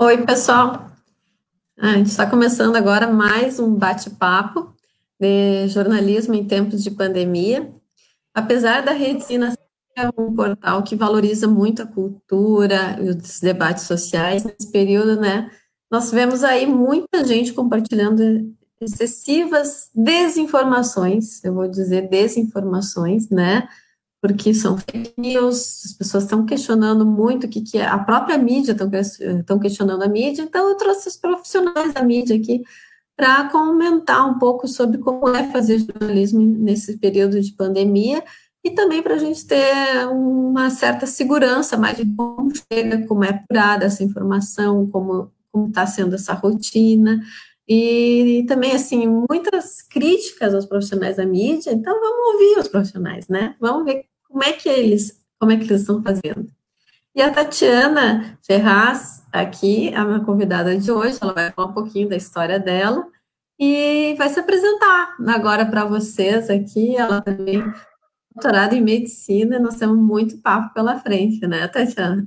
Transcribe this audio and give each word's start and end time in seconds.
Oi, 0.00 0.24
pessoal. 0.24 0.92
A 1.76 1.94
gente 1.94 2.06
está 2.06 2.24
começando 2.24 2.76
agora 2.76 3.08
mais 3.08 3.58
um 3.58 3.74
bate-papo 3.74 4.72
de 5.18 5.66
jornalismo 5.66 6.34
em 6.34 6.46
tempos 6.46 6.84
de 6.84 6.92
pandemia. 6.92 7.68
Apesar 8.32 8.84
da 8.84 8.92
Rede 8.92 9.24
Sina 9.24 9.50
ser 9.50 10.08
um 10.16 10.32
portal 10.36 10.84
que 10.84 10.94
valoriza 10.94 11.48
muito 11.48 11.82
a 11.82 11.86
cultura 11.86 12.96
e 13.02 13.08
os 13.08 13.40
debates 13.40 13.88
sociais, 13.88 14.44
nesse 14.44 14.70
período, 14.70 15.20
né, 15.20 15.50
nós 15.90 16.12
vemos 16.12 16.44
aí 16.44 16.64
muita 16.64 17.24
gente 17.24 17.52
compartilhando 17.52 18.22
excessivas 18.80 19.90
desinformações, 19.92 21.42
eu 21.42 21.52
vou 21.52 21.66
dizer 21.66 22.08
desinformações, 22.08 23.28
né, 23.30 23.68
porque 24.20 24.52
são 24.52 24.76
fake 24.76 25.14
news, 25.16 25.84
as 25.84 25.92
pessoas 25.92 26.24
estão 26.24 26.44
questionando 26.44 27.06
muito 27.06 27.44
o 27.44 27.48
que, 27.48 27.60
que 27.60 27.78
é, 27.78 27.86
a 27.86 27.98
própria 27.98 28.36
mídia 28.36 28.76
estão 29.38 29.58
questionando 29.58 30.02
a 30.02 30.08
mídia, 30.08 30.42
então 30.42 30.68
eu 30.68 30.76
trouxe 30.76 31.08
os 31.08 31.16
profissionais 31.16 31.94
da 31.94 32.02
mídia 32.02 32.36
aqui 32.36 32.62
para 33.16 33.48
comentar 33.50 34.28
um 34.28 34.38
pouco 34.38 34.66
sobre 34.66 34.98
como 34.98 35.28
é 35.28 35.50
fazer 35.50 35.78
jornalismo 35.78 36.40
nesse 36.40 36.98
período 36.98 37.40
de 37.40 37.52
pandemia 37.52 38.24
e 38.64 38.70
também 38.70 39.02
para 39.02 39.14
a 39.14 39.18
gente 39.18 39.46
ter 39.46 40.06
uma 40.08 40.70
certa 40.70 41.06
segurança 41.06 41.76
mais 41.76 41.96
de 41.96 42.06
como 42.14 42.50
chega, 42.72 43.06
como 43.06 43.24
é 43.24 43.30
apurada 43.30 43.86
essa 43.86 44.02
informação, 44.02 44.88
como 44.88 45.32
está 45.68 45.86
sendo 45.86 46.14
essa 46.14 46.32
rotina, 46.34 47.20
e, 47.68 48.38
e, 48.38 48.46
também, 48.46 48.72
assim, 48.72 49.06
muitas 49.28 49.82
críticas 49.82 50.54
aos 50.54 50.64
profissionais 50.64 51.16
da 51.16 51.26
mídia, 51.26 51.70
então 51.70 52.00
vamos 52.00 52.32
ouvir 52.32 52.58
os 52.60 52.68
profissionais, 52.68 53.28
né? 53.28 53.54
Vamos 53.60 53.84
ver 53.84 54.06
como 54.28 54.44
é 54.44 54.52
que 54.52 54.68
eles, 54.68 55.24
como 55.38 55.52
é 55.52 55.56
que 55.56 55.64
eles 55.64 55.80
estão 55.80 56.02
fazendo. 56.02 56.46
E 57.14 57.22
a 57.22 57.32
Tatiana 57.32 58.38
Ferraz, 58.46 59.24
aqui, 59.32 59.92
a 59.94 60.04
minha 60.04 60.20
convidada 60.20 60.76
de 60.76 60.92
hoje, 60.92 61.18
ela 61.20 61.32
vai 61.32 61.50
falar 61.50 61.68
um 61.68 61.74
pouquinho 61.74 62.08
da 62.08 62.16
história 62.16 62.60
dela 62.60 63.04
e 63.58 64.14
vai 64.16 64.28
se 64.28 64.38
apresentar 64.38 65.16
agora 65.26 65.66
para 65.66 65.84
vocês 65.84 66.48
aqui. 66.48 66.96
Ela 66.96 67.20
também 67.20 67.60
é 67.60 67.74
doutorada 68.32 68.76
em 68.76 68.80
medicina, 68.80 69.58
nós 69.58 69.76
temos 69.76 69.98
muito 69.98 70.38
papo 70.38 70.72
pela 70.72 71.00
frente, 71.00 71.44
né, 71.46 71.66
Tatiana? 71.66 72.24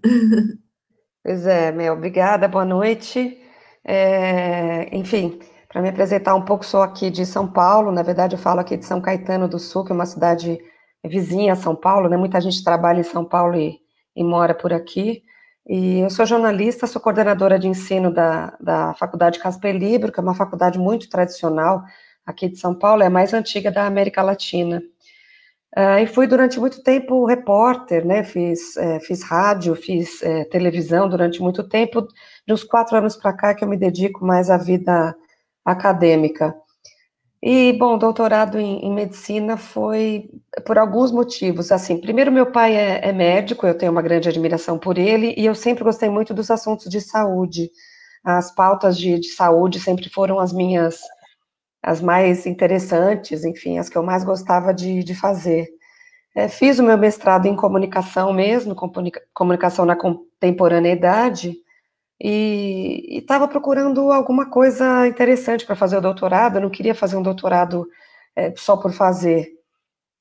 Pois 1.23 1.45
é, 1.45 1.71
Mel, 1.71 1.93
obrigada, 1.93 2.47
boa 2.47 2.65
noite. 2.65 3.37
É, 3.85 4.89
enfim, 4.95 5.39
para 5.69 5.81
me 5.81 5.89
apresentar 5.89 6.35
um 6.35 6.41
pouco, 6.41 6.65
sou 6.65 6.81
aqui 6.81 7.09
de 7.09 7.25
São 7.25 7.47
Paulo, 7.47 7.91
na 7.91 8.03
verdade 8.03 8.35
eu 8.35 8.39
falo 8.39 8.59
aqui 8.59 8.75
de 8.75 8.85
São 8.85 8.99
Caetano 8.99 9.47
do 9.47 9.59
Sul, 9.59 9.85
que 9.85 9.91
é 9.91 9.95
uma 9.95 10.05
cidade 10.05 10.59
vizinha 11.03 11.53
a 11.53 11.55
São 11.55 11.75
Paulo, 11.75 12.09
né? 12.09 12.17
Muita 12.17 12.39
gente 12.39 12.63
trabalha 12.63 12.99
em 12.99 13.03
São 13.03 13.25
Paulo 13.25 13.55
e, 13.55 13.79
e 14.15 14.23
mora 14.23 14.53
por 14.53 14.73
aqui. 14.73 15.23
E 15.67 15.99
eu 15.99 16.09
sou 16.09 16.25
jornalista, 16.25 16.87
sou 16.87 17.01
coordenadora 17.01 17.59
de 17.59 17.67
ensino 17.67 18.11
da, 18.11 18.57
da 18.59 18.93
Faculdade 18.95 19.39
Casper 19.39 19.75
Libro, 19.75 20.11
que 20.11 20.19
é 20.19 20.23
uma 20.23 20.35
faculdade 20.35 20.79
muito 20.79 21.09
tradicional 21.09 21.83
aqui 22.25 22.49
de 22.49 22.57
São 22.57 22.73
Paulo, 22.73 23.03
é 23.03 23.07
a 23.07 23.09
mais 23.09 23.33
antiga 23.33 23.71
da 23.71 23.85
América 23.85 24.21
Latina. 24.21 24.81
Uh, 25.77 25.99
e 26.03 26.07
fui 26.07 26.27
durante 26.27 26.59
muito 26.59 26.83
tempo 26.83 27.25
repórter, 27.25 28.05
né? 28.05 28.23
Fiz, 28.23 28.75
é, 28.75 28.99
fiz 28.99 29.23
rádio, 29.23 29.73
fiz 29.73 30.21
é, 30.21 30.43
televisão 30.45 31.07
durante 31.07 31.41
muito 31.41 31.63
tempo. 31.63 32.05
De 32.45 32.53
uns 32.53 32.63
quatro 32.63 32.97
anos 32.97 33.15
para 33.15 33.31
cá 33.31 33.53
que 33.53 33.63
eu 33.63 33.69
me 33.69 33.77
dedico 33.77 34.25
mais 34.25 34.49
à 34.49 34.57
vida 34.57 35.15
acadêmica. 35.63 36.53
E, 37.43 37.73
bom, 37.73 37.97
doutorado 37.97 38.59
em, 38.59 38.85
em, 38.85 38.93
medicina 38.93 39.57
foi 39.57 40.29
por 40.65 40.77
alguns 40.77 41.11
motivos. 41.11 41.71
Assim, 41.71 41.99
primeiro, 41.99 42.31
meu 42.31 42.51
pai 42.51 42.75
é, 42.75 43.09
é, 43.09 43.11
médico, 43.11 43.65
eu 43.65 43.75
tenho 43.75 43.91
uma 43.91 44.01
grande 44.01 44.29
admiração 44.29 44.77
por 44.77 44.97
ele, 44.97 45.33
e 45.35 45.45
eu 45.45 45.55
sempre 45.55 45.83
gostei 45.83 46.07
muito 46.07 46.33
dos 46.35 46.51
assuntos 46.51 46.87
de 46.87 47.01
saúde. 47.01 47.71
As 48.23 48.53
pautas 48.53 48.95
de, 48.97 49.19
de 49.19 49.29
saúde 49.29 49.79
sempre 49.79 50.07
foram 50.09 50.39
as 50.39 50.53
minhas, 50.53 50.99
as 51.81 51.99
mais 52.01 52.45
interessantes, 52.45 53.43
enfim, 53.43 53.79
as 53.79 53.89
que 53.89 53.97
eu 53.97 54.03
mais 54.03 54.23
gostava 54.23 54.73
de, 54.73 55.03
de 55.03 55.15
fazer. 55.15 55.67
É, 56.35 56.47
fiz 56.47 56.79
o 56.79 56.83
meu 56.83 56.97
mestrado 56.97 57.47
em 57.47 57.55
comunicação 57.55 58.31
mesmo, 58.33 58.75
comunicação 59.33 59.85
na 59.85 59.95
contemporaneidade, 59.95 61.55
e 62.23 63.17
estava 63.17 63.47
procurando 63.47 64.11
alguma 64.11 64.47
coisa 64.47 65.07
interessante 65.07 65.65
para 65.65 65.75
fazer 65.75 65.97
o 65.97 66.01
doutorado, 66.01 66.57
eu 66.57 66.61
não 66.61 66.69
queria 66.69 66.93
fazer 66.93 67.15
um 67.17 67.23
doutorado 67.23 67.87
é, 68.35 68.53
só 68.55 68.77
por 68.77 68.93
fazer. 68.93 69.49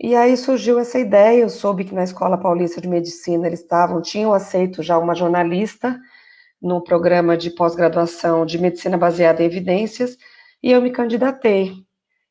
E 0.01 0.17
aí 0.17 0.35
surgiu 0.35 0.79
essa 0.79 0.99
ideia, 0.99 1.43
eu 1.43 1.51
soube 1.51 1.85
que 1.85 1.95
na 1.95 2.03
Escola 2.03 2.39
Paulista 2.39 2.81
de 2.81 2.89
Medicina 2.89 3.47
eles 3.47 3.61
estavam, 3.61 4.01
tinham 4.01 4.33
aceito 4.33 4.83
já 4.83 4.97
uma 4.97 5.15
jornalista 5.15 6.01
no 6.61 6.83
programa 6.83 7.37
de 7.37 7.51
pós-graduação 7.51 8.47
de 8.47 8.59
Medicina 8.59 8.97
Baseada 8.97 9.43
em 9.43 9.47
Evidências, 9.47 10.17
e 10.63 10.73
eu 10.73 10.81
me 10.81 10.91
candidatei. 10.91 11.75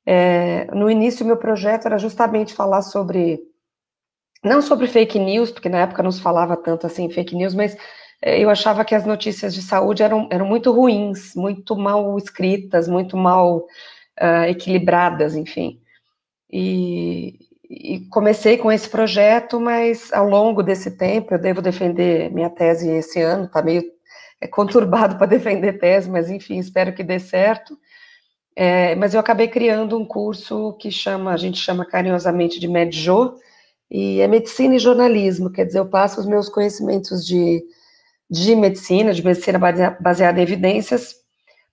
É, 0.04 0.66
no 0.74 0.90
início, 0.90 1.24
meu 1.24 1.38
projeto 1.38 1.86
era 1.86 2.00
justamente 2.00 2.56
falar 2.56 2.82
sobre, 2.82 3.40
não 4.44 4.64
sobre 4.64 4.88
fake 4.88 5.20
news, 5.20 5.52
porque 5.52 5.70
na 5.70 5.82
época 5.82 6.02
não 6.02 6.12
se 6.12 6.22
falava 6.22 6.58
tanto 6.58 6.88
assim 6.88 7.08
fake 7.12 7.36
news, 7.36 7.54
mas 7.54 7.78
eu 8.22 8.50
achava 8.50 8.84
que 8.84 8.94
as 8.94 9.06
notícias 9.06 9.54
de 9.54 9.62
saúde 9.62 10.04
eram, 10.04 10.28
eram 10.32 10.46
muito 10.46 10.72
ruins, 10.72 11.34
muito 11.36 11.76
mal 11.76 12.18
escritas, 12.18 12.88
muito 12.88 13.16
mal 13.16 13.66
uh, 14.20 14.44
equilibradas, 14.50 15.36
enfim. 15.36 15.82
E, 16.52 17.40
e, 17.70 18.00
comecei 18.10 18.58
com 18.58 18.72
esse 18.72 18.90
projeto, 18.90 19.60
mas 19.60 20.12
ao 20.12 20.28
longo 20.28 20.62
desse 20.62 20.92
tempo, 20.92 21.34
eu 21.34 21.40
devo 21.40 21.62
defender 21.62 22.32
minha 22.32 22.50
tese 22.50 22.90
esse 22.90 23.22
ano, 23.22 23.46
está 23.46 23.62
meio 23.62 23.84
é, 24.42 24.48
conturbado 24.48 25.16
para 25.18 25.28
defender 25.28 25.80
tese, 25.80 26.10
mas 26.10 26.30
enfim, 26.30 26.58
espero 26.60 26.94
que 26.94 27.04
dê 27.04 27.20
certo. 27.20 27.78
É, 28.56 28.96
mas 28.96 29.14
eu 29.14 29.20
acabei 29.22 29.48
criando 29.48 29.98
um 29.98 30.06
curso 30.06 30.74
que 30.74 30.92
chama, 30.92 31.32
a 31.32 31.38
gente 31.38 31.58
chama 31.58 31.86
carinhosamente 31.86 32.60
de 32.60 32.68
MedJo, 32.68 33.36
e 33.90 34.20
é 34.20 34.28
medicina 34.28 34.76
e 34.76 34.80
jornalismo, 34.80 35.50
quer 35.50 35.66
dizer, 35.66 35.80
eu 35.80 35.86
passo 35.86 36.20
os 36.20 36.28
meus 36.28 36.50
conhecimentos 36.50 37.26
de 37.26 37.64
de 38.30 38.56
medicina, 38.56 39.14
de 39.14 39.24
medicina 39.24 39.60
baseada 40.00 40.40
em 40.40 40.44
evidências, 40.44 41.16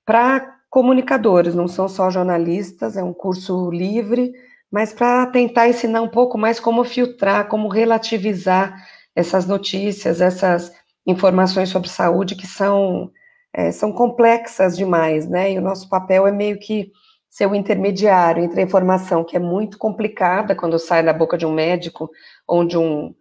para 0.04 0.56
comunicadores, 0.70 1.54
não 1.54 1.68
são 1.68 1.88
só 1.88 2.10
jornalistas, 2.10 2.96
é 2.96 3.02
um 3.02 3.12
curso 3.12 3.70
livre, 3.70 4.32
mas 4.70 4.92
para 4.92 5.26
tentar 5.26 5.68
ensinar 5.68 6.02
um 6.02 6.08
pouco 6.08 6.38
mais 6.38 6.58
como 6.58 6.84
filtrar, 6.84 7.48
como 7.48 7.68
relativizar 7.68 8.74
essas 9.14 9.46
notícias, 9.46 10.20
essas 10.20 10.72
informações 11.06 11.68
sobre 11.68 11.88
saúde 11.88 12.34
que 12.34 12.46
são, 12.46 13.10
é, 13.52 13.70
são 13.70 13.92
complexas 13.92 14.76
demais, 14.76 15.28
né? 15.28 15.52
E 15.52 15.58
o 15.58 15.62
nosso 15.62 15.88
papel 15.88 16.26
é 16.26 16.32
meio 16.32 16.58
que 16.58 16.90
ser 17.30 17.46
o 17.46 17.54
intermediário 17.54 18.42
entre 18.42 18.60
a 18.60 18.64
informação 18.64 19.24
que 19.24 19.36
é 19.36 19.40
muito 19.40 19.78
complicada 19.78 20.54
quando 20.54 20.78
sai 20.78 21.02
da 21.02 21.12
boca 21.12 21.38
de 21.38 21.46
um 21.46 21.52
médico 21.52 22.10
ou 22.46 22.64
de 22.64 22.76
um, 22.76 23.14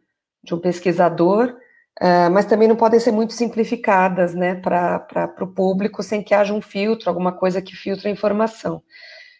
de 0.43 0.53
um 0.53 0.59
pesquisador, 0.59 1.55
Uh, 2.01 2.29
mas 2.29 2.45
também 2.45 2.67
não 2.67 2.75
podem 2.75 2.99
ser 2.99 3.11
muito 3.11 3.31
simplificadas, 3.31 4.35
né, 4.35 4.55
para 4.55 5.33
o 5.39 5.47
público, 5.47 6.03
sem 6.03 6.21
que 6.21 6.33
haja 6.33 6.53
um 6.53 6.61
filtro, 6.61 7.09
alguma 7.09 7.31
coisa 7.31 7.61
que 7.61 7.73
filtre 7.75 8.09
a 8.09 8.11
informação. 8.11 8.83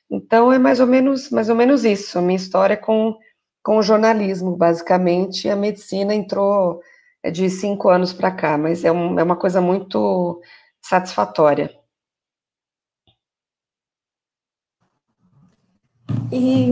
Então, 0.09 0.53
é 0.53 0.57
mais 0.57 0.79
ou 0.79 0.88
menos, 0.88 1.29
mais 1.29 1.49
ou 1.49 1.55
menos 1.55 1.83
isso, 1.83 2.17
a 2.17 2.21
minha 2.21 2.38
história 2.38 2.77
com, 2.77 3.17
com 3.61 3.77
o 3.77 3.83
jornalismo, 3.83 4.55
basicamente, 4.55 5.49
a 5.49 5.55
medicina 5.55 6.13
entrou 6.13 6.79
é, 7.21 7.29
de 7.29 7.49
cinco 7.49 7.89
anos 7.89 8.13
para 8.13 8.31
cá, 8.31 8.57
mas 8.57 8.85
é, 8.85 8.91
um, 8.91 9.19
é 9.19 9.23
uma 9.23 9.35
coisa 9.35 9.59
muito 9.59 10.41
satisfatória. 10.81 11.71
E 16.31 16.69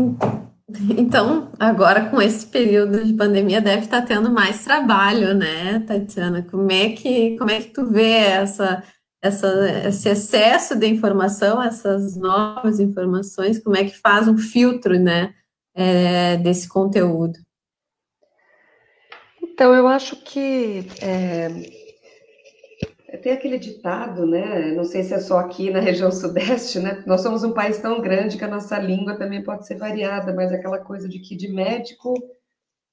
então, 0.69 1.51
agora 1.59 2.09
com 2.09 2.22
esse 2.22 2.46
período 2.46 3.03
de 3.03 3.13
pandemia 3.13 3.62
deve 3.62 3.84
estar 3.84 4.01
tendo 4.03 4.31
mais 4.31 4.63
trabalho, 4.63 5.34
né, 5.34 5.79
Tatiana? 5.81 6.41
Como 6.44 6.72
é 6.72 6.90
que, 6.90 7.38
como 7.38 7.51
é 7.51 7.62
que 7.62 7.72
tu 7.72 7.85
vê 7.85 8.12
essa, 8.12 8.84
essa, 9.22 9.87
esse 9.87 10.09
excesso 10.09 10.76
de 10.76 10.87
informação, 10.87 11.61
essas 11.61 12.16
novas 12.16 12.79
informações, 12.79 13.61
como 13.61 13.76
é 13.76 13.84
que 13.84 13.97
faz 13.97 14.28
um 14.28 14.37
filtro, 14.37 14.97
né, 14.97 15.34
é, 15.76 16.37
desse 16.37 16.70
conteúdo? 16.70 17.37
Então, 19.41 19.73
eu 19.73 19.87
acho 19.87 20.16
que 20.23 20.87
é 21.02 21.83
tem 23.17 23.31
aquele 23.31 23.57
ditado, 23.59 24.25
né? 24.25 24.71
Não 24.71 24.83
sei 24.83 25.03
se 25.03 25.13
é 25.13 25.19
só 25.19 25.39
aqui 25.39 25.69
na 25.69 25.79
região 25.81 26.11
sudeste, 26.11 26.79
né? 26.79 27.03
Nós 27.05 27.21
somos 27.21 27.43
um 27.43 27.53
país 27.53 27.77
tão 27.79 28.01
grande 28.01 28.37
que 28.37 28.43
a 28.43 28.47
nossa 28.47 28.77
língua 28.79 29.17
também 29.17 29.43
pode 29.43 29.67
ser 29.67 29.75
variada, 29.75 30.33
mas 30.33 30.51
aquela 30.51 30.79
coisa 30.79 31.07
de 31.07 31.19
que 31.19 31.35
de 31.35 31.47
médico, 31.47 32.13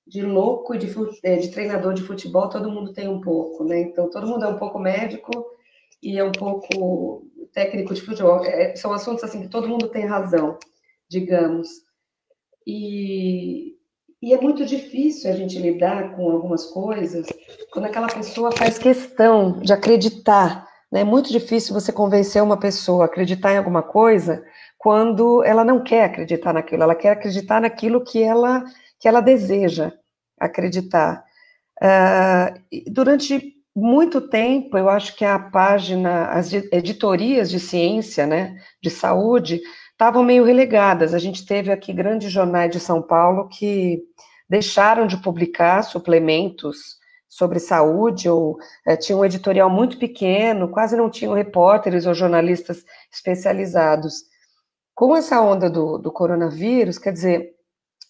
de 0.06 0.22
louco 0.22 0.74
e 0.74 0.78
de, 0.78 0.94
é, 1.22 1.36
de 1.36 1.50
treinador 1.50 1.94
de 1.94 2.02
futebol, 2.02 2.48
todo 2.48 2.70
mundo 2.70 2.92
tem 2.92 3.08
um 3.08 3.20
pouco, 3.20 3.64
né? 3.64 3.80
Então, 3.80 4.10
todo 4.10 4.26
mundo 4.26 4.44
é 4.44 4.48
um 4.48 4.58
pouco 4.58 4.78
médico 4.78 5.30
e 6.02 6.18
é 6.18 6.24
um 6.24 6.32
pouco 6.32 7.26
técnico 7.52 7.94
de 7.94 8.02
futebol. 8.02 8.44
É, 8.44 8.74
são 8.76 8.92
assuntos 8.92 9.24
assim 9.24 9.42
que 9.42 9.48
todo 9.48 9.68
mundo 9.68 9.88
tem 9.88 10.04
razão, 10.04 10.58
digamos. 11.08 11.68
E, 12.66 13.76
e 14.22 14.34
é 14.34 14.40
muito 14.40 14.64
difícil 14.64 15.30
a 15.30 15.34
gente 15.34 15.58
lidar 15.58 16.14
com 16.14 16.30
algumas 16.30 16.66
coisas 16.66 17.26
quando 17.70 17.86
aquela 17.86 18.08
pessoa 18.08 18.52
faz 18.52 18.78
questão 18.78 19.60
de 19.60 19.72
acreditar 19.72 20.68
né? 20.90 21.00
É 21.00 21.04
muito 21.04 21.30
difícil 21.30 21.72
você 21.72 21.92
convencer 21.92 22.42
uma 22.42 22.58
pessoa 22.58 23.04
a 23.04 23.06
acreditar 23.06 23.52
em 23.52 23.58
alguma 23.58 23.82
coisa 23.82 24.44
quando 24.76 25.44
ela 25.44 25.64
não 25.64 25.82
quer 25.82 26.04
acreditar 26.04 26.52
naquilo, 26.52 26.82
ela 26.82 26.94
quer 26.94 27.10
acreditar 27.10 27.60
naquilo 27.60 28.02
que 28.02 28.22
ela, 28.22 28.64
que 28.98 29.06
ela 29.06 29.20
deseja 29.20 29.92
acreditar. 30.38 31.22
Uh, 31.82 32.90
durante 32.90 33.56
muito 33.76 34.22
tempo, 34.22 34.76
eu 34.78 34.88
acho 34.88 35.14
que 35.16 35.24
a 35.24 35.38
página, 35.38 36.28
as 36.30 36.52
editorias 36.52 37.50
de 37.50 37.60
ciência, 37.60 38.26
né, 38.26 38.58
de 38.82 38.88
saúde, 38.90 39.60
estavam 40.00 40.22
meio 40.22 40.44
relegadas. 40.44 41.12
A 41.12 41.18
gente 41.18 41.44
teve 41.44 41.70
aqui 41.70 41.92
grandes 41.92 42.32
jornais 42.32 42.70
de 42.70 42.80
São 42.80 43.02
Paulo 43.02 43.48
que 43.48 44.02
deixaram 44.48 45.06
de 45.06 45.18
publicar 45.18 45.82
suplementos 45.82 46.98
sobre 47.28 47.60
saúde, 47.60 48.26
ou 48.26 48.56
é, 48.86 48.96
tinha 48.96 49.16
um 49.16 49.24
editorial 49.24 49.68
muito 49.68 49.98
pequeno, 49.98 50.70
quase 50.70 50.96
não 50.96 51.10
tinham 51.10 51.34
repórteres 51.34 52.06
ou 52.06 52.14
jornalistas 52.14 52.82
especializados. 53.12 54.24
Com 54.94 55.14
essa 55.14 55.38
onda 55.42 55.68
do, 55.68 55.98
do 55.98 56.10
coronavírus, 56.10 56.96
quer 56.96 57.12
dizer, 57.12 57.50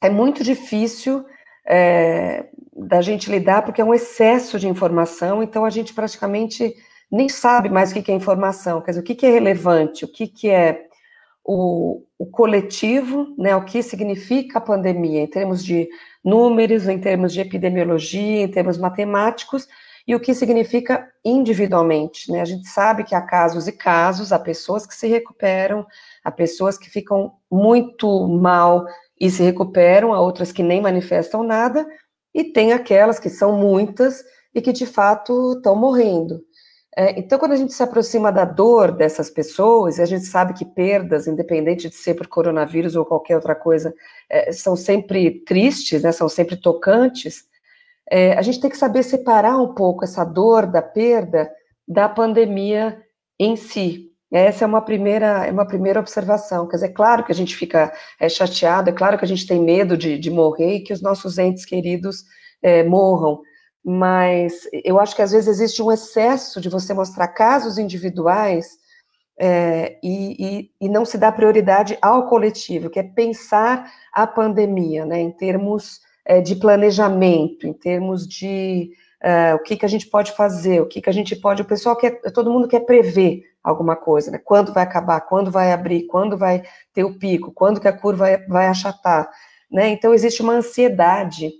é 0.00 0.08
muito 0.08 0.44
difícil 0.44 1.26
é, 1.66 2.46
da 2.72 3.02
gente 3.02 3.28
lidar, 3.28 3.62
porque 3.62 3.80
é 3.80 3.84
um 3.84 3.92
excesso 3.92 4.60
de 4.60 4.68
informação, 4.68 5.42
então 5.42 5.64
a 5.64 5.70
gente 5.70 5.92
praticamente 5.92 6.72
nem 7.10 7.28
sabe 7.28 7.68
mais 7.68 7.90
o 7.90 8.00
que 8.00 8.12
é 8.12 8.14
informação, 8.14 8.80
quer 8.80 8.92
dizer, 8.92 9.00
o 9.00 9.04
que 9.04 9.26
é 9.26 9.30
relevante, 9.30 10.04
o 10.04 10.08
que 10.08 10.48
é 10.48 10.88
o, 11.52 12.04
o 12.16 12.26
coletivo, 12.26 13.34
né, 13.36 13.56
o 13.56 13.64
que 13.64 13.82
significa 13.82 14.58
a 14.58 14.62
pandemia, 14.62 15.22
em 15.22 15.26
termos 15.26 15.64
de 15.64 15.88
números, 16.24 16.86
em 16.86 16.96
termos 16.96 17.32
de 17.32 17.40
epidemiologia, 17.40 18.42
em 18.42 18.48
termos 18.48 18.78
matemáticos, 18.78 19.66
e 20.06 20.14
o 20.14 20.20
que 20.20 20.32
significa 20.32 21.08
individualmente. 21.24 22.30
Né? 22.30 22.40
A 22.40 22.44
gente 22.44 22.68
sabe 22.68 23.02
que 23.02 23.16
há 23.16 23.20
casos 23.20 23.66
e 23.66 23.72
casos, 23.72 24.32
há 24.32 24.38
pessoas 24.38 24.86
que 24.86 24.94
se 24.94 25.08
recuperam, 25.08 25.84
há 26.22 26.30
pessoas 26.30 26.78
que 26.78 26.88
ficam 26.88 27.32
muito 27.50 28.28
mal 28.28 28.86
e 29.20 29.28
se 29.28 29.42
recuperam, 29.42 30.14
há 30.14 30.20
outras 30.20 30.52
que 30.52 30.62
nem 30.62 30.80
manifestam 30.80 31.42
nada, 31.42 31.84
e 32.32 32.44
tem 32.44 32.72
aquelas 32.72 33.18
que 33.18 33.28
são 33.28 33.58
muitas 33.58 34.22
e 34.54 34.62
que 34.62 34.72
de 34.72 34.86
fato 34.86 35.54
estão 35.56 35.74
morrendo. 35.74 36.44
É, 36.96 37.18
então, 37.18 37.38
quando 37.38 37.52
a 37.52 37.56
gente 37.56 37.72
se 37.72 37.82
aproxima 37.82 38.32
da 38.32 38.44
dor 38.44 38.90
dessas 38.90 39.30
pessoas, 39.30 40.00
a 40.00 40.04
gente 40.04 40.24
sabe 40.24 40.54
que 40.54 40.64
perdas, 40.64 41.28
independente 41.28 41.88
de 41.88 41.94
ser 41.94 42.14
por 42.14 42.26
coronavírus 42.26 42.96
ou 42.96 43.04
qualquer 43.04 43.36
outra 43.36 43.54
coisa, 43.54 43.94
é, 44.28 44.50
são 44.52 44.74
sempre 44.74 45.44
tristes, 45.44 46.02
né, 46.02 46.10
são 46.10 46.28
sempre 46.28 46.56
tocantes, 46.56 47.44
é, 48.10 48.32
a 48.36 48.42
gente 48.42 48.60
tem 48.60 48.68
que 48.68 48.76
saber 48.76 49.04
separar 49.04 49.56
um 49.56 49.72
pouco 49.72 50.02
essa 50.02 50.24
dor 50.24 50.66
da 50.66 50.82
perda 50.82 51.48
da 51.86 52.08
pandemia 52.08 53.00
em 53.38 53.54
si. 53.54 54.10
Essa 54.32 54.64
é 54.64 54.66
uma 54.66 54.82
primeira, 54.82 55.46
é 55.46 55.50
uma 55.52 55.66
primeira 55.66 56.00
observação. 56.00 56.66
Quer 56.66 56.76
dizer, 56.76 56.86
é 56.86 56.92
claro 56.92 57.24
que 57.24 57.32
a 57.32 57.34
gente 57.34 57.54
fica 57.56 57.92
chateado, 58.28 58.90
é 58.90 58.92
claro 58.92 59.16
que 59.16 59.24
a 59.24 59.28
gente 59.28 59.46
tem 59.46 59.60
medo 59.60 59.96
de, 59.96 60.18
de 60.18 60.30
morrer 60.30 60.76
e 60.76 60.80
que 60.80 60.92
os 60.92 61.00
nossos 61.00 61.38
entes 61.38 61.64
queridos 61.64 62.24
é, 62.62 62.82
morram, 62.82 63.42
mas 63.84 64.68
eu 64.84 65.00
acho 65.00 65.16
que 65.16 65.22
às 65.22 65.32
vezes 65.32 65.48
existe 65.48 65.82
um 65.82 65.90
excesso 65.90 66.60
de 66.60 66.68
você 66.68 66.92
mostrar 66.92 67.28
casos 67.28 67.78
individuais 67.78 68.78
é, 69.38 69.98
e, 70.02 70.36
e, 70.38 70.70
e, 70.82 70.88
não 70.88 71.06
se 71.06 71.16
dá 71.16 71.32
prioridade 71.32 71.96
ao 72.02 72.28
coletivo, 72.28 72.90
que 72.90 72.98
é 72.98 73.02
pensar 73.02 73.90
a 74.12 74.26
pandemia, 74.26 75.06
né, 75.06 75.18
em 75.18 75.30
termos 75.30 76.00
é, 76.26 76.42
de 76.42 76.56
planejamento, 76.56 77.66
em 77.66 77.72
termos 77.72 78.28
de 78.28 78.90
é, 79.22 79.54
o 79.54 79.58
que, 79.58 79.76
que 79.76 79.86
a 79.86 79.88
gente 79.88 80.06
pode 80.08 80.32
fazer, 80.32 80.80
o 80.80 80.86
que, 80.86 81.00
que 81.00 81.08
a 81.08 81.12
gente 81.12 81.34
pode. 81.36 81.62
O 81.62 81.66
pessoal 81.66 81.96
quer, 81.96 82.20
todo 82.32 82.50
mundo 82.50 82.68
quer 82.68 82.80
prever 82.80 83.44
alguma 83.62 83.96
coisa, 83.96 84.30
né? 84.30 84.38
Quando 84.38 84.72
vai 84.72 84.82
acabar, 84.82 85.20
quando 85.22 85.50
vai 85.50 85.72
abrir, 85.72 86.06
quando 86.06 86.36
vai 86.36 86.62
ter 86.92 87.04
o 87.04 87.18
pico, 87.18 87.52
quando 87.52 87.80
que 87.80 87.88
a 87.88 87.96
curva 87.96 88.24
vai, 88.24 88.46
vai 88.46 88.66
achatar, 88.66 89.30
né? 89.70 89.88
Então 89.88 90.14
existe 90.14 90.42
uma 90.42 90.54
ansiedade 90.54 91.50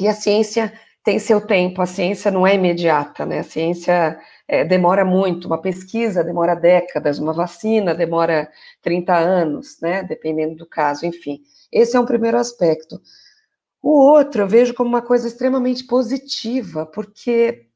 e 0.00 0.08
a 0.08 0.14
ciência 0.14 0.72
tem 1.04 1.18
seu 1.18 1.40
tempo, 1.46 1.82
a 1.82 1.86
ciência 1.86 2.30
não 2.30 2.46
é 2.46 2.54
imediata, 2.54 3.26
né? 3.26 3.40
A 3.40 3.44
ciência 3.44 4.18
é, 4.48 4.64
demora 4.64 5.04
muito, 5.04 5.46
uma 5.46 5.60
pesquisa 5.60 6.24
demora 6.24 6.54
décadas, 6.56 7.18
uma 7.18 7.34
vacina 7.34 7.94
demora 7.94 8.50
30 8.82 9.14
anos, 9.14 9.78
né? 9.82 10.02
Dependendo 10.02 10.56
do 10.56 10.66
caso, 10.66 11.04
enfim. 11.04 11.42
Esse 11.70 11.94
é 11.96 12.00
um 12.00 12.06
primeiro 12.06 12.38
aspecto. 12.38 13.00
O 13.82 13.90
outro 13.92 14.42
eu 14.42 14.48
vejo 14.48 14.72
como 14.74 14.88
uma 14.88 15.02
coisa 15.02 15.28
extremamente 15.28 15.84
positiva, 15.84 16.86
porque 16.86 17.66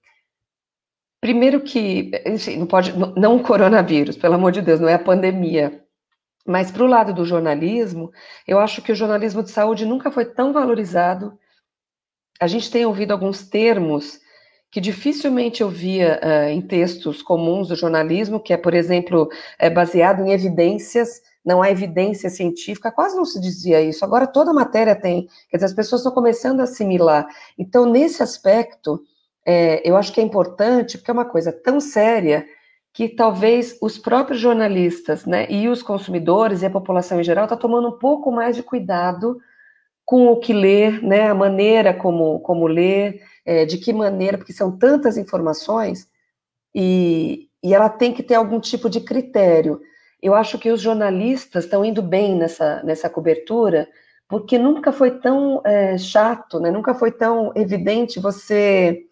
primeiro 1.20 1.60
que, 1.60 2.10
enfim, 2.24 2.56
não 2.56 2.66
pode, 2.66 2.94
não 2.96 3.36
o 3.36 3.42
coronavírus, 3.42 4.16
pelo 4.16 4.34
amor 4.34 4.52
de 4.52 4.62
Deus, 4.62 4.80
não 4.80 4.88
é 4.88 4.94
a 4.94 4.98
pandemia, 4.98 5.84
mas 6.46 6.70
para 6.70 6.82
o 6.84 6.86
lado 6.86 7.12
do 7.12 7.26
jornalismo, 7.26 8.10
eu 8.46 8.58
acho 8.58 8.80
que 8.80 8.92
o 8.92 8.94
jornalismo 8.94 9.42
de 9.42 9.50
saúde 9.50 9.84
nunca 9.84 10.10
foi 10.10 10.24
tão 10.24 10.50
valorizado 10.50 11.38
a 12.40 12.46
gente 12.46 12.70
tem 12.70 12.86
ouvido 12.86 13.12
alguns 13.12 13.42
termos 13.48 14.20
que 14.70 14.80
dificilmente 14.80 15.62
eu 15.62 15.70
via 15.70 16.20
uh, 16.22 16.50
em 16.50 16.60
textos 16.60 17.22
comuns 17.22 17.68
do 17.68 17.76
jornalismo, 17.76 18.38
que 18.38 18.52
é, 18.52 18.56
por 18.56 18.74
exemplo, 18.74 19.28
é 19.58 19.70
baseado 19.70 20.22
em 20.22 20.30
evidências, 20.30 21.22
não 21.44 21.62
há 21.62 21.70
evidência 21.70 22.28
científica, 22.28 22.92
quase 22.92 23.16
não 23.16 23.24
se 23.24 23.40
dizia 23.40 23.80
isso. 23.80 24.04
Agora 24.04 24.26
toda 24.26 24.52
matéria 24.52 24.94
tem, 24.94 25.26
quer 25.50 25.56
dizer, 25.56 25.66
as 25.66 25.74
pessoas 25.74 26.02
estão 26.02 26.12
começando 26.12 26.60
a 26.60 26.64
assimilar. 26.64 27.26
Então, 27.58 27.86
nesse 27.86 28.22
aspecto, 28.22 29.02
é, 29.46 29.88
eu 29.88 29.96
acho 29.96 30.12
que 30.12 30.20
é 30.20 30.24
importante, 30.24 30.98
porque 30.98 31.10
é 31.10 31.14
uma 31.14 31.24
coisa 31.24 31.50
tão 31.50 31.80
séria 31.80 32.46
que 32.92 33.08
talvez 33.08 33.78
os 33.80 33.96
próprios 33.96 34.40
jornalistas, 34.40 35.24
né, 35.24 35.46
e 35.48 35.68
os 35.68 35.82
consumidores 35.82 36.60
e 36.60 36.66
a 36.66 36.70
população 36.70 37.20
em 37.20 37.24
geral 37.24 37.44
está 37.44 37.56
tomando 37.56 37.88
um 37.88 37.98
pouco 37.98 38.30
mais 38.30 38.56
de 38.56 38.62
cuidado 38.62 39.38
com 40.08 40.28
o 40.28 40.40
que 40.40 40.54
ler, 40.54 41.02
né, 41.02 41.28
a 41.28 41.34
maneira 41.34 41.92
como, 41.92 42.40
como 42.40 42.66
ler, 42.66 43.20
é, 43.44 43.66
de 43.66 43.76
que 43.76 43.92
maneira, 43.92 44.38
porque 44.38 44.54
são 44.54 44.74
tantas 44.74 45.18
informações, 45.18 46.08
e, 46.74 47.50
e 47.62 47.74
ela 47.74 47.90
tem 47.90 48.14
que 48.14 48.22
ter 48.22 48.36
algum 48.36 48.58
tipo 48.58 48.88
de 48.88 49.02
critério. 49.02 49.82
Eu 50.22 50.34
acho 50.34 50.58
que 50.58 50.70
os 50.70 50.80
jornalistas 50.80 51.64
estão 51.64 51.84
indo 51.84 52.00
bem 52.00 52.34
nessa, 52.36 52.82
nessa 52.84 53.10
cobertura, 53.10 53.86
porque 54.26 54.56
nunca 54.56 54.92
foi 54.92 55.10
tão 55.20 55.60
é, 55.62 55.98
chato, 55.98 56.58
né, 56.58 56.70
nunca 56.70 56.94
foi 56.94 57.12
tão 57.12 57.52
evidente 57.54 58.18
você 58.18 59.02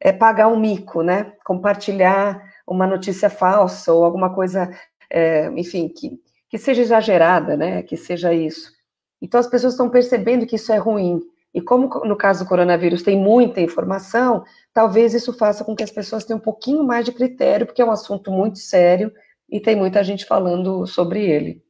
é, 0.00 0.10
pagar 0.10 0.48
um 0.48 0.58
mico, 0.58 1.02
né, 1.04 1.34
compartilhar 1.44 2.42
uma 2.66 2.84
notícia 2.84 3.30
falsa 3.30 3.92
ou 3.92 4.04
alguma 4.04 4.34
coisa, 4.34 4.68
é, 5.08 5.46
enfim, 5.56 5.88
que, 5.88 6.20
que 6.48 6.58
seja 6.58 6.82
exagerada, 6.82 7.56
né, 7.56 7.84
que 7.84 7.96
seja 7.96 8.34
isso. 8.34 8.81
Então, 9.22 9.38
as 9.38 9.46
pessoas 9.46 9.74
estão 9.74 9.88
percebendo 9.88 10.44
que 10.46 10.56
isso 10.56 10.72
é 10.72 10.76
ruim. 10.76 11.20
E 11.54 11.60
como 11.60 11.88
no 12.04 12.16
caso 12.16 12.44
do 12.44 12.48
coronavírus 12.48 13.02
tem 13.02 13.16
muita 13.16 13.60
informação, 13.60 14.44
talvez 14.74 15.14
isso 15.14 15.32
faça 15.32 15.64
com 15.64 15.76
que 15.76 15.82
as 15.84 15.90
pessoas 15.90 16.24
tenham 16.24 16.38
um 16.38 16.42
pouquinho 16.42 16.82
mais 16.82 17.04
de 17.04 17.12
critério, 17.12 17.66
porque 17.66 17.80
é 17.80 17.84
um 17.84 17.90
assunto 17.90 18.30
muito 18.32 18.58
sério 18.58 19.12
e 19.48 19.60
tem 19.60 19.76
muita 19.76 20.02
gente 20.02 20.24
falando 20.26 20.86
sobre 20.86 21.24
ele. 21.24 21.62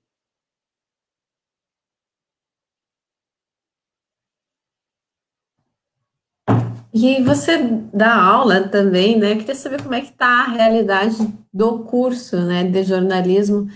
E 6.95 7.23
você 7.23 7.59
dá 7.93 8.15
aula 8.15 8.69
também, 8.69 9.19
né? 9.19 9.35
Queria 9.37 9.55
saber 9.55 9.83
como 9.83 9.95
é 9.95 10.01
que 10.01 10.11
está 10.11 10.45
a 10.45 10.49
realidade 10.49 11.17
do 11.53 11.81
curso, 11.85 12.37
né, 12.47 12.65
de 12.65 12.83
jornalismo 12.85 13.67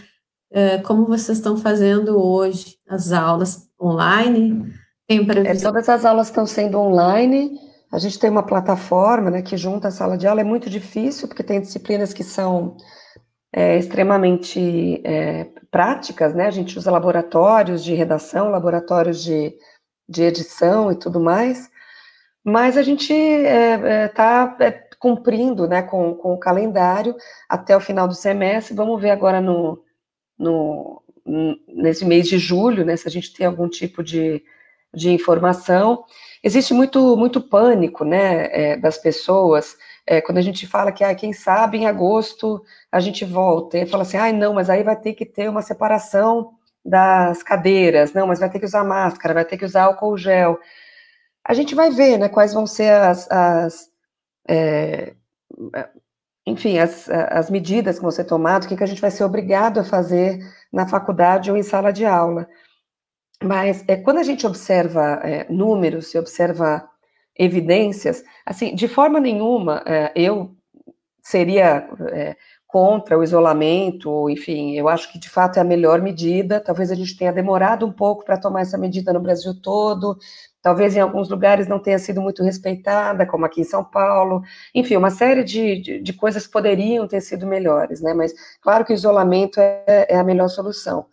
é, 0.51 0.79
como 0.79 1.07
vocês 1.07 1.39
estão 1.39 1.57
fazendo 1.57 2.19
hoje 2.19 2.79
as 2.89 3.13
aulas 3.13 3.66
online? 3.81 4.73
Tem 5.07 5.25
previsão? 5.25 5.71
É, 5.71 5.73
todas 5.73 5.89
as 5.89 6.05
aulas 6.05 6.29
estão 6.29 6.47
sendo 6.47 6.79
online. 6.79 7.59
A 7.93 7.99
gente 7.99 8.19
tem 8.19 8.29
uma 8.29 8.43
plataforma 8.43 9.31
né, 9.31 9.43
que 9.43 9.57
junta 9.57 9.89
a 9.89 9.93
sala 9.93 10.19
de 10.19 10.27
aula. 10.27 10.41
É 10.41 10.45
muito 10.45 10.69
difícil, 10.69 11.29
porque 11.29 11.43
tem 11.43 11.61
disciplinas 11.61 12.13
que 12.13 12.25
são 12.25 12.77
é, 13.53 13.79
extremamente 13.79 15.01
é, 15.05 15.45
práticas, 15.71 16.35
né? 16.35 16.47
A 16.47 16.51
gente 16.51 16.79
usa 16.79 16.91
laboratórios 16.91 17.83
de 17.83 17.95
redação, 17.95 18.51
laboratórios 18.51 19.23
de, 19.23 19.57
de 20.09 20.23
edição 20.25 20.91
e 20.91 20.97
tudo 20.97 21.21
mais. 21.21 21.71
Mas 22.45 22.77
a 22.77 22.83
gente 22.83 23.13
está 23.13 24.57
é, 24.61 24.65
é, 24.65 24.69
é, 24.69 24.89
cumprindo 24.99 25.67
né, 25.67 25.83
com, 25.83 26.15
com 26.15 26.35
o 26.35 26.39
calendário 26.39 27.17
até 27.49 27.77
o 27.77 27.81
final 27.81 28.07
do 28.07 28.15
semestre. 28.15 28.75
Vamos 28.75 29.01
ver 29.01 29.11
agora 29.11 29.41
no, 29.41 29.83
no, 30.39 31.03
nesse 31.69 32.05
mês 32.05 32.29
de 32.29 32.39
julho, 32.39 32.85
né, 32.85 32.97
se 32.97 33.09
a 33.09 33.11
gente 33.11 33.33
tem 33.33 33.47
algum 33.47 33.69
tipo 33.69 34.03
de, 34.03 34.43
de 34.95 35.11
informação. 35.11 36.05
Existe 36.43 36.73
muito, 36.73 37.17
muito 37.17 37.41
pânico, 37.41 38.05
né, 38.05 38.49
é, 38.53 38.77
das 38.77 38.99
pessoas, 38.99 39.77
é, 40.07 40.21
quando 40.21 40.39
a 40.39 40.43
gente 40.43 40.67
fala 40.67 40.93
que, 40.93 41.03
ah, 41.03 41.15
quem 41.15 41.33
sabe, 41.33 41.79
em 41.79 41.87
agosto 41.87 42.63
a 42.93 43.01
gente 43.01 43.25
volta, 43.25 43.79
e 43.79 43.87
fala 43.87 44.03
assim, 44.05 44.17
ah, 44.17 44.33
não, 44.33 44.55
mas 44.55 44.71
aí 44.71 44.83
vai 44.83 44.97
ter 44.97 45.15
que 45.15 45.27
ter 45.27 45.49
uma 45.51 45.63
separação 45.63 46.53
das 46.85 47.43
cadeiras, 47.43 48.13
não, 48.13 48.29
mas 48.29 48.39
vai 48.39 48.49
ter 48.49 48.61
que 48.61 48.67
usar 48.67 48.85
máscara, 48.85 49.35
vai 49.35 49.45
ter 49.45 49.57
que 49.59 49.65
usar 49.65 49.85
álcool 49.85 50.17
gel. 50.17 50.61
A 51.45 51.53
gente 51.53 51.75
vai 51.75 51.91
ver, 51.91 52.19
né, 52.19 52.29
quais 52.29 52.55
vão 52.55 52.67
ser 52.67 52.93
as, 52.93 53.29
as 53.31 53.91
é, 54.49 55.15
enfim, 56.47 56.79
as, 56.79 57.09
as 57.11 57.51
medidas 57.51 57.97
que 57.97 58.03
vão 58.03 58.11
ser 58.11 58.25
tomadas, 58.25 58.67
o 58.67 58.69
que, 58.69 58.77
que 58.77 58.85
a 58.85 58.87
gente 58.87 59.01
vai 59.01 59.11
ser 59.11 59.25
obrigado 59.25 59.81
a 59.81 59.85
fazer 59.85 60.39
na 60.73 60.87
faculdade 60.87 61.51
ou 61.51 61.57
em 61.57 61.63
sala 61.63 61.93
de 61.93 62.05
aula. 62.05 62.49
Mas 63.43 63.85
é, 63.89 63.97
quando 63.97 64.19
a 64.19 64.23
gente 64.23 64.47
observa 64.47 65.21
é, 65.25 65.47
números, 65.51 66.09
se 66.09 66.19
observa 66.19 66.89
evidências, 67.39 68.25
assim, 68.47 68.75
de 68.75 68.89
forma 68.89 69.21
nenhuma 69.21 69.83
é, 69.85 70.13
eu 70.15 70.55
seria 71.21 71.89
é, 72.13 72.37
contra 72.77 73.19
o 73.19 73.25
isolamento, 73.25 74.29
enfim, 74.29 74.75
eu 74.75 74.87
acho 74.87 75.11
que 75.11 75.19
de 75.19 75.31
fato 75.31 75.57
é 75.57 75.63
a 75.63 75.65
melhor 75.65 76.03
medida. 76.03 76.61
Talvez 76.61 76.91
a 76.91 76.95
gente 76.95 77.17
tenha 77.17 77.33
demorado 77.33 77.87
um 77.87 77.91
pouco 77.91 78.23
para 78.23 78.37
tomar 78.37 78.61
essa 78.61 78.77
medida 78.77 79.15
no 79.15 79.21
Brasil 79.21 79.59
todo, 79.63 80.19
talvez 80.61 80.95
em 80.95 81.01
alguns 81.01 81.31
lugares 81.31 81.67
não 81.67 81.79
tenha 81.79 81.99
sido 81.99 82.21
muito 82.21 82.43
respeitada, 82.43 83.25
como 83.25 83.47
aqui 83.47 83.63
em 83.63 83.65
São 83.65 83.83
Paulo. 83.83 84.43
Enfim, 84.75 84.95
uma 84.97 85.09
série 85.09 85.43
de, 85.43 85.81
de, 85.81 86.03
de 86.03 86.13
coisas 86.13 86.47
poderiam 86.47 87.09
ter 87.09 87.23
sido 87.23 87.47
melhores, 87.47 88.03
né? 88.03 88.13
Mas 88.13 88.35
claro 88.61 88.85
que 88.85 88.93
o 88.93 88.95
isolamento 88.95 89.59
é, 89.59 90.09
é 90.11 90.19
a 90.19 90.25
melhor 90.25 90.49
solução. 90.49 91.07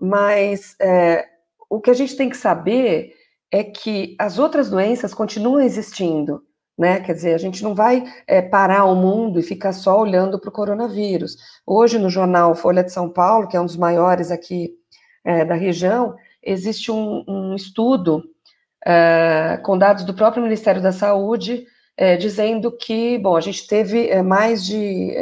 Mas 0.00 0.76
é, 0.80 1.26
o 1.68 1.80
que 1.80 1.90
a 1.90 1.94
gente 1.94 2.16
tem 2.16 2.30
que 2.30 2.36
saber 2.36 3.14
é 3.50 3.64
que 3.64 4.14
as 4.16 4.38
outras 4.38 4.70
doenças 4.70 5.12
continuam 5.12 5.60
existindo 5.60 6.40
né? 6.76 7.00
Quer 7.00 7.14
dizer, 7.14 7.34
a 7.34 7.38
gente 7.38 7.62
não 7.62 7.74
vai 7.74 8.04
é, 8.26 8.42
parar 8.42 8.84
o 8.84 8.96
mundo 8.96 9.38
e 9.38 9.42
ficar 9.42 9.72
só 9.72 10.00
olhando 10.00 10.38
para 10.38 10.48
o 10.48 10.52
coronavírus. 10.52 11.36
Hoje, 11.66 11.98
no 11.98 12.10
jornal 12.10 12.54
Folha 12.54 12.82
de 12.82 12.92
São 12.92 13.08
Paulo, 13.08 13.48
que 13.48 13.56
é 13.56 13.60
um 13.60 13.66
dos 13.66 13.76
maiores 13.76 14.30
aqui 14.30 14.72
é, 15.24 15.44
da 15.44 15.54
região, 15.54 16.16
existe 16.42 16.90
um, 16.90 17.24
um 17.28 17.54
estudo 17.54 18.24
é, 18.84 19.58
com 19.64 19.78
dados 19.78 20.04
do 20.04 20.14
próprio 20.14 20.42
Ministério 20.42 20.82
da 20.82 20.92
Saúde 20.92 21.66
dizendo 22.18 22.76
que, 22.76 23.18
bom, 23.18 23.36
a 23.36 23.40
gente 23.40 23.68
teve 23.68 24.20
mais 24.20 24.66
de 24.66 25.14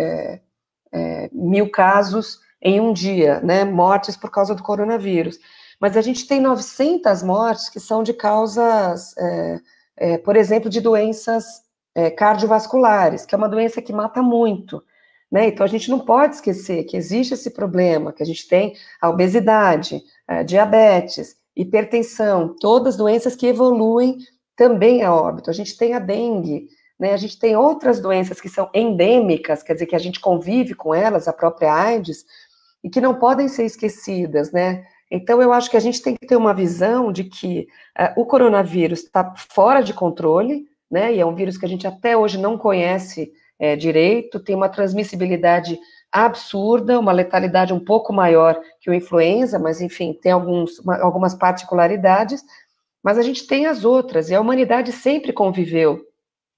mil 1.31 1.71
casos 1.71 2.39
em 2.63 2.81
um 2.81 2.95
dia, 2.95 3.43
né? 3.43 3.63
Mortes 3.63 4.17
por 4.17 4.31
causa 4.31 4.55
do 4.55 4.63
coronavírus. 4.63 5.39
Mas 5.79 5.99
a 5.99 6.01
gente 6.01 6.27
tem 6.27 6.41
900 6.41 7.23
mortes 7.23 7.69
que 7.69 7.79
são 7.79 8.03
de 8.03 8.15
causas 8.15 9.15
é, 9.97 10.19
por 10.19 10.37
exemplo, 10.37 10.71
de 10.71 10.81
doenças 10.81 11.63
é, 11.95 12.11
cardiovasculares, 12.11 13.27
que 13.27 13.35
é 13.35 13.39
uma 13.39 13.49
doença 13.49 13.83
que 13.83 13.93
mata 13.93 14.23
muito. 14.23 14.83
Né? 15.31 15.49
Então, 15.49 15.65
a 15.65 15.69
gente 15.69 15.91
não 15.91 16.01
pode 16.01 16.35
esquecer 16.35 16.85
que 16.85 16.97
existe 16.97 17.35
esse 17.35 17.51
problema, 17.51 18.13
que 18.13 18.23
a 18.23 18.27
gente 18.27 18.47
tem 18.47 18.75
a 19.01 19.09
obesidade, 19.09 20.03
a 20.27 20.43
diabetes, 20.43 21.37
hipertensão, 21.57 22.55
todas 22.61 22.97
doenças 22.97 23.35
que 23.35 23.47
evoluem 23.47 24.19
também 24.57 25.03
a 25.03 25.15
óbito. 25.15 25.51
A 25.51 25.55
gente 25.55 25.77
tem 25.77 25.95
a 25.95 25.99
dengue, 25.99 26.69
né? 26.99 27.13
a 27.13 27.17
gente 27.17 27.39
tem 27.39 27.57
outras 27.57 28.01
doenças 28.01 28.41
que 28.41 28.49
são 28.49 28.71
endêmicas, 28.75 29.63
quer 29.63 29.75
dizer, 29.75 29.87
que 29.87 29.97
a 29.97 30.01
gente 30.01 30.21
convive 30.21 30.75
com 30.75 30.95
elas, 30.95 31.27
a 31.27 31.33
própria 31.33 31.73
AIDS, 31.73 32.25
e 32.85 32.91
que 32.91 33.01
não 33.01 33.15
podem 33.15 33.49
ser 33.49 33.65
esquecidas, 33.65 34.53
né? 34.53 34.85
Então, 35.15 35.43
eu 35.43 35.53
acho 35.53 35.71
que 35.71 35.77
a 35.77 35.81
gente 35.81 36.01
tem 36.01 36.17
que 36.17 36.27
ter 36.27 36.37
uma 36.37 36.55
visão 36.55 37.13
de 37.13 37.25
que 37.25 37.69
uh, 38.01 38.19
o 38.19 38.25
coronavírus 38.25 39.01
está 39.01 39.35
fora 39.37 39.83
de 39.83 39.93
controle, 39.93 40.65
né? 40.91 41.15
E 41.15 41.21
é 41.21 41.27
um 41.27 41.35
vírus 41.35 41.59
que 41.59 41.67
a 41.67 41.69
gente 41.69 41.87
até 41.87 42.17
hoje 42.17 42.39
não 42.39 42.57
conhece 42.57 43.31
é, 43.59 43.77
direito, 43.77 44.41
tem 44.41 44.57
uma 44.57 44.71
transmissibilidade 44.71 45.79
absurda, 46.11 46.99
uma 46.99 47.13
letalidade 47.13 47.75
um 47.75 47.79
pouco 47.79 48.11
maior 48.11 48.59
que 48.81 48.89
o 48.89 48.95
influenza, 48.95 49.59
mas 49.59 49.83
enfim, 49.83 50.15
tem 50.15 50.33
alguns, 50.33 50.79
uma, 50.79 50.97
algumas 51.03 51.35
particularidades, 51.35 52.43
mas 53.03 53.19
a 53.19 53.23
gente 53.23 53.47
tem 53.47 53.67
as 53.67 53.85
outras, 53.85 54.31
e 54.31 54.35
a 54.35 54.41
humanidade 54.41 54.93
sempre 54.93 55.31
conviveu 55.31 56.01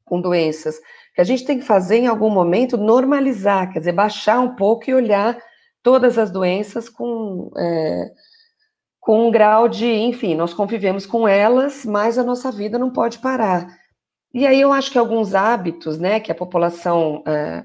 com 0.05 0.21
doenças, 0.21 0.79
que 1.13 1.21
a 1.21 1.25
gente 1.25 1.45
tem 1.45 1.59
que 1.59 1.65
fazer 1.65 1.97
em 1.97 2.07
algum 2.07 2.31
momento 2.31 2.77
normalizar, 2.77 3.73
quer 3.73 3.81
dizer, 3.81 3.93
baixar 3.93 4.39
um 4.39 4.55
pouco 4.55 4.89
e 4.89 4.95
olhar 4.95 5.37
todas 5.83 6.19
as 6.19 6.31
doenças 6.31 6.89
com. 6.89 7.51
É, 7.57 8.11
com 9.05 9.29
um 9.29 9.31
grau 9.31 9.69
de, 9.69 9.87
enfim, 9.87 10.35
nós 10.35 10.55
convivemos 10.55 11.05
com 11.05 11.29
elas, 11.29 11.85
mas 11.85 12.17
a 12.17 12.25
nossa 12.25 12.51
vida 12.51 12.79
não 12.79 12.91
pode 12.91 13.19
parar. 13.19 13.69
E 14.33 14.47
aí 14.47 14.59
eu 14.59 14.73
acho 14.73 14.91
que 14.91 14.99
alguns 14.99 15.35
hábitos, 15.35 15.99
né, 15.99 16.21
que 16.21 16.33
a 16.33 16.35
população 16.35 17.23
é, 17.27 17.65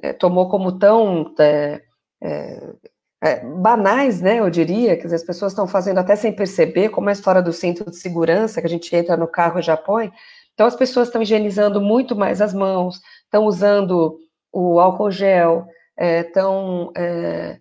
é, 0.00 0.12
tomou 0.12 0.48
como 0.48 0.78
tão 0.78 1.34
é, 1.40 1.82
é, 2.22 2.72
é 3.20 3.44
banais, 3.44 4.20
né, 4.20 4.38
eu 4.38 4.48
diria, 4.48 4.96
que 4.96 5.08
as 5.08 5.24
pessoas 5.24 5.50
estão 5.50 5.66
fazendo 5.66 5.98
até 5.98 6.14
sem 6.14 6.32
perceber, 6.32 6.90
como 6.90 7.08
a 7.08 7.12
história 7.12 7.42
do 7.42 7.52
cinto 7.52 7.90
de 7.90 7.96
segurança, 7.96 8.60
que 8.60 8.66
a 8.68 8.70
gente 8.70 8.94
entra 8.94 9.16
no 9.16 9.26
carro 9.26 9.58
e 9.58 9.62
já 9.62 9.76
põe. 9.76 10.12
Então 10.54 10.68
as 10.68 10.76
pessoas 10.76 11.08
estão 11.08 11.20
higienizando 11.20 11.80
muito 11.80 12.14
mais 12.14 12.40
as 12.40 12.54
mãos, 12.54 13.00
estão 13.24 13.44
usando 13.44 14.20
o 14.52 14.78
álcool 14.78 15.10
gel, 15.10 15.66
estão 15.98 16.92
é, 16.96 17.58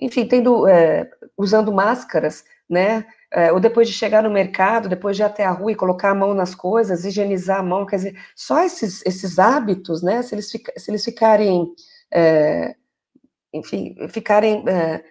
enfim, 0.00 0.26
tendo, 0.26 0.66
é, 0.68 1.08
usando 1.36 1.72
máscaras, 1.72 2.44
né? 2.68 3.06
É, 3.32 3.52
ou 3.52 3.58
depois 3.58 3.88
de 3.88 3.94
chegar 3.94 4.22
no 4.22 4.30
mercado, 4.30 4.88
depois 4.88 5.16
de 5.16 5.22
ir 5.22 5.24
até 5.24 5.44
a 5.44 5.50
rua 5.50 5.72
e 5.72 5.76
colocar 5.76 6.10
a 6.10 6.14
mão 6.14 6.32
nas 6.34 6.54
coisas, 6.54 7.04
higienizar 7.04 7.60
a 7.60 7.62
mão, 7.62 7.84
quer 7.86 7.96
dizer, 7.96 8.16
só 8.34 8.62
esses, 8.62 9.04
esses 9.04 9.38
hábitos, 9.38 10.02
né? 10.02 10.22
Se 10.22 10.34
eles, 10.34 10.50
se 10.50 10.90
eles 10.90 11.04
ficarem, 11.04 11.66
é, 12.12 12.74
enfim, 13.52 13.96
ficarem 14.08 14.64
é, 14.68 15.04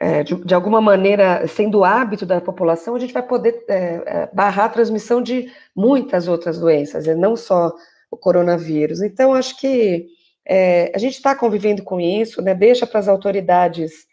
é, 0.00 0.22
de, 0.22 0.34
de, 0.36 0.54
alguma 0.54 0.80
maneira 0.80 1.46
sendo 1.46 1.84
hábito 1.84 2.24
da 2.24 2.40
população, 2.40 2.94
a 2.94 2.98
gente 2.98 3.12
vai 3.12 3.22
poder 3.22 3.64
é, 3.68 4.28
barrar 4.32 4.66
a 4.66 4.70
transmissão 4.70 5.22
de 5.22 5.52
muitas 5.76 6.28
outras 6.28 6.58
doenças, 6.58 7.06
e 7.06 7.14
não 7.14 7.36
só 7.36 7.72
o 8.10 8.16
coronavírus. 8.16 9.02
Então, 9.02 9.34
acho 9.34 9.58
que 9.58 10.06
a 10.92 10.98
gente 10.98 11.14
está 11.14 11.36
convivendo 11.36 11.84
com 11.84 12.00
isso, 12.00 12.42
né? 12.42 12.54
Deixa 12.54 12.84
para 12.84 12.98
as 12.98 13.06
autoridades 13.06 14.09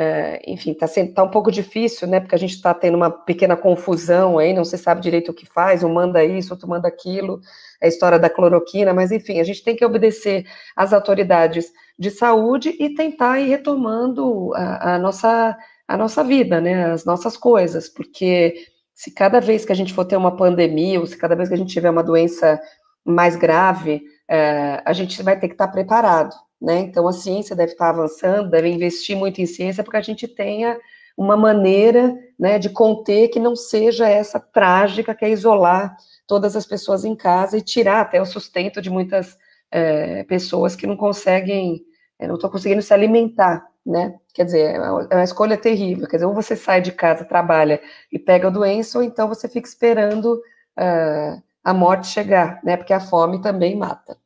é, 0.00 0.40
enfim, 0.46 0.70
está 0.70 0.86
tá 1.12 1.24
um 1.24 1.28
pouco 1.28 1.50
difícil, 1.50 2.06
né? 2.06 2.20
Porque 2.20 2.36
a 2.36 2.38
gente 2.38 2.54
está 2.54 2.72
tendo 2.72 2.96
uma 2.96 3.10
pequena 3.10 3.56
confusão 3.56 4.38
aí, 4.38 4.54
não 4.54 4.64
se 4.64 4.78
sabe 4.78 5.00
direito 5.00 5.32
o 5.32 5.34
que 5.34 5.44
faz, 5.44 5.82
um 5.82 5.92
manda 5.92 6.24
isso, 6.24 6.54
outro 6.54 6.68
manda 6.68 6.86
aquilo, 6.86 7.40
é 7.80 7.86
a 7.86 7.88
história 7.88 8.16
da 8.16 8.30
cloroquina, 8.30 8.94
mas 8.94 9.10
enfim, 9.10 9.40
a 9.40 9.44
gente 9.44 9.60
tem 9.64 9.74
que 9.74 9.84
obedecer 9.84 10.46
às 10.76 10.92
autoridades 10.92 11.72
de 11.98 12.12
saúde 12.12 12.76
e 12.78 12.94
tentar 12.94 13.40
ir 13.40 13.48
retomando 13.48 14.54
a, 14.54 14.94
a 14.94 14.98
nossa, 15.00 15.58
a 15.88 15.96
nossa 15.96 16.22
vida, 16.22 16.60
né? 16.60 16.92
As 16.92 17.04
nossas 17.04 17.36
coisas, 17.36 17.88
porque 17.88 18.54
se 18.94 19.10
cada 19.12 19.40
vez 19.40 19.64
que 19.64 19.72
a 19.72 19.76
gente 19.76 19.92
for 19.92 20.04
ter 20.04 20.16
uma 20.16 20.36
pandemia, 20.36 21.00
ou 21.00 21.06
se 21.08 21.18
cada 21.18 21.34
vez 21.34 21.48
que 21.48 21.56
a 21.56 21.58
gente 21.58 21.72
tiver 21.72 21.90
uma 21.90 22.04
doença 22.04 22.60
mais 23.04 23.34
grave, 23.34 24.04
é, 24.30 24.80
a 24.84 24.92
gente 24.92 25.20
vai 25.24 25.36
ter 25.36 25.48
que 25.48 25.54
estar 25.54 25.66
preparado, 25.66 26.36
né? 26.60 26.80
Então, 26.80 27.06
a 27.06 27.12
ciência 27.12 27.54
deve 27.54 27.72
estar 27.72 27.90
avançando, 27.90 28.50
deve 28.50 28.68
investir 28.68 29.16
muito 29.16 29.40
em 29.40 29.46
ciência 29.46 29.82
para 29.82 29.92
que 29.92 29.96
a 29.98 30.02
gente 30.02 30.26
tenha 30.26 30.78
uma 31.16 31.36
maneira 31.36 32.16
né, 32.38 32.58
de 32.58 32.70
conter 32.70 33.28
que 33.28 33.40
não 33.40 33.56
seja 33.56 34.08
essa 34.08 34.38
trágica 34.38 35.14
que 35.14 35.24
é 35.24 35.30
isolar 35.30 35.96
todas 36.28 36.54
as 36.54 36.64
pessoas 36.64 37.04
em 37.04 37.16
casa 37.16 37.56
e 37.56 37.62
tirar 37.62 38.02
até 38.02 38.20
o 38.20 38.26
sustento 38.26 38.80
de 38.80 38.88
muitas 38.88 39.36
é, 39.70 40.22
pessoas 40.24 40.76
que 40.76 40.86
não 40.86 40.96
conseguem, 40.96 41.82
é, 42.18 42.28
não 42.28 42.36
estão 42.36 42.50
conseguindo 42.50 42.82
se 42.82 42.94
alimentar, 42.94 43.66
né? 43.84 44.14
Quer 44.32 44.44
dizer, 44.44 44.74
é 44.76 44.80
uma 44.80 45.08
é 45.10 45.24
escolha 45.24 45.56
terrível. 45.56 46.06
Quer 46.06 46.18
dizer, 46.18 46.26
ou 46.26 46.34
você 46.34 46.54
sai 46.54 46.80
de 46.80 46.92
casa, 46.92 47.24
trabalha 47.24 47.80
e 48.12 48.18
pega 48.18 48.46
a 48.46 48.50
doença, 48.50 48.98
ou 48.98 49.04
então 49.04 49.26
você 49.26 49.48
fica 49.48 49.68
esperando 49.68 50.34
uh, 50.34 51.42
a 51.64 51.74
morte 51.74 52.06
chegar, 52.06 52.60
né? 52.62 52.76
Porque 52.76 52.92
a 52.92 53.00
fome 53.00 53.40
também 53.42 53.76
mata. 53.76 54.16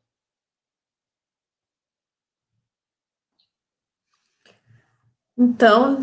Então, 5.43 5.99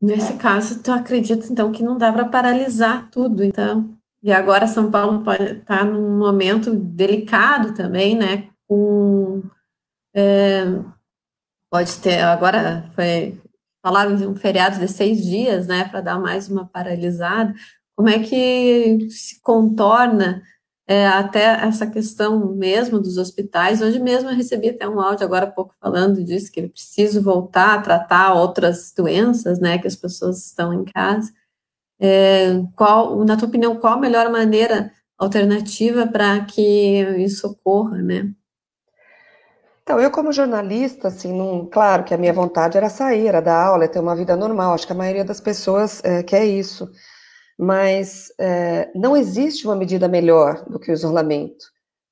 nesse 0.00 0.34
caso, 0.34 0.82
tu 0.82 0.92
acredita 0.92 1.46
então 1.50 1.72
que 1.72 1.82
não 1.82 1.96
dá 1.96 2.12
para 2.12 2.26
paralisar 2.26 3.10
tudo, 3.10 3.42
então. 3.42 3.96
E 4.22 4.30
agora 4.30 4.66
São 4.66 4.90
Paulo 4.90 5.24
pode 5.24 5.42
estar 5.42 5.78
tá 5.78 5.84
num 5.84 6.18
momento 6.18 6.74
delicado 6.74 7.74
também, 7.74 8.14
né? 8.14 8.50
Com 8.68 9.42
é, 10.14 10.64
pode 11.70 11.98
ter 12.00 12.20
agora 12.20 12.90
foi 12.94 13.40
falaram 13.82 14.14
de 14.16 14.26
um 14.26 14.36
feriado 14.36 14.78
de 14.78 14.88
seis 14.88 15.24
dias, 15.24 15.66
né? 15.66 15.88
Para 15.88 16.02
dar 16.02 16.18
mais 16.20 16.48
uma 16.48 16.66
paralisada. 16.66 17.54
Como 17.96 18.08
é 18.10 18.18
que 18.18 19.08
se 19.10 19.40
contorna 19.40 20.42
é, 20.90 21.06
até 21.06 21.44
essa 21.64 21.86
questão 21.86 22.52
mesmo 22.52 22.98
dos 22.98 23.16
hospitais. 23.16 23.80
Hoje 23.80 24.00
mesmo 24.00 24.28
eu 24.28 24.34
recebi 24.34 24.70
até 24.70 24.88
um 24.88 25.00
áudio 25.00 25.24
agora 25.24 25.46
há 25.46 25.50
pouco 25.50 25.72
falando 25.80 26.24
disso, 26.24 26.50
que 26.50 26.58
ele 26.58 26.68
precisa 26.68 27.22
voltar 27.22 27.74
a 27.74 27.80
tratar 27.80 28.34
outras 28.34 28.92
doenças, 28.92 29.60
né, 29.60 29.78
que 29.78 29.86
as 29.86 29.94
pessoas 29.94 30.44
estão 30.46 30.74
em 30.74 30.84
casa. 30.84 31.32
É, 32.00 32.60
qual, 32.74 33.24
na 33.24 33.36
tua 33.36 33.46
opinião, 33.46 33.76
qual 33.76 33.92
a 33.92 34.00
melhor 34.00 34.28
maneira 34.32 34.90
alternativa 35.16 36.08
para 36.08 36.44
que 36.44 37.00
isso 37.18 37.46
ocorra, 37.46 37.98
né? 38.02 38.28
Então, 39.84 40.00
eu 40.00 40.10
como 40.10 40.32
jornalista, 40.32 41.06
assim, 41.06 41.32
não, 41.32 41.66
claro 41.66 42.02
que 42.02 42.14
a 42.14 42.18
minha 42.18 42.32
vontade 42.32 42.76
era 42.76 42.88
sair, 42.88 43.28
era 43.28 43.40
dar 43.40 43.64
aula, 43.64 43.86
ter 43.86 44.00
uma 44.00 44.16
vida 44.16 44.34
normal. 44.34 44.74
Acho 44.74 44.86
que 44.86 44.92
a 44.92 44.96
maioria 44.96 45.24
das 45.24 45.40
pessoas 45.40 46.02
é, 46.04 46.22
quer 46.24 46.44
isso 46.46 46.90
mas 47.60 48.32
é, 48.38 48.90
não 48.94 49.14
existe 49.14 49.66
uma 49.66 49.76
medida 49.76 50.08
melhor 50.08 50.64
do 50.64 50.78
que 50.78 50.90
o 50.90 50.94
isolamento, 50.94 51.66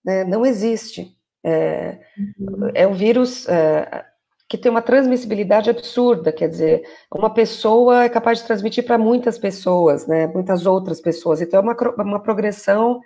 né? 0.04 0.22
não 0.22 0.44
existe. 0.44 1.16
É, 1.42 2.00
uhum. 2.38 2.70
é 2.74 2.86
um 2.86 2.92
vírus 2.92 3.48
é, 3.48 4.04
que 4.46 4.58
tem 4.58 4.70
uma 4.70 4.82
transmissibilidade 4.82 5.70
absurda, 5.70 6.30
quer 6.30 6.50
dizer, 6.50 6.82
uma 7.10 7.32
pessoa 7.32 8.04
é 8.04 8.08
capaz 8.10 8.40
de 8.40 8.44
transmitir 8.44 8.84
para 8.84 8.98
muitas 8.98 9.38
pessoas, 9.38 10.06
né, 10.06 10.26
muitas 10.26 10.66
outras 10.66 11.00
pessoas, 11.00 11.40
então 11.40 11.60
é 11.60 11.62
uma, 11.62 11.76
uma 12.02 12.20
progressão 12.20 13.00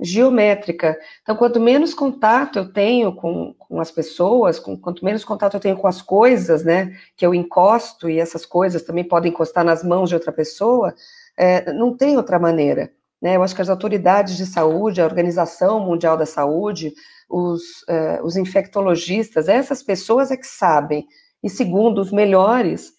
geométrica. 0.00 0.98
Então, 1.22 1.36
quanto 1.36 1.60
menos 1.60 1.94
contato 1.94 2.58
eu 2.58 2.72
tenho 2.72 3.14
com, 3.14 3.54
com 3.58 3.80
as 3.80 3.90
pessoas, 3.90 4.58
com, 4.58 4.76
quanto 4.76 5.04
menos 5.04 5.24
contato 5.24 5.54
eu 5.54 5.60
tenho 5.60 5.76
com 5.76 5.86
as 5.86 6.02
coisas, 6.02 6.64
né, 6.64 6.96
que 7.16 7.24
eu 7.24 7.32
encosto, 7.32 8.10
e 8.10 8.18
essas 8.18 8.44
coisas 8.44 8.82
também 8.82 9.04
podem 9.04 9.30
encostar 9.30 9.64
nas 9.64 9.84
mãos 9.84 10.08
de 10.08 10.16
outra 10.16 10.32
pessoa, 10.32 10.92
é, 11.36 11.72
não 11.72 11.96
tem 11.96 12.16
outra 12.16 12.38
maneira. 12.38 12.90
Né? 13.20 13.36
Eu 13.36 13.42
acho 13.42 13.54
que 13.54 13.62
as 13.62 13.68
autoridades 13.68 14.36
de 14.36 14.46
saúde, 14.46 15.00
a 15.00 15.04
Organização 15.04 15.80
Mundial 15.80 16.16
da 16.16 16.26
Saúde, 16.26 16.92
os, 17.28 17.62
é, 17.88 18.20
os 18.22 18.36
infectologistas, 18.36 19.48
essas 19.48 19.82
pessoas 19.82 20.30
é 20.30 20.36
que 20.36 20.46
sabem. 20.46 21.06
E 21.42 21.50
segundo 21.50 22.00
os 22.00 22.12
melhores, 22.12 22.92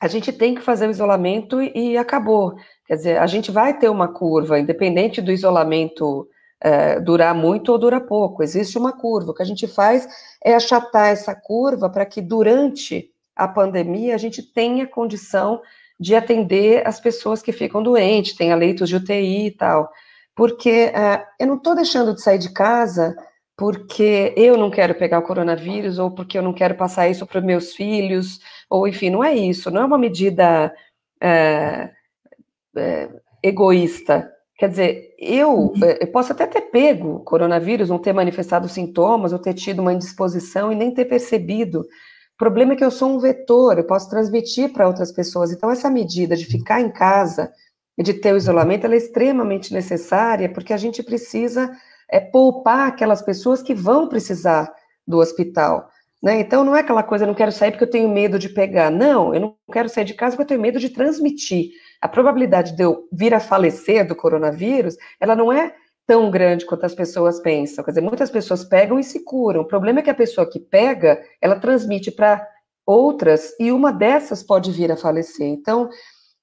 a 0.00 0.08
gente 0.08 0.32
tem 0.32 0.54
que 0.54 0.60
fazer 0.60 0.86
o 0.86 0.90
isolamento 0.90 1.62
e, 1.62 1.92
e 1.92 1.96
acabou. 1.96 2.54
Quer 2.86 2.96
dizer, 2.96 3.18
a 3.18 3.26
gente 3.26 3.50
vai 3.50 3.78
ter 3.78 3.88
uma 3.88 4.08
curva, 4.08 4.58
independente 4.58 5.20
do 5.22 5.32
isolamento 5.32 6.28
é, 6.60 7.00
durar 7.00 7.34
muito 7.34 7.70
ou 7.70 7.78
durar 7.78 8.02
pouco, 8.02 8.42
existe 8.42 8.78
uma 8.78 8.92
curva. 8.92 9.30
O 9.30 9.34
que 9.34 9.42
a 9.42 9.46
gente 9.46 9.66
faz 9.66 10.06
é 10.44 10.54
achatar 10.54 11.08
essa 11.08 11.34
curva 11.34 11.88
para 11.88 12.06
que 12.06 12.20
durante 12.20 13.10
a 13.34 13.46
pandemia 13.46 14.14
a 14.14 14.18
gente 14.18 14.42
tenha 14.42 14.86
condição 14.86 15.60
de 15.98 16.14
atender 16.14 16.86
as 16.86 17.00
pessoas 17.00 17.42
que 17.42 17.52
ficam 17.52 17.82
doentes, 17.82 18.34
tenha 18.34 18.54
leitos 18.54 18.88
de 18.88 18.96
UTI 18.96 19.46
e 19.46 19.50
tal. 19.50 19.90
Porque 20.34 20.70
é, 20.70 21.24
eu 21.40 21.46
não 21.46 21.56
estou 21.56 21.74
deixando 21.74 22.14
de 22.14 22.22
sair 22.22 22.38
de 22.38 22.52
casa 22.52 23.16
porque 23.56 24.34
eu 24.36 24.56
não 24.58 24.70
quero 24.70 24.94
pegar 24.94 25.18
o 25.18 25.22
coronavírus 25.22 25.98
ou 25.98 26.10
porque 26.10 26.36
eu 26.36 26.42
não 26.42 26.52
quero 26.52 26.74
passar 26.74 27.08
isso 27.08 27.26
para 27.26 27.38
os 27.38 27.44
meus 27.44 27.74
filhos, 27.74 28.38
ou 28.68 28.86
enfim, 28.86 29.08
não 29.08 29.24
é 29.24 29.34
isso, 29.34 29.70
não 29.70 29.80
é 29.80 29.84
uma 29.86 29.96
medida 29.96 30.74
é, 31.20 31.90
é, 32.76 33.08
egoísta. 33.42 34.30
Quer 34.58 34.68
dizer, 34.70 35.14
eu, 35.18 35.72
eu, 36.00 36.06
posso 36.08 36.32
até 36.32 36.46
ter 36.46 36.62
pego 36.62 37.20
coronavírus, 37.20 37.88
não 37.90 37.98
ter 37.98 38.12
manifestado 38.12 38.68
sintomas, 38.68 39.32
ou 39.32 39.38
ter 39.38 39.54
tido 39.54 39.80
uma 39.80 39.92
indisposição 39.92 40.72
e 40.72 40.74
nem 40.74 40.92
ter 40.92 41.04
percebido. 41.06 41.86
O 42.36 42.38
problema 42.38 42.74
é 42.74 42.76
que 42.76 42.84
eu 42.84 42.90
sou 42.90 43.08
um 43.08 43.18
vetor, 43.18 43.78
eu 43.78 43.84
posso 43.84 44.10
transmitir 44.10 44.70
para 44.70 44.86
outras 44.86 45.10
pessoas. 45.10 45.50
Então, 45.50 45.70
essa 45.70 45.88
medida 45.88 46.36
de 46.36 46.44
ficar 46.44 46.82
em 46.82 46.90
casa 46.90 47.50
e 47.96 48.02
de 48.02 48.12
ter 48.12 48.34
o 48.34 48.36
isolamento, 48.36 48.84
ela 48.84 48.94
é 48.94 48.98
extremamente 48.98 49.72
necessária, 49.72 50.52
porque 50.52 50.74
a 50.74 50.76
gente 50.76 51.02
precisa 51.02 51.74
é, 52.10 52.20
poupar 52.20 52.88
aquelas 52.88 53.22
pessoas 53.22 53.62
que 53.62 53.74
vão 53.74 54.06
precisar 54.06 54.70
do 55.06 55.16
hospital. 55.16 55.88
Né? 56.22 56.40
Então, 56.40 56.62
não 56.62 56.76
é 56.76 56.80
aquela 56.80 57.02
coisa, 57.02 57.24
eu 57.24 57.28
não 57.28 57.34
quero 57.34 57.52
sair 57.52 57.70
porque 57.70 57.84
eu 57.84 57.90
tenho 57.90 58.08
medo 58.10 58.38
de 58.38 58.50
pegar. 58.50 58.90
Não, 58.90 59.34
eu 59.34 59.40
não 59.40 59.56
quero 59.72 59.88
sair 59.88 60.04
de 60.04 60.12
casa 60.12 60.36
porque 60.36 60.42
eu 60.42 60.48
tenho 60.48 60.60
medo 60.60 60.78
de 60.78 60.90
transmitir 60.90 61.70
a 62.02 62.08
probabilidade 62.08 62.76
de 62.76 62.82
eu 62.82 63.08
vir 63.10 63.32
a 63.32 63.40
falecer 63.40 64.06
do 64.06 64.14
coronavírus, 64.14 64.96
ela 65.18 65.34
não 65.34 65.50
é 65.50 65.74
tão 66.06 66.30
grande 66.30 66.64
quanto 66.64 66.86
as 66.86 66.94
pessoas 66.94 67.40
pensam. 67.40 67.84
Quer 67.84 67.90
dizer, 67.90 68.00
muitas 68.00 68.30
pessoas 68.30 68.64
pegam 68.64 68.98
e 68.98 69.04
se 69.04 69.24
curam. 69.24 69.62
O 69.62 69.66
problema 69.66 69.98
é 69.98 70.02
que 70.02 70.10
a 70.10 70.14
pessoa 70.14 70.48
que 70.48 70.60
pega, 70.60 71.20
ela 71.40 71.58
transmite 71.58 72.10
para 72.10 72.46
outras 72.86 73.52
e 73.58 73.72
uma 73.72 73.92
dessas 73.92 74.42
pode 74.42 74.70
vir 74.70 74.92
a 74.92 74.96
falecer. 74.96 75.46
Então, 75.46 75.90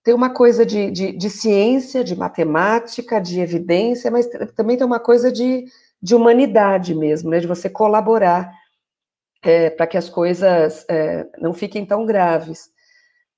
tem 0.03 0.13
uma 0.13 0.29
coisa 0.29 0.65
de, 0.65 0.91
de, 0.91 1.11
de 1.13 1.29
ciência, 1.29 2.03
de 2.03 2.15
matemática, 2.15 3.21
de 3.21 3.39
evidência, 3.39 4.11
mas 4.11 4.27
também 4.53 4.75
tem 4.75 4.85
uma 4.85 4.99
coisa 4.99 5.31
de, 5.31 5.65
de 6.01 6.13
humanidade 6.13 6.93
mesmo, 6.93 7.29
né? 7.29 7.39
De 7.39 7.47
você 7.47 7.69
colaborar 7.69 8.51
é, 9.41 9.69
para 9.69 9.87
que 9.87 9.97
as 9.97 10.09
coisas 10.09 10.85
é, 10.89 11.25
não 11.39 11.53
fiquem 11.53 11.85
tão 11.85 12.05
graves. 12.05 12.72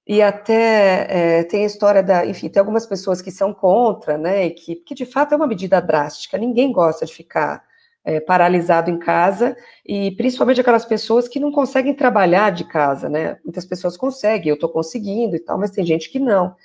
E 0.08 0.22
até 0.22 1.40
é, 1.40 1.44
tem 1.44 1.64
a 1.64 1.66
história 1.66 2.04
da, 2.04 2.26
enfim, 2.26 2.48
tem 2.48 2.60
algumas 2.60 2.86
pessoas 2.86 3.22
que 3.22 3.32
são 3.32 3.54
contra, 3.54 4.18
né, 4.18 4.50
que, 4.52 4.76
que 4.76 4.94
de 4.94 5.06
fato 5.06 5.34
é 5.34 5.36
uma 5.36 5.48
medida 5.48 5.82
drástica, 5.82 6.38
ninguém 6.38 6.72
gosta 6.72 7.08
de 7.08 7.14
ficar 7.14 7.64
é, 8.04 8.20
paralisado 8.20 8.92
em 8.92 9.00
casa, 9.00 9.58
e 9.84 10.12
principalmente 10.12 10.62
aquelas 10.62 10.86
pessoas 10.86 11.28
que 11.28 11.40
não 11.40 11.52
conseguem 11.52 11.94
trabalhar 11.96 12.52
de 12.52 12.66
casa, 12.66 13.10
né, 13.10 13.38
muitas 13.44 13.66
pessoas 13.66 13.98
conseguem, 13.98 14.50
eu 14.50 14.56
estou 14.56 14.70
conseguindo 14.70 15.36
e 15.36 15.40
tal, 15.40 15.58
mas 15.58 15.72
tem 15.72 15.84
gente 15.84 16.12
que 16.12 16.20
não. 16.20 16.56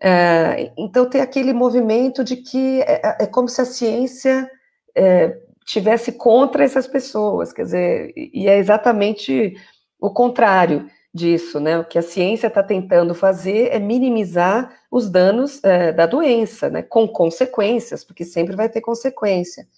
É, 0.00 0.72
então 0.78 1.08
tem 1.08 1.20
aquele 1.20 1.52
movimento 1.52 2.22
de 2.22 2.36
que 2.36 2.82
é, 2.82 3.00
é, 3.04 3.16
é 3.24 3.26
como 3.26 3.48
se 3.48 3.60
a 3.60 3.64
ciência 3.64 4.48
é, 4.94 5.36
tivesse 5.66 6.12
contra 6.12 6.62
essas 6.62 6.86
pessoas, 6.86 7.52
quer 7.52 7.62
dizer, 7.62 8.12
e 8.16 8.46
é 8.46 8.58
exatamente 8.58 9.54
o 9.98 10.10
contrário, 10.12 10.88
disso, 11.14 11.60
né? 11.60 11.78
O 11.78 11.84
que 11.84 11.98
a 11.98 12.02
ciência 12.02 12.48
está 12.48 12.62
tentando 12.62 13.14
fazer 13.14 13.68
é 13.70 13.78
minimizar 13.78 14.74
os 14.90 15.08
danos 15.08 15.62
é, 15.62 15.92
da 15.92 16.06
doença, 16.06 16.68
né? 16.68 16.82
Com 16.82 17.06
consequências, 17.06 18.02
porque 18.04 18.24
sempre 18.24 18.56
vai 18.56 18.68
ter 18.68 18.80
consequência. 18.80 19.68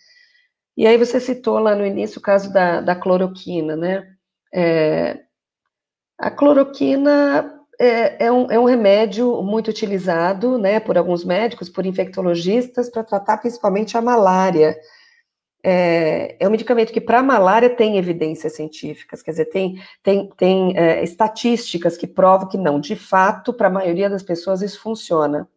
E 0.76 0.86
aí 0.86 0.96
você 0.96 1.20
citou 1.20 1.58
lá 1.58 1.74
no 1.74 1.84
início 1.84 2.18
o 2.18 2.22
caso 2.22 2.52
da, 2.52 2.80
da 2.80 2.96
cloroquina, 2.96 3.76
né? 3.76 4.08
É, 4.52 5.20
a 6.18 6.30
cloroquina 6.30 7.52
é, 7.78 8.26
é, 8.26 8.32
um, 8.32 8.50
é 8.50 8.58
um 8.58 8.64
remédio 8.64 9.42
muito 9.42 9.68
utilizado, 9.68 10.56
né, 10.56 10.80
por 10.80 10.96
alguns 10.96 11.24
médicos, 11.24 11.68
por 11.68 11.84
infectologistas, 11.84 12.88
para 12.88 13.04
tratar 13.04 13.36
principalmente 13.36 13.98
a 13.98 14.02
malária 14.02 14.76
é, 15.68 16.36
é 16.38 16.46
um 16.46 16.50
medicamento 16.52 16.92
que 16.92 17.00
para 17.00 17.20
malária 17.24 17.68
tem 17.68 17.98
evidências 17.98 18.54
científicas, 18.54 19.20
quer 19.20 19.32
dizer, 19.32 19.46
tem, 19.46 19.82
tem, 20.00 20.30
tem 20.36 20.78
é, 20.78 21.02
estatísticas 21.02 21.96
que 21.96 22.06
provam 22.06 22.48
que 22.48 22.56
não, 22.56 22.78
de 22.78 22.94
fato, 22.94 23.52
para 23.52 23.66
a 23.66 23.70
maioria 23.70 24.08
das 24.08 24.22
pessoas 24.22 24.62
isso 24.62 24.80
funciona. 24.80 25.48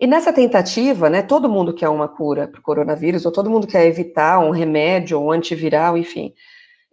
E 0.00 0.06
nessa 0.06 0.32
tentativa, 0.32 1.10
né, 1.10 1.20
todo 1.20 1.50
mundo 1.50 1.74
quer 1.74 1.90
uma 1.90 2.08
cura 2.08 2.48
para 2.48 2.60
o 2.60 2.62
coronavírus, 2.62 3.26
ou 3.26 3.32
todo 3.32 3.50
mundo 3.50 3.66
quer 3.66 3.84
evitar 3.84 4.38
um 4.38 4.50
remédio, 4.50 5.20
um 5.20 5.30
antiviral, 5.30 5.98
enfim. 5.98 6.32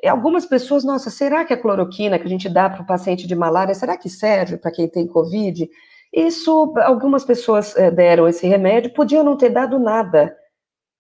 E 0.04 0.08
algumas 0.10 0.46
pessoas, 0.46 0.84
nossa, 0.84 1.10
será 1.10 1.46
que 1.46 1.54
a 1.54 1.58
cloroquina 1.58 2.20
que 2.20 2.26
a 2.26 2.30
gente 2.30 2.50
dá 2.50 2.70
para 2.70 2.82
o 2.82 2.86
paciente 2.86 3.26
de 3.26 3.36
malária, 3.36 3.74
será 3.74 3.96
que 3.96 4.10
serve 4.10 4.58
para 4.58 4.72
quem 4.72 4.90
tem 4.90 5.08
Covid? 5.08 5.70
Isso, 6.12 6.74
algumas 6.84 7.24
pessoas 7.24 7.74
é, 7.78 7.90
deram 7.90 8.28
esse 8.28 8.46
remédio, 8.46 8.94
podiam 8.94 9.24
não 9.24 9.38
ter 9.38 9.50
dado 9.50 9.80
nada, 9.80 10.36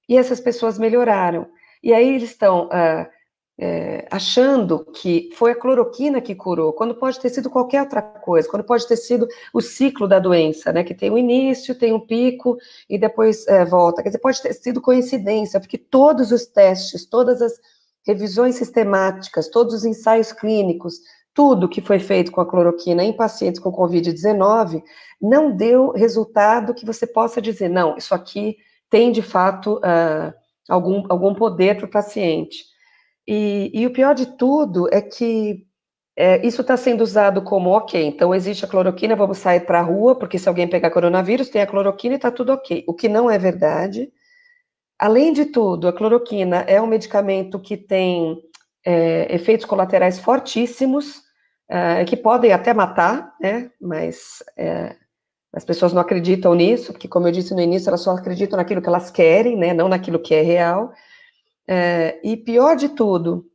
e 0.07 0.17
essas 0.17 0.39
pessoas 0.39 0.77
melhoraram. 0.77 1.47
E 1.83 1.93
aí 1.93 2.15
eles 2.15 2.31
estão 2.31 2.69
ah, 2.71 3.07
é, 3.57 4.05
achando 4.11 4.85
que 4.85 5.29
foi 5.33 5.51
a 5.51 5.55
cloroquina 5.55 6.19
que 6.19 6.35
curou, 6.35 6.73
quando 6.73 6.95
pode 6.95 7.19
ter 7.19 7.29
sido 7.29 7.49
qualquer 7.49 7.81
outra 7.83 8.01
coisa, 8.01 8.49
quando 8.49 8.65
pode 8.65 8.85
ter 8.87 8.97
sido 8.97 9.27
o 9.53 9.61
ciclo 9.61 10.07
da 10.07 10.19
doença, 10.19 10.73
né? 10.73 10.83
Que 10.83 10.93
tem 10.93 11.09
um 11.09 11.17
início, 11.17 11.77
tem 11.77 11.93
um 11.93 11.99
pico 11.99 12.57
e 12.89 12.97
depois 12.97 13.47
é, 13.47 13.63
volta. 13.63 14.03
Quer 14.03 14.09
dizer, 14.09 14.19
pode 14.19 14.41
ter 14.41 14.53
sido 14.53 14.81
coincidência, 14.81 15.59
porque 15.59 15.77
todos 15.77 16.31
os 16.31 16.45
testes, 16.45 17.05
todas 17.05 17.41
as 17.41 17.53
revisões 18.05 18.55
sistemáticas, 18.55 19.49
todos 19.49 19.73
os 19.73 19.85
ensaios 19.85 20.31
clínicos, 20.31 20.99
tudo 21.33 21.69
que 21.69 21.81
foi 21.81 21.99
feito 21.99 22.31
com 22.31 22.41
a 22.41 22.45
cloroquina 22.45 23.03
em 23.03 23.13
pacientes 23.13 23.59
com 23.59 23.71
Covid-19 23.71 24.81
não 25.21 25.51
deu 25.51 25.91
resultado 25.91 26.73
que 26.73 26.85
você 26.85 27.07
possa 27.07 27.41
dizer, 27.41 27.69
não, 27.69 27.97
isso 27.97 28.13
aqui 28.13 28.57
tem 28.89 29.11
de 29.11 29.21
fato 29.21 29.77
uh, 29.77 30.33
algum, 30.69 31.03
algum 31.09 31.33
poder 31.33 31.77
para 31.77 31.85
o 31.85 31.91
paciente. 31.91 32.63
E, 33.27 33.71
e, 33.73 33.85
o 33.85 33.91
pior 33.91 34.13
de 34.13 34.37
tudo 34.37 34.87
é 34.93 35.01
que 35.01 35.65
é, 36.15 36.45
isso 36.45 36.61
está 36.61 36.77
sendo 36.77 37.01
usado 37.01 37.41
como 37.41 37.71
ok, 37.71 38.01
então 38.05 38.33
existe 38.33 38.63
a 38.63 38.67
cloroquina, 38.67 39.15
vamos 39.15 39.39
sair 39.39 39.61
para 39.61 39.79
a 39.79 39.83
rua, 39.83 40.15
porque 40.17 40.39
se 40.39 40.47
alguém 40.47 40.67
pegar 40.67 40.91
coronavírus, 40.91 41.49
tem 41.49 41.61
a 41.61 41.67
cloroquina 41.67 42.15
e 42.15 42.17
está 42.17 42.31
tudo 42.31 42.53
ok. 42.53 42.83
O 42.87 42.93
que 42.93 43.09
não 43.09 43.29
é 43.29 43.37
verdade. 43.37 44.11
Além 44.97 45.33
de 45.33 45.45
tudo, 45.45 45.87
a 45.87 45.93
cloroquina 45.93 46.57
é 46.67 46.81
um 46.81 46.87
medicamento 46.87 47.59
que 47.59 47.75
tem 47.75 48.37
é, 48.85 49.33
efeitos 49.33 49.65
colaterais 49.65 50.19
fortíssimos, 50.19 51.21
é, 51.67 52.05
que 52.05 52.15
podem 52.15 52.53
até 52.53 52.73
matar, 52.73 53.35
né? 53.41 53.71
Mas 53.81 54.43
é, 54.57 54.95
as 55.55 55.63
pessoas 55.63 55.93
não 55.93 56.01
acreditam 56.01 56.53
nisso, 56.53 56.91
porque, 56.91 57.07
como 57.07 57.27
eu 57.27 57.31
disse 57.31 57.53
no 57.53 57.61
início, 57.61 57.89
elas 57.89 58.01
só 58.01 58.11
acreditam 58.11 58.57
naquilo 58.57 58.81
que 58.81 58.89
elas 58.89 59.09
querem, 59.09 59.55
né, 59.55 59.73
não 59.73 59.87
naquilo 59.87 60.19
que 60.19 60.35
é 60.35 60.41
real. 60.41 60.91
É, 61.65 62.19
e 62.21 62.35
pior 62.35 62.75
de 62.75 62.89
tudo, 62.89 63.45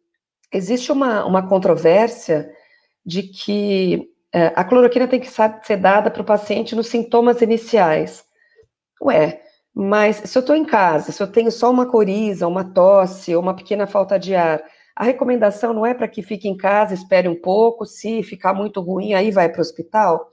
existe 0.51 0.91
uma, 0.91 1.27
uma 1.27 1.47
controvérsia 1.47 2.51
de 3.05 3.25
que 3.25 4.09
é, 4.33 4.47
a 4.57 4.65
cloroquina 4.65 5.07
tem 5.07 5.21
que 5.21 5.29
ser 5.29 5.77
dada 5.77 6.11
para 6.11 6.23
o 6.23 6.25
paciente 6.25 6.75
nos 6.75 6.87
sintomas 6.87 7.43
iniciais. 7.43 8.25
Ué, 9.03 9.43
mas 9.75 10.17
se 10.17 10.39
eu 10.39 10.41
estou 10.41 10.57
em 10.57 10.65
casa, 10.65 11.13
se 11.13 11.23
eu 11.23 11.31
tenho 11.31 11.53
só 11.53 11.71
uma 11.71 11.85
coriza, 11.87 12.49
uma 12.49 12.65
tosse 12.65 13.35
ou 13.35 13.43
uma 13.43 13.55
pequena 13.55 13.87
falta 13.87 14.19
de 14.19 14.35
ar, 14.35 14.63
a 14.97 15.05
recomendação 15.05 15.75
não 15.75 15.85
é 15.85 15.93
para 15.93 16.09
que 16.09 16.23
fique 16.23 16.49
em 16.49 16.57
casa, 16.57 16.95
espere 16.95 17.29
um 17.29 17.39
pouco, 17.39 17.85
se 17.85 18.23
ficar 18.23 18.55
muito 18.55 18.81
ruim, 18.81 19.13
aí 19.13 19.31
vai 19.31 19.51
para 19.51 19.59
o 19.59 19.63
hospital? 19.63 20.31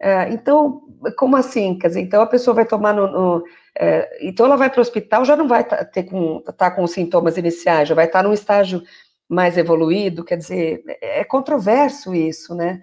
É, 0.00 0.30
então, 0.30 0.82
como 1.18 1.36
assim? 1.36 1.78
Quer 1.78 1.88
dizer, 1.88 2.00
então 2.00 2.22
a 2.22 2.26
pessoa 2.26 2.54
vai 2.54 2.66
tomar 2.66 2.92
no. 2.92 3.10
no 3.10 3.44
é, 3.78 4.26
então 4.26 4.46
ela 4.46 4.56
vai 4.56 4.70
para 4.70 4.78
o 4.78 4.82
hospital, 4.82 5.24
já 5.24 5.36
não 5.36 5.48
vai 5.48 5.64
tá, 5.64 5.84
ter 5.84 6.04
com, 6.04 6.40
tá 6.56 6.70
com 6.70 6.82
os 6.84 6.92
sintomas 6.92 7.36
iniciais, 7.36 7.88
já 7.88 7.94
vai 7.94 8.06
estar 8.06 8.22
tá 8.22 8.28
num 8.28 8.34
estágio 8.34 8.82
mais 9.28 9.58
evoluído, 9.58 10.24
quer 10.24 10.36
dizer, 10.36 10.82
é, 11.00 11.20
é 11.20 11.24
controverso 11.24 12.14
isso, 12.14 12.54
né? 12.54 12.82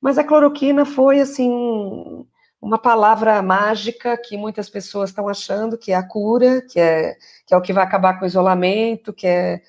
Mas 0.00 0.18
a 0.18 0.24
cloroquina 0.24 0.84
foi, 0.84 1.20
assim, 1.20 1.50
uma 2.60 2.78
palavra 2.78 3.40
mágica 3.42 4.16
que 4.16 4.36
muitas 4.36 4.68
pessoas 4.70 5.10
estão 5.10 5.28
achando 5.28 5.78
que 5.78 5.92
é 5.92 5.96
a 5.96 6.06
cura, 6.06 6.62
que 6.62 6.80
é, 6.80 7.16
que 7.46 7.54
é 7.54 7.56
o 7.56 7.62
que 7.62 7.72
vai 7.72 7.84
acabar 7.84 8.18
com 8.18 8.24
o 8.24 8.28
isolamento, 8.28 9.12
que 9.12 9.26
é... 9.26 9.62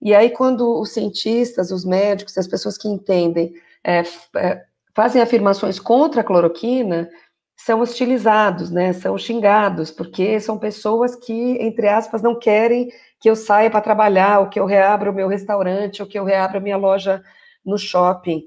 E 0.00 0.14
aí, 0.14 0.30
quando 0.30 0.80
os 0.80 0.92
cientistas, 0.92 1.70
os 1.70 1.84
médicos, 1.84 2.38
as 2.38 2.46
pessoas 2.46 2.78
que 2.78 2.88
entendem, 2.88 3.54
é, 3.84 4.02
é, 4.36 4.64
fazem 4.98 5.22
afirmações 5.22 5.78
contra 5.78 6.22
a 6.22 6.24
cloroquina, 6.24 7.08
são 7.56 7.78
hostilizados, 7.78 8.68
né, 8.68 8.92
são 8.92 9.16
xingados, 9.16 9.92
porque 9.92 10.40
são 10.40 10.58
pessoas 10.58 11.14
que, 11.14 11.56
entre 11.60 11.86
aspas, 11.86 12.20
não 12.20 12.36
querem 12.36 12.88
que 13.20 13.30
eu 13.30 13.36
saia 13.36 13.70
para 13.70 13.80
trabalhar, 13.80 14.40
ou 14.40 14.48
que 14.48 14.58
eu 14.58 14.66
reabra 14.66 15.08
o 15.08 15.14
meu 15.14 15.28
restaurante, 15.28 16.02
ou 16.02 16.08
que 16.08 16.18
eu 16.18 16.24
reabra 16.24 16.58
a 16.58 16.60
minha 16.60 16.76
loja 16.76 17.22
no 17.64 17.78
shopping. 17.78 18.42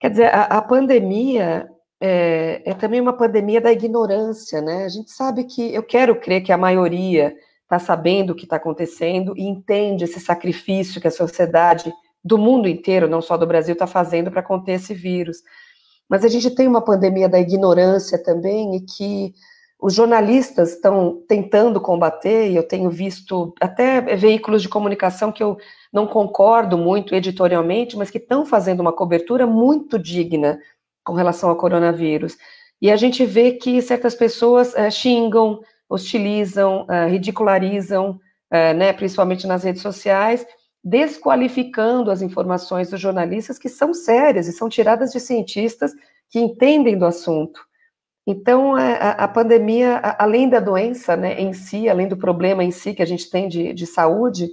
Quer 0.00 0.10
dizer, 0.10 0.34
a, 0.34 0.42
a 0.46 0.62
pandemia 0.62 1.68
é, 2.00 2.60
é, 2.64 2.74
também 2.74 3.00
uma 3.00 3.16
pandemia 3.16 3.60
da 3.60 3.70
ignorância, 3.70 4.60
né? 4.60 4.84
A 4.84 4.88
gente 4.88 5.12
sabe 5.12 5.44
que, 5.44 5.72
eu 5.72 5.84
quero 5.84 6.18
crer 6.18 6.42
que 6.42 6.52
a 6.52 6.58
maioria 6.58 7.36
está 7.62 7.78
sabendo 7.78 8.30
o 8.30 8.34
que 8.34 8.44
está 8.46 8.56
acontecendo 8.56 9.32
e 9.36 9.44
entende 9.44 10.02
esse 10.02 10.18
sacrifício 10.18 11.00
que 11.00 11.06
a 11.06 11.12
sociedade 11.12 11.92
do 12.24 12.36
mundo 12.36 12.68
inteiro, 12.68 13.08
não 13.08 13.22
só 13.22 13.36
do 13.36 13.46
Brasil, 13.46 13.74
está 13.74 13.86
fazendo 13.86 14.28
para 14.28 14.42
conter 14.42 14.72
esse 14.72 14.92
vírus. 14.92 15.38
Mas 16.08 16.24
a 16.24 16.28
gente 16.28 16.50
tem 16.50 16.66
uma 16.66 16.80
pandemia 16.80 17.28
da 17.28 17.38
ignorância 17.38 18.22
também 18.22 18.76
e 18.76 18.80
que 18.80 19.34
os 19.80 19.94
jornalistas 19.94 20.72
estão 20.72 21.22
tentando 21.28 21.80
combater, 21.80 22.50
e 22.50 22.56
eu 22.56 22.66
tenho 22.66 22.90
visto 22.90 23.54
até 23.60 24.00
veículos 24.16 24.62
de 24.62 24.68
comunicação 24.68 25.30
que 25.30 25.42
eu 25.42 25.56
não 25.92 26.06
concordo 26.06 26.76
muito 26.76 27.14
editorialmente, 27.14 27.96
mas 27.96 28.10
que 28.10 28.18
estão 28.18 28.44
fazendo 28.44 28.80
uma 28.80 28.92
cobertura 28.92 29.46
muito 29.46 29.96
digna 29.98 30.58
com 31.04 31.12
relação 31.12 31.48
ao 31.48 31.56
coronavírus. 31.56 32.36
E 32.82 32.90
a 32.90 32.96
gente 32.96 33.24
vê 33.24 33.52
que 33.52 33.80
certas 33.80 34.14
pessoas 34.14 34.74
é, 34.74 34.90
xingam, 34.90 35.60
hostilizam, 35.88 36.84
é, 36.88 37.06
ridicularizam, 37.06 38.20
é, 38.50 38.74
né, 38.74 38.92
principalmente 38.92 39.46
nas 39.46 39.62
redes 39.62 39.82
sociais, 39.82 40.44
desqualificando 40.82 42.10
as 42.10 42.22
informações 42.22 42.90
dos 42.90 43.00
jornalistas 43.00 43.58
que 43.58 43.68
são 43.68 43.92
sérias 43.92 44.46
e 44.46 44.52
são 44.52 44.68
tiradas 44.68 45.12
de 45.12 45.20
cientistas 45.20 45.92
que 46.30 46.38
entendem 46.38 46.96
do 46.96 47.06
assunto. 47.06 47.60
Então, 48.26 48.74
a, 48.76 49.12
a 49.12 49.28
pandemia, 49.28 49.96
a, 49.96 50.22
além 50.24 50.48
da 50.48 50.60
doença 50.60 51.16
né, 51.16 51.40
em 51.40 51.52
si, 51.52 51.88
além 51.88 52.06
do 52.06 52.16
problema 52.16 52.62
em 52.62 52.70
si 52.70 52.92
que 52.92 53.02
a 53.02 53.06
gente 53.06 53.30
tem 53.30 53.48
de, 53.48 53.72
de 53.72 53.86
saúde, 53.86 54.50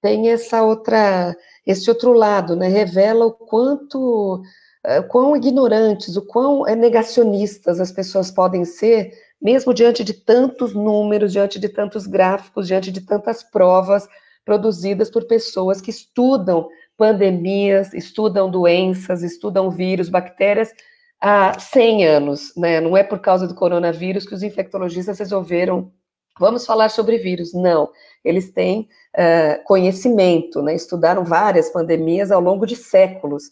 tem 0.00 0.30
essa 0.30 0.62
outra, 0.62 1.36
esse 1.66 1.90
outro 1.90 2.12
lado, 2.12 2.54
né, 2.56 2.68
revela 2.68 3.26
o 3.26 3.32
quanto, 3.32 4.36
uh, 4.36 5.02
quão 5.08 5.36
ignorantes, 5.36 6.16
o 6.16 6.24
quão 6.24 6.66
é, 6.66 6.76
negacionistas 6.76 7.80
as 7.80 7.90
pessoas 7.90 8.30
podem 8.30 8.64
ser, 8.64 9.12
mesmo 9.42 9.74
diante 9.74 10.04
de 10.04 10.14
tantos 10.14 10.72
números, 10.72 11.32
diante 11.32 11.58
de 11.58 11.68
tantos 11.68 12.06
gráficos, 12.06 12.68
diante 12.68 12.92
de 12.92 13.00
tantas 13.00 13.42
provas 13.42 14.08
produzidas 14.44 15.10
por 15.10 15.26
pessoas 15.26 15.80
que 15.80 15.90
estudam 15.90 16.68
pandemias, 16.96 17.94
estudam 17.94 18.50
doenças, 18.50 19.22
estudam 19.22 19.70
vírus, 19.70 20.10
bactérias, 20.10 20.70
há 21.18 21.58
100 21.58 22.06
anos, 22.06 22.52
né? 22.56 22.78
Não 22.78 22.94
é 22.94 23.02
por 23.02 23.20
causa 23.20 23.48
do 23.48 23.54
coronavírus 23.54 24.26
que 24.26 24.34
os 24.34 24.42
infectologistas 24.42 25.18
resolveram, 25.18 25.90
vamos 26.38 26.66
falar 26.66 26.90
sobre 26.90 27.16
vírus. 27.16 27.54
Não, 27.54 27.88
eles 28.22 28.52
têm 28.52 28.88
uh, 29.16 29.64
conhecimento, 29.64 30.60
né? 30.60 30.74
Estudaram 30.74 31.24
várias 31.24 31.70
pandemias 31.70 32.30
ao 32.30 32.40
longo 32.40 32.66
de 32.66 32.76
séculos. 32.76 33.44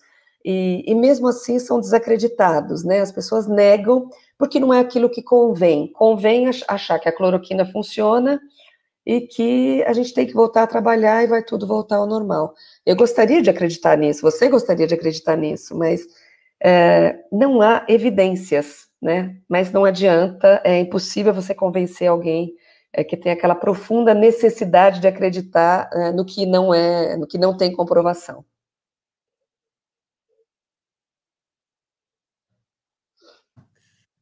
E, 0.44 0.84
e, 0.86 0.94
mesmo 0.94 1.28
assim 1.28 1.58
são 1.58 1.80
desacreditados, 1.80 2.84
né? 2.84 3.00
As 3.00 3.12
pessoas 3.12 3.46
negam 3.46 4.08
porque 4.38 4.60
não 4.60 4.72
é 4.72 4.80
aquilo 4.80 5.10
que 5.10 5.22
convém. 5.22 5.90
Convém 5.92 6.48
achar 6.68 6.98
que 6.98 7.08
a 7.08 7.16
cloroquina 7.16 7.64
funciona 7.66 8.40
e 9.08 9.22
que 9.22 9.82
a 9.84 9.94
gente 9.94 10.12
tem 10.12 10.26
que 10.26 10.34
voltar 10.34 10.64
a 10.64 10.66
trabalhar 10.66 11.24
e 11.24 11.26
vai 11.26 11.42
tudo 11.42 11.66
voltar 11.66 11.96
ao 11.96 12.06
normal. 12.06 12.54
Eu 12.84 12.94
gostaria 12.94 13.40
de 13.40 13.48
acreditar 13.48 13.96
nisso, 13.96 14.20
você 14.20 14.50
gostaria 14.50 14.86
de 14.86 14.92
acreditar 14.92 15.34
nisso, 15.34 15.74
mas 15.74 16.02
é, 16.62 17.18
não 17.32 17.62
há 17.62 17.86
evidências, 17.88 18.86
né? 19.00 19.34
Mas 19.48 19.72
não 19.72 19.86
adianta, 19.86 20.60
é 20.62 20.78
impossível 20.78 21.32
você 21.32 21.54
convencer 21.54 22.06
alguém 22.06 22.52
é, 22.92 23.02
que 23.02 23.16
tem 23.16 23.32
aquela 23.32 23.54
profunda 23.54 24.12
necessidade 24.12 25.00
de 25.00 25.08
acreditar 25.08 25.88
é, 25.90 26.12
no 26.12 26.22
que 26.26 26.44
não 26.44 26.74
é, 26.74 27.16
no 27.16 27.26
que 27.26 27.38
não 27.38 27.56
tem 27.56 27.72
comprovação. 27.72 28.44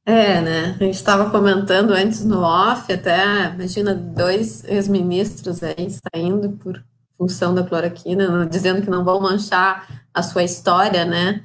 É, 0.08 0.40
né? 0.40 0.76
A 0.80 0.84
gente 0.84 0.94
estava 0.94 1.30
comentando 1.30 1.90
antes 1.90 2.24
no 2.24 2.40
off, 2.40 2.92
até 2.92 3.52
imagina 3.52 3.92
dois 3.92 4.62
ex-ministros 4.62 5.64
aí 5.64 5.88
saindo 6.14 6.50
por 6.52 6.80
função 7.18 7.52
da 7.52 7.64
cloroquina, 7.64 8.46
dizendo 8.46 8.80
que 8.80 8.88
não 8.88 9.04
vão 9.04 9.20
manchar 9.20 10.06
a 10.14 10.22
sua 10.22 10.44
história, 10.44 11.04
né? 11.04 11.42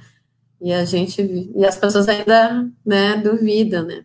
E 0.62 0.72
a 0.72 0.86
gente 0.86 1.52
e 1.56 1.66
as 1.66 1.76
pessoas 1.76 2.08
ainda, 2.08 2.68
né, 2.86 3.18
duvidam, 3.18 3.84
né? 3.84 4.04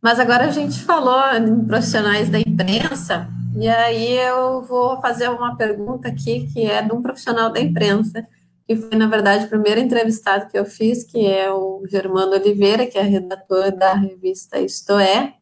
Mas 0.00 0.20
agora 0.20 0.44
a 0.46 0.52
gente 0.52 0.78
falou 0.78 1.34
em 1.34 1.66
profissionais 1.66 2.30
da 2.30 2.38
imprensa, 2.38 3.28
e 3.56 3.66
aí 3.66 4.16
eu 4.16 4.62
vou 4.62 5.00
fazer 5.00 5.28
uma 5.28 5.56
pergunta 5.56 6.06
aqui 6.06 6.48
que 6.52 6.62
é 6.62 6.80
de 6.80 6.92
um 6.92 7.02
profissional 7.02 7.50
da 7.50 7.60
imprensa, 7.60 8.24
que 8.68 8.76
foi, 8.76 8.98
na 8.98 9.06
verdade, 9.06 9.46
o 9.46 9.48
primeiro 9.48 9.80
entrevistado 9.80 10.46
que 10.50 10.58
eu 10.58 10.66
fiz, 10.66 11.02
que 11.02 11.26
é 11.26 11.50
o 11.50 11.86
Germano 11.86 12.32
Oliveira, 12.32 12.86
que 12.86 12.98
é 12.98 13.02
redator 13.02 13.74
da 13.74 13.94
revista 13.94 14.60
Isto 14.60 14.98
É. 14.98 15.34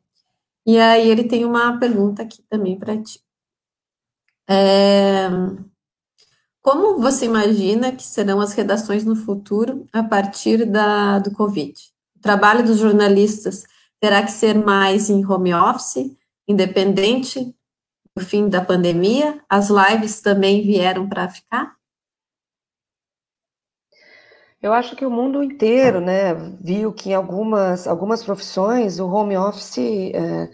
E 0.65 0.79
aí 0.79 1.11
ele 1.11 1.25
tem 1.25 1.45
uma 1.45 1.77
pergunta 1.79 2.23
aqui 2.23 2.43
também 2.49 2.79
para 2.79 2.97
ti. 3.03 3.21
É, 4.49 5.29
como 6.63 7.01
você 7.01 7.25
imagina 7.25 7.91
que 7.91 8.03
serão 8.05 8.41
as 8.41 8.53
redações 8.53 9.05
no 9.05 9.17
futuro 9.17 9.87
a 9.93 10.05
partir 10.05 10.65
da, 10.65 11.19
do 11.19 11.33
Covid? 11.33 11.75
O 12.17 12.21
trabalho 12.21 12.65
dos 12.65 12.79
jornalistas 12.79 13.65
terá 14.01 14.23
que 14.23 14.31
ser 14.31 14.55
mais 14.55 15.11
em 15.11 15.25
home 15.27 15.53
office, 15.53 16.17
independente 16.47 17.53
do 18.17 18.25
fim 18.25 18.49
da 18.49 18.65
pandemia? 18.65 19.41
As 19.49 19.69
lives 19.69 20.21
também 20.21 20.63
vieram 20.63 21.09
para 21.09 21.29
ficar? 21.29 21.76
Eu 24.67 24.73
acho 24.73 24.97
que 24.97 25.07
o 25.07 25.11
mundo 25.11 25.45
inteiro, 25.45 26.01
né, 26.01 26.35
viu 26.61 26.93
que 26.93 27.11
em 27.11 27.15
algumas, 27.15 27.87
algumas 27.87 28.25
profissões 28.25 28.99
o 28.99 29.07
home 29.09 29.37
office 29.37 29.79
é, 29.79 30.51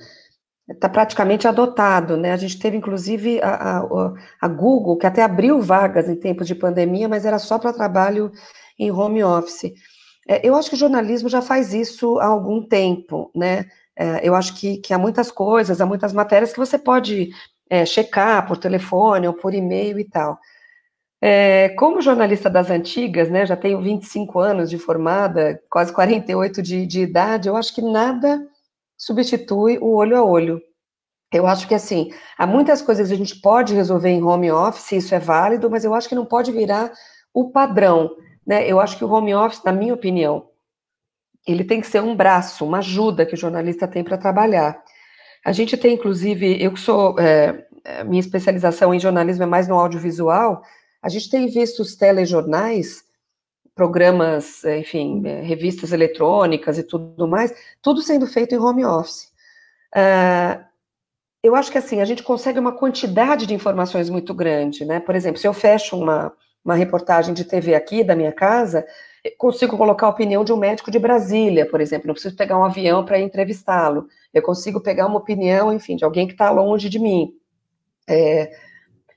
está 0.69 0.87
praticamente 0.87 1.49
adotado, 1.49 2.19
né? 2.19 2.31
A 2.31 2.37
gente 2.37 2.59
teve, 2.59 2.77
inclusive, 2.77 3.41
a, 3.41 3.79
a, 3.79 4.13
a, 4.43 4.49
Google, 4.49 4.99
que 4.99 5.07
até 5.07 5.23
abriu 5.23 5.63
vagas 5.63 6.11
em 6.11 6.15
tempos 6.15 6.47
de 6.47 6.55
pandemia, 6.55 7.09
mas 7.09 7.25
era 7.25 7.39
só 7.39 7.59
para 7.59 7.73
trabalho 7.73 8.31
em 8.79 8.91
home 8.91 9.25
office. 9.25 9.73
É, 10.29 10.47
eu 10.47 10.55
acho 10.57 10.69
que 10.69 10.77
o 10.77 10.79
jornalismo 10.79 11.31
já 11.31 11.41
faz 11.41 11.73
isso 11.73 12.19
há 12.19 12.27
algum 12.27 12.63
tempo, 12.69 13.31
né? 13.35 13.65
É, 13.97 14.29
eu 14.29 14.35
acho 14.35 14.55
que, 14.57 14.77
que 14.77 14.93
há 14.93 14.99
muitas 14.99 15.31
coisas, 15.31 15.81
há 15.81 15.87
muitas 15.87 16.13
matérias 16.13 16.53
que 16.53 16.59
você 16.59 16.79
pode 16.79 17.31
é, 17.71 17.87
checar 17.87 18.47
por 18.47 18.59
telefone 18.59 19.27
ou 19.27 19.33
por 19.33 19.55
e-mail 19.55 19.99
e 19.99 20.05
tal. 20.05 20.39
É, 21.25 21.69
como 21.79 22.03
jornalista 22.03 22.51
das 22.51 22.69
antigas, 22.69 23.31
né, 23.31 23.47
já 23.47 23.57
tenho 23.57 23.81
25 23.81 24.41
anos 24.41 24.69
de 24.69 24.77
formada, 24.77 25.63
quase 25.71 25.93
48 25.93 26.61
de, 26.61 26.85
de 26.85 27.03
idade, 27.03 27.49
eu 27.49 27.57
acho 27.57 27.73
que 27.73 27.81
nada 27.81 28.45
substitui 28.97 29.79
o 29.79 29.95
olho 29.95 30.17
a 30.17 30.25
olho. 30.25 30.61
Eu 31.33 31.47
acho 31.47 31.69
que, 31.69 31.77
assim, 31.77 32.11
há 32.37 32.45
muitas 32.45 32.83
coisas 32.83 33.07
que 33.07 33.15
a 33.15 33.17
gente 33.17 33.41
pode 33.41 33.73
resolver 33.73 34.09
em 34.09 34.23
home 34.23 34.51
office, 34.51 34.91
isso 34.93 35.15
é 35.15 35.21
válido, 35.21 35.71
mas 35.71 35.85
eu 35.85 35.95
acho 35.95 36.09
que 36.09 36.15
não 36.17 36.27
pode 36.27 36.51
virar 36.51 36.93
o 37.33 37.51
padrão, 37.51 38.11
né? 38.45 38.69
Eu 38.69 38.81
acho 38.81 38.99
que 38.99 39.05
o 39.05 39.11
home 39.11 39.33
office, 39.33 39.63
na 39.63 39.73
minha 39.73 39.95
opinião, 39.95 40.49
ele 41.47 41.63
tem 41.63 41.81
que 41.81 41.87
ser 41.87 42.03
um 42.03 42.17
braço, 42.17 42.67
uma 42.67 42.79
ajuda 42.79 43.25
que 43.25 43.35
o 43.35 43.39
jornalista 43.39 43.87
tem 43.87 44.03
para 44.03 44.19
trabalhar. 44.19 44.83
A 45.45 45.53
gente 45.53 45.77
tem, 45.77 45.95
inclusive, 45.95 46.63
eu 46.63 46.73
que 46.73 46.81
sou, 46.81 47.19
é, 47.19 47.65
minha 48.05 48.21
especialização 48.21 48.93
em 48.93 49.01
jornalismo 49.01 49.45
é 49.45 49.47
mais 49.47 49.69
no 49.69 49.79
audiovisual, 49.79 50.63
a 51.03 51.09
gente 51.09 51.29
tem 51.29 51.49
visto 51.49 51.81
os 51.81 51.97
telejornais 51.97 53.05
programas, 53.75 54.65
eh, 54.65 54.79
enfim, 54.79 55.23
eh, 55.27 55.41
revistas 55.41 55.93
eletrônicas 55.93 56.79
e 56.79 56.83
tudo 56.83 57.27
mais, 57.27 57.53
tudo 57.81 58.03
sendo 58.03 58.27
feito 58.27 58.55
em 58.55 58.59
home 58.59 58.85
office. 58.85 59.33
Uh, 59.95 60.63
eu 61.43 61.57
acho 61.57 61.73
que 61.73 61.79
assim, 61.79 62.01
a 62.01 62.05
gente 62.05 62.23
consegue 62.23 62.59
uma 62.59 62.73
quantidade 62.73 63.47
de 63.47 63.55
informações 63.55 64.09
muito 64.09 64.33
grande, 64.33 64.85
né? 64.85 65.01
Por 65.01 65.15
exemplo, 65.15 65.41
se 65.41 65.47
eu 65.47 65.53
fecho 65.53 65.99
uma, 65.99 66.33
uma 66.65 66.75
reportagem 66.75 67.35
de 67.35 67.45
TV 67.45 67.75
aqui 67.75 68.05
da 68.05 68.15
minha 68.15 68.33
casa, 68.33 68.87
consigo 69.39 69.77
colocar 69.77 70.07
a 70.07 70.11
opinião 70.11 70.45
de 70.45 70.53
um 70.53 70.57
médico 70.57 70.91
de 70.91 70.99
Brasília, 70.99 71.67
por 71.69 71.81
exemplo, 71.81 72.07
não 72.07 72.15
preciso 72.15 72.37
pegar 72.37 72.59
um 72.59 72.65
avião 72.65 73.05
para 73.05 73.21
entrevistá-lo, 73.21 74.07
eu 74.33 74.43
consigo 74.43 74.81
pegar 74.81 75.07
uma 75.07 75.19
opinião, 75.19 75.73
enfim, 75.73 75.97
de 75.97 76.05
alguém 76.05 76.27
que 76.27 76.35
está 76.35 76.51
longe 76.51 76.89
de 76.89 76.99
mim. 76.99 77.35
É, 78.09 78.53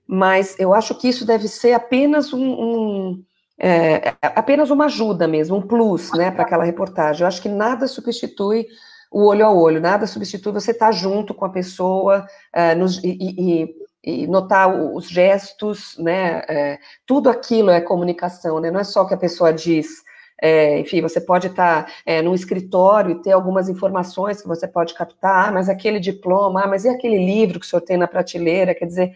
mas 0.07 0.55
eu 0.59 0.73
acho 0.73 0.95
que 0.95 1.07
isso 1.07 1.25
deve 1.25 1.47
ser 1.47 1.73
apenas 1.73 2.33
um, 2.33 2.43
um 2.43 3.23
é, 3.57 4.13
apenas 4.21 4.69
uma 4.69 4.85
ajuda 4.85 5.27
mesmo, 5.27 5.57
um 5.57 5.61
plus, 5.61 6.11
né, 6.11 6.29
para 6.29 6.43
aquela 6.43 6.63
reportagem. 6.63 7.21
Eu 7.21 7.27
acho 7.27 7.41
que 7.41 7.49
nada 7.49 7.87
substitui 7.87 8.67
o 9.11 9.25
olho 9.27 9.45
a 9.45 9.53
olho, 9.53 9.79
nada 9.79 10.05
substitui 10.05 10.51
você 10.51 10.71
estar 10.71 10.87
tá 10.87 10.91
junto 10.91 11.33
com 11.33 11.45
a 11.45 11.49
pessoa 11.49 12.27
uh, 12.53 12.77
nos, 12.77 13.01
e, 13.01 13.17
e, 13.21 13.75
e, 14.03 14.27
notar 14.27 14.67
os 14.75 15.07
gestos, 15.07 15.95
né, 15.97 16.41
é, 16.49 16.79
tudo 17.05 17.29
aquilo 17.29 17.69
é 17.69 17.79
comunicação, 17.79 18.59
né, 18.59 18.69
não 18.69 18.79
é 18.79 18.83
só 18.83 19.03
o 19.03 19.07
que 19.07 19.13
a 19.13 19.17
pessoa 19.17 19.53
diz, 19.53 20.03
é, 20.41 20.79
enfim, 20.79 21.01
você 21.01 21.21
pode 21.21 21.47
estar 21.47 21.89
é, 22.05 22.21
num 22.21 22.33
escritório 22.33 23.11
e 23.11 23.21
ter 23.21 23.31
algumas 23.31 23.69
informações 23.69 24.41
que 24.41 24.47
você 24.47 24.67
pode 24.67 24.93
captar, 24.93 25.47
ah, 25.47 25.51
mas 25.51 25.69
aquele 25.69 25.99
diploma, 25.99 26.63
ah, 26.63 26.67
mas 26.67 26.83
e 26.83 26.89
aquele 26.89 27.17
livro 27.17 27.59
que 27.59 27.65
o 27.65 27.69
senhor 27.69 27.81
tem 27.81 27.95
na 27.95 28.07
prateleira, 28.07 28.75
quer 28.75 28.85
dizer, 28.85 29.15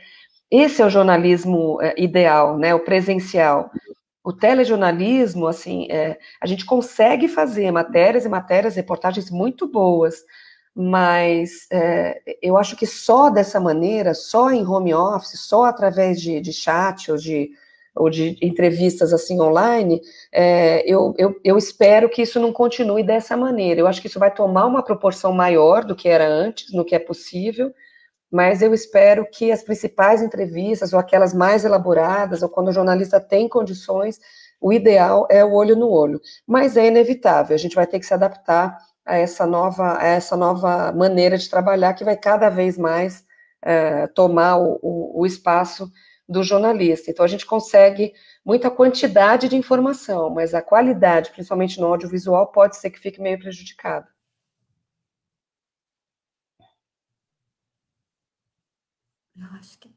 esse 0.52 0.82
é 0.82 0.86
o 0.86 0.90
jornalismo 0.90 1.82
é, 1.82 1.94
ideal, 1.98 2.58
né, 2.58 2.74
o 2.74 2.80
presencial. 2.80 3.72
O 4.24 4.34
telejornalismo, 4.34 5.48
assim, 5.48 5.88
é, 5.90 6.18
a 6.42 6.48
gente 6.48 6.66
consegue 6.66 7.28
fazer 7.28 7.72
matérias 7.72 8.26
e 8.26 8.30
matérias, 8.30 8.76
reportagens 8.76 9.30
muito 9.32 9.68
boas, 9.68 10.24
mas 10.76 11.68
é, 11.72 12.22
eu 12.42 12.58
acho 12.58 12.76
que 12.76 12.86
só 12.86 13.30
dessa 13.30 13.60
maneira, 13.60 14.14
só 14.14 14.52
em 14.52 14.66
home 14.66 14.94
office, 14.94 15.40
só 15.40 15.66
através 15.66 16.22
de, 16.22 16.40
de 16.40 16.54
chat 16.54 17.12
ou 17.12 17.18
de, 17.18 17.50
ou 17.96 18.10
de 18.10 18.38
entrevistas 18.42 19.14
assim 19.14 19.42
online, 19.42 20.02
é, 20.32 20.84
eu, 20.90 21.14
eu, 21.18 21.36
eu 21.44 21.58
espero 21.58 22.10
que 22.10 22.22
isso 22.22 22.40
não 22.40 22.54
continue 22.54 23.04
dessa 23.04 23.36
maneira. 23.36 23.82
Eu 23.82 23.88
acho 23.88 24.02
que 24.02 24.08
isso 24.08 24.20
vai 24.20 24.34
tomar 24.34 24.66
uma 24.66 24.84
proporção 24.84 25.34
maior 25.34 25.84
do 25.84 25.96
que 25.96 26.08
era 26.08 26.28
antes, 26.28 26.72
no 26.74 26.86
que 26.86 26.96
é 26.96 27.00
possível, 27.00 27.74
mas 28.32 28.62
eu 28.62 28.74
espero 28.74 29.26
que 29.30 29.52
as 29.52 29.64
principais 29.64 30.22
entrevistas, 30.22 30.94
ou 30.94 31.00
aquelas 31.00 31.34
mais 31.34 31.66
elaboradas, 31.66 32.42
ou 32.44 32.50
quando 32.50 32.68
o 32.68 32.74
jornalista 32.74 33.20
tem 33.20 33.50
condições, 33.50 34.20
o 34.62 34.72
ideal 34.72 35.28
é 35.30 35.44
o 35.44 35.54
olho 35.54 35.76
no 35.76 35.90
olho. 35.90 36.22
Mas 36.46 36.78
é 36.78 36.88
inevitável, 36.88 37.56
a 37.56 37.60
gente 37.60 37.76
vai 37.76 37.88
ter 37.88 38.00
que 38.00 38.06
se 38.06 38.14
adaptar 38.14 38.78
a 39.06 39.18
essa 39.18 39.46
nova, 39.46 39.98
a 40.00 40.06
essa 40.06 40.38
nova 40.38 40.92
maneira 40.92 41.38
de 41.38 41.50
trabalhar 41.50 41.94
que 41.94 42.04
vai 42.04 42.16
cada 42.16 42.50
vez 42.50 42.78
mais 42.78 43.24
é, 43.62 44.08
tomar 44.08 44.58
o, 44.58 44.80
o, 44.82 45.22
o 45.22 45.26
espaço 45.26 45.92
do 46.28 46.44
jornalista. 46.44 47.10
Então, 47.10 47.26
a 47.26 47.28
gente 47.28 47.46
consegue 47.46 48.14
muita 48.46 48.70
quantidade 48.70 49.50
de 49.50 49.56
informação, 49.56 50.30
mas 50.30 50.54
a 50.54 50.62
qualidade, 50.62 51.32
principalmente 51.32 51.80
no 51.80 51.88
audiovisual, 51.88 52.52
pode 52.52 52.78
ser 52.78 52.92
que 52.92 53.00
fique 53.00 53.20
meio 53.20 53.40
prejudicada. 53.40 54.08
Eu 59.40 59.48
acho 59.58 59.80
que. 59.80 59.90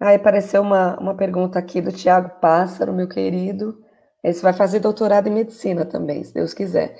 Aí 0.00 0.16
apareceu 0.16 0.62
uma, 0.62 0.98
uma 1.00 1.16
pergunta 1.16 1.58
aqui 1.58 1.80
do 1.80 1.92
Tiago 1.92 2.38
Pássaro, 2.40 2.92
meu 2.92 3.08
querido. 3.08 3.82
Esse 4.22 4.42
vai 4.42 4.52
fazer 4.52 4.80
doutorado 4.80 5.28
em 5.28 5.32
medicina 5.32 5.84
também, 5.86 6.22
se 6.24 6.34
Deus 6.34 6.52
quiser. 6.52 6.96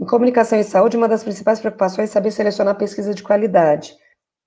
Em 0.00 0.04
comunicação 0.06 0.58
e 0.58 0.64
saúde, 0.64 0.96
uma 0.96 1.08
das 1.08 1.22
principais 1.22 1.60
preocupações 1.60 2.10
é 2.10 2.12
saber 2.12 2.30
selecionar 2.32 2.76
pesquisa 2.76 3.14
de 3.14 3.22
qualidade. 3.22 3.94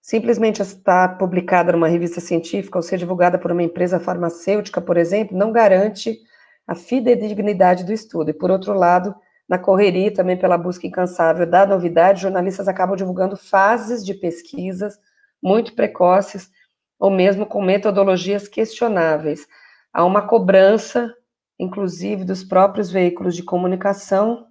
Simplesmente 0.04 0.62
estar 0.62 1.18
publicada 1.18 1.72
numa 1.72 1.88
revista 1.88 2.20
científica 2.20 2.78
ou 2.78 2.82
ser 2.82 2.98
divulgada 2.98 3.39
por 3.39 3.54
uma 3.54 3.63
empresa 3.63 4.02
farmacêutica, 4.02 4.82
por 4.82 4.98
exemplo, 4.98 5.38
não 5.38 5.50
garante 5.50 6.20
a 6.68 6.76
fidedignidade 6.76 7.86
do 7.86 7.94
estudo. 7.94 8.30
E, 8.30 8.34
por 8.34 8.52
outro 8.52 8.74
lado, 8.74 9.16
na 9.48 9.58
correria, 9.58 10.13
também 10.13 10.36
pela 10.36 10.58
busca 10.58 10.86
incansável 10.86 11.50
da 11.50 11.66
novidade, 11.66 12.22
jornalistas 12.22 12.68
acabam 12.68 12.98
divulgando 12.98 13.38
fases 13.38 14.06
de 14.06 14.13
pesquisas 14.13 15.00
muito 15.42 15.74
precoces, 15.74 16.52
ou 17.00 17.10
mesmo 17.10 17.46
com 17.46 17.62
metodologias 17.62 18.46
questionáveis. 18.46 19.48
Há 19.94 20.04
uma 20.04 20.28
cobrança, 20.28 21.16
inclusive, 21.58 22.26
dos 22.26 22.44
próprios 22.44 22.92
veículos 22.92 23.38
de 23.38 23.44
comunicação, 23.44 24.48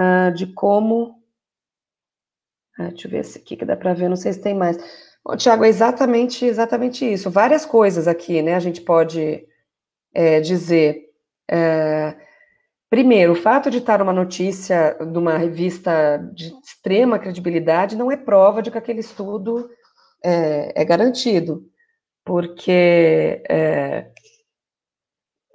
uh, 0.00 0.32
de 0.32 0.46
como 0.46 1.17
ah, 2.78 2.88
deixa 2.88 3.06
eu 3.06 3.10
ver 3.10 3.18
esse 3.20 3.38
aqui 3.38 3.56
que 3.56 3.64
dá 3.64 3.76
para 3.76 3.94
ver, 3.94 4.08
não 4.08 4.16
sei 4.16 4.32
se 4.32 4.40
tem 4.40 4.54
mais. 4.54 4.78
Tiago, 5.36 5.64
é 5.64 5.68
exatamente, 5.68 6.44
exatamente 6.44 7.10
isso. 7.10 7.30
Várias 7.30 7.66
coisas 7.66 8.08
aqui, 8.08 8.40
né? 8.40 8.54
A 8.54 8.60
gente 8.60 8.80
pode 8.80 9.44
é, 10.14 10.40
dizer. 10.40 11.06
É, 11.50 12.16
primeiro, 12.88 13.32
o 13.32 13.36
fato 13.36 13.70
de 13.70 13.78
estar 13.78 14.00
uma 14.00 14.12
notícia 14.12 14.94
de 14.94 15.18
uma 15.18 15.36
revista 15.36 16.18
de 16.34 16.52
extrema 16.64 17.18
credibilidade 17.18 17.96
não 17.96 18.10
é 18.10 18.16
prova 18.16 18.62
de 18.62 18.70
que 18.70 18.78
aquele 18.78 19.00
estudo 19.00 19.68
é, 20.24 20.72
é 20.80 20.84
garantido, 20.84 21.64
porque 22.24 23.42
é, 23.48 24.10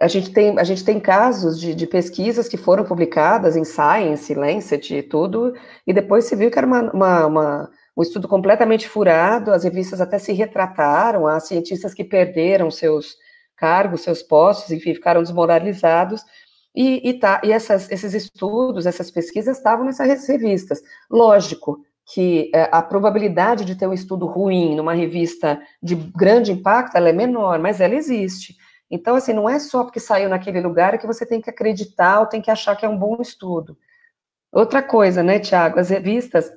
a 0.03 0.07
gente 0.07 0.31
tem, 0.33 0.59
a 0.59 0.63
gente 0.65 0.83
tem 0.83 0.99
casos 0.99 1.57
de, 1.57 1.73
de, 1.73 1.87
pesquisas 1.87 2.49
que 2.49 2.57
foram 2.57 2.83
publicadas 2.83 3.55
em 3.55 3.63
Science, 3.63 4.33
Lancet 4.33 4.93
e 4.93 5.01
tudo, 5.01 5.53
e 5.87 5.93
depois 5.93 6.25
se 6.25 6.35
viu 6.35 6.51
que 6.51 6.57
era 6.57 6.67
uma, 6.67 6.91
uma, 6.91 7.25
uma, 7.25 7.71
um 7.95 8.01
estudo 8.01 8.27
completamente 8.27 8.85
furado, 8.85 9.53
as 9.53 9.63
revistas 9.63 10.01
até 10.01 10.19
se 10.19 10.33
retrataram, 10.33 11.25
há 11.25 11.39
cientistas 11.39 11.93
que 11.93 12.03
perderam 12.03 12.69
seus 12.69 13.15
cargos, 13.55 14.01
seus 14.01 14.21
postos, 14.21 14.71
enfim, 14.71 14.93
ficaram 14.93 15.23
desmoralizados, 15.23 16.21
e, 16.75 17.07
e, 17.07 17.13
tá, 17.13 17.39
e 17.41 17.53
essas, 17.53 17.89
esses 17.89 18.13
estudos, 18.13 18.85
essas 18.85 19.09
pesquisas 19.09 19.57
estavam 19.57 19.85
nessas 19.85 20.27
revistas. 20.27 20.81
Lógico 21.09 21.79
que 22.13 22.51
é, 22.53 22.67
a 22.73 22.81
probabilidade 22.81 23.63
de 23.63 23.75
ter 23.75 23.87
um 23.87 23.93
estudo 23.93 24.25
ruim 24.25 24.75
numa 24.75 24.93
revista 24.93 25.61
de 25.81 25.95
grande 25.95 26.51
impacto, 26.51 26.97
ela 26.97 27.07
é 27.07 27.13
menor, 27.13 27.57
mas 27.59 27.79
ela 27.79 27.95
existe. 27.95 28.57
Então, 28.93 29.15
assim, 29.15 29.33
não 29.33 29.49
é 29.49 29.57
só 29.57 29.83
porque 29.83 29.99
saiu 29.99 30.29
naquele 30.29 30.61
lugar 30.61 30.99
que 30.99 31.07
você 31.07 31.25
tem 31.25 31.41
que 31.41 31.49
acreditar 31.49 32.19
ou 32.19 32.27
tem 32.27 32.39
que 32.39 32.51
achar 32.51 32.75
que 32.75 32.85
é 32.85 32.89
um 32.89 32.97
bom 32.97 33.19
estudo. 33.19 33.75
Outra 34.51 34.83
coisa, 34.83 35.23
né, 35.23 35.39
Tiago, 35.39 35.79
as 35.79 35.89
revistas 35.89 36.51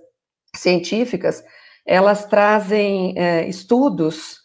científicas, 0.54 1.42
elas 1.86 2.26
trazem 2.26 3.14
é, 3.16 3.48
estudos 3.48 4.42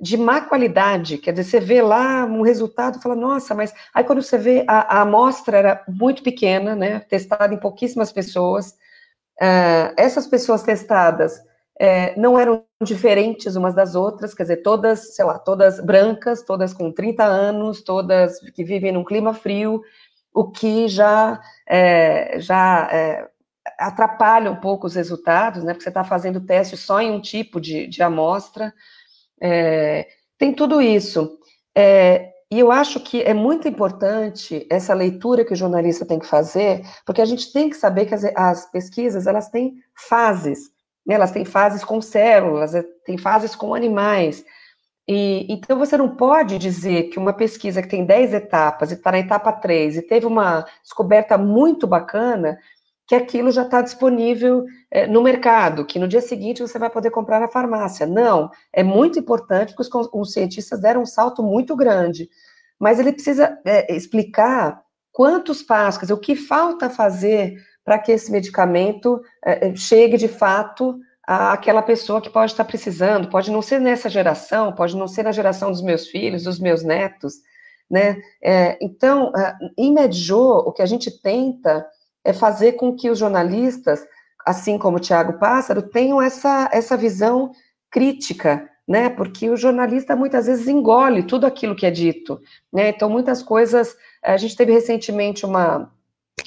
de 0.00 0.16
má 0.16 0.40
qualidade, 0.40 1.18
quer 1.18 1.32
dizer, 1.32 1.44
você 1.44 1.60
vê 1.60 1.82
lá 1.82 2.24
um 2.24 2.40
resultado 2.40 2.98
e 2.98 3.02
fala, 3.02 3.14
nossa, 3.14 3.54
mas 3.54 3.74
aí 3.94 4.02
quando 4.02 4.22
você 4.22 4.38
vê, 4.38 4.64
a, 4.66 4.98
a 4.98 5.02
amostra 5.02 5.58
era 5.58 5.84
muito 5.86 6.22
pequena, 6.22 6.74
né, 6.74 7.00
testada 7.00 7.52
em 7.52 7.60
pouquíssimas 7.60 8.10
pessoas, 8.10 8.70
uh, 9.42 9.92
essas 9.98 10.26
pessoas 10.26 10.62
testadas 10.62 11.38
é, 11.78 12.18
não 12.18 12.38
eram 12.38 12.64
diferentes 12.82 13.54
umas 13.54 13.74
das 13.74 13.94
outras, 13.94 14.34
quer 14.34 14.44
dizer, 14.44 14.56
todas, 14.58 15.14
sei 15.14 15.24
lá, 15.24 15.38
todas 15.38 15.78
brancas, 15.80 16.42
todas 16.42 16.72
com 16.72 16.90
30 16.90 17.24
anos, 17.24 17.82
todas 17.82 18.38
que 18.54 18.64
vivem 18.64 18.92
num 18.92 19.04
clima 19.04 19.34
frio, 19.34 19.82
o 20.32 20.50
que 20.50 20.88
já, 20.88 21.40
é, 21.68 22.40
já 22.40 22.88
é, 22.90 23.28
atrapalha 23.78 24.50
um 24.50 24.56
pouco 24.56 24.86
os 24.86 24.94
resultados, 24.94 25.62
né, 25.62 25.72
porque 25.72 25.82
você 25.82 25.90
está 25.90 26.04
fazendo 26.04 26.40
teste 26.40 26.76
só 26.76 27.00
em 27.00 27.10
um 27.10 27.20
tipo 27.20 27.60
de, 27.60 27.86
de 27.86 28.02
amostra, 28.02 28.72
é, 29.40 30.06
tem 30.38 30.54
tudo 30.54 30.80
isso. 30.80 31.38
É, 31.74 32.32
e 32.50 32.58
eu 32.60 32.70
acho 32.70 33.00
que 33.00 33.22
é 33.22 33.34
muito 33.34 33.66
importante 33.68 34.66
essa 34.70 34.94
leitura 34.94 35.44
que 35.44 35.52
o 35.52 35.56
jornalista 35.56 36.06
tem 36.06 36.18
que 36.18 36.26
fazer, 36.26 36.82
porque 37.04 37.20
a 37.20 37.24
gente 37.24 37.52
tem 37.52 37.68
que 37.68 37.76
saber 37.76 38.06
que 38.06 38.14
as, 38.14 38.24
as 38.36 38.70
pesquisas, 38.70 39.26
elas 39.26 39.48
têm 39.50 39.74
fases, 39.94 40.70
né, 41.06 41.14
elas 41.14 41.30
têm 41.30 41.44
fases 41.44 41.84
com 41.84 42.00
células, 42.00 42.74
eh, 42.74 42.84
têm 43.04 43.16
fases 43.16 43.54
com 43.54 43.74
animais. 43.74 44.44
E, 45.08 45.46
então, 45.48 45.78
você 45.78 45.96
não 45.96 46.16
pode 46.16 46.58
dizer 46.58 47.04
que 47.04 47.18
uma 47.18 47.32
pesquisa 47.32 47.80
que 47.80 47.88
tem 47.88 48.04
10 48.04 48.34
etapas 48.34 48.90
e 48.90 48.94
está 48.94 49.12
na 49.12 49.20
etapa 49.20 49.52
3 49.52 49.98
e 49.98 50.02
teve 50.02 50.26
uma 50.26 50.66
descoberta 50.82 51.38
muito 51.38 51.86
bacana, 51.86 52.58
que 53.06 53.14
aquilo 53.14 53.52
já 53.52 53.62
está 53.62 53.82
disponível 53.82 54.64
é, 54.90 55.06
no 55.06 55.22
mercado, 55.22 55.86
que 55.86 55.98
no 55.98 56.08
dia 56.08 56.20
seguinte 56.20 56.60
você 56.60 56.76
vai 56.76 56.90
poder 56.90 57.10
comprar 57.10 57.38
na 57.38 57.46
farmácia. 57.46 58.04
Não, 58.04 58.50
é 58.72 58.82
muito 58.82 59.16
importante, 59.18 59.74
porque 59.76 59.96
os, 59.96 60.08
os 60.12 60.32
cientistas 60.32 60.80
deram 60.80 61.02
um 61.02 61.06
salto 61.06 61.40
muito 61.40 61.76
grande, 61.76 62.28
mas 62.80 62.98
ele 62.98 63.12
precisa 63.12 63.56
é, 63.64 63.94
explicar 63.94 64.82
quantos 65.12 65.62
passos, 65.62 66.10
o 66.10 66.18
que 66.18 66.34
falta 66.34 66.90
fazer 66.90 67.56
para 67.86 68.00
que 68.00 68.10
esse 68.10 68.32
medicamento 68.32 69.22
é, 69.44 69.72
chegue 69.76 70.16
de 70.16 70.26
fato 70.26 70.98
àquela 71.22 71.80
pessoa 71.80 72.20
que 72.20 72.28
pode 72.28 72.50
estar 72.50 72.64
precisando. 72.64 73.28
Pode 73.28 73.48
não 73.48 73.62
ser 73.62 73.80
nessa 73.80 74.08
geração, 74.08 74.72
pode 74.72 74.96
não 74.96 75.06
ser 75.06 75.22
na 75.22 75.30
geração 75.30 75.70
dos 75.70 75.80
meus 75.80 76.08
filhos, 76.08 76.42
dos 76.42 76.58
meus 76.58 76.82
netos. 76.82 77.34
né? 77.88 78.20
É, 78.42 78.76
então, 78.82 79.32
em 79.78 79.94
Medjô, 79.94 80.64
o 80.66 80.72
que 80.72 80.82
a 80.82 80.86
gente 80.86 81.12
tenta 81.22 81.86
é 82.24 82.32
fazer 82.32 82.72
com 82.72 82.96
que 82.96 83.08
os 83.08 83.20
jornalistas, 83.20 84.04
assim 84.44 84.76
como 84.76 84.96
o 84.96 85.00
Tiago 85.00 85.38
Pássaro, 85.38 85.80
tenham 85.80 86.20
essa, 86.20 86.68
essa 86.72 86.96
visão 86.96 87.52
crítica, 87.88 88.68
né? 88.86 89.08
Porque 89.08 89.48
o 89.48 89.56
jornalista 89.56 90.16
muitas 90.16 90.46
vezes 90.46 90.66
engole 90.66 91.22
tudo 91.22 91.46
aquilo 91.46 91.76
que 91.76 91.86
é 91.86 91.90
dito, 91.90 92.40
né? 92.72 92.88
Então, 92.88 93.08
muitas 93.08 93.44
coisas. 93.44 93.94
A 94.24 94.36
gente 94.36 94.56
teve 94.56 94.72
recentemente 94.72 95.46
uma, 95.46 95.88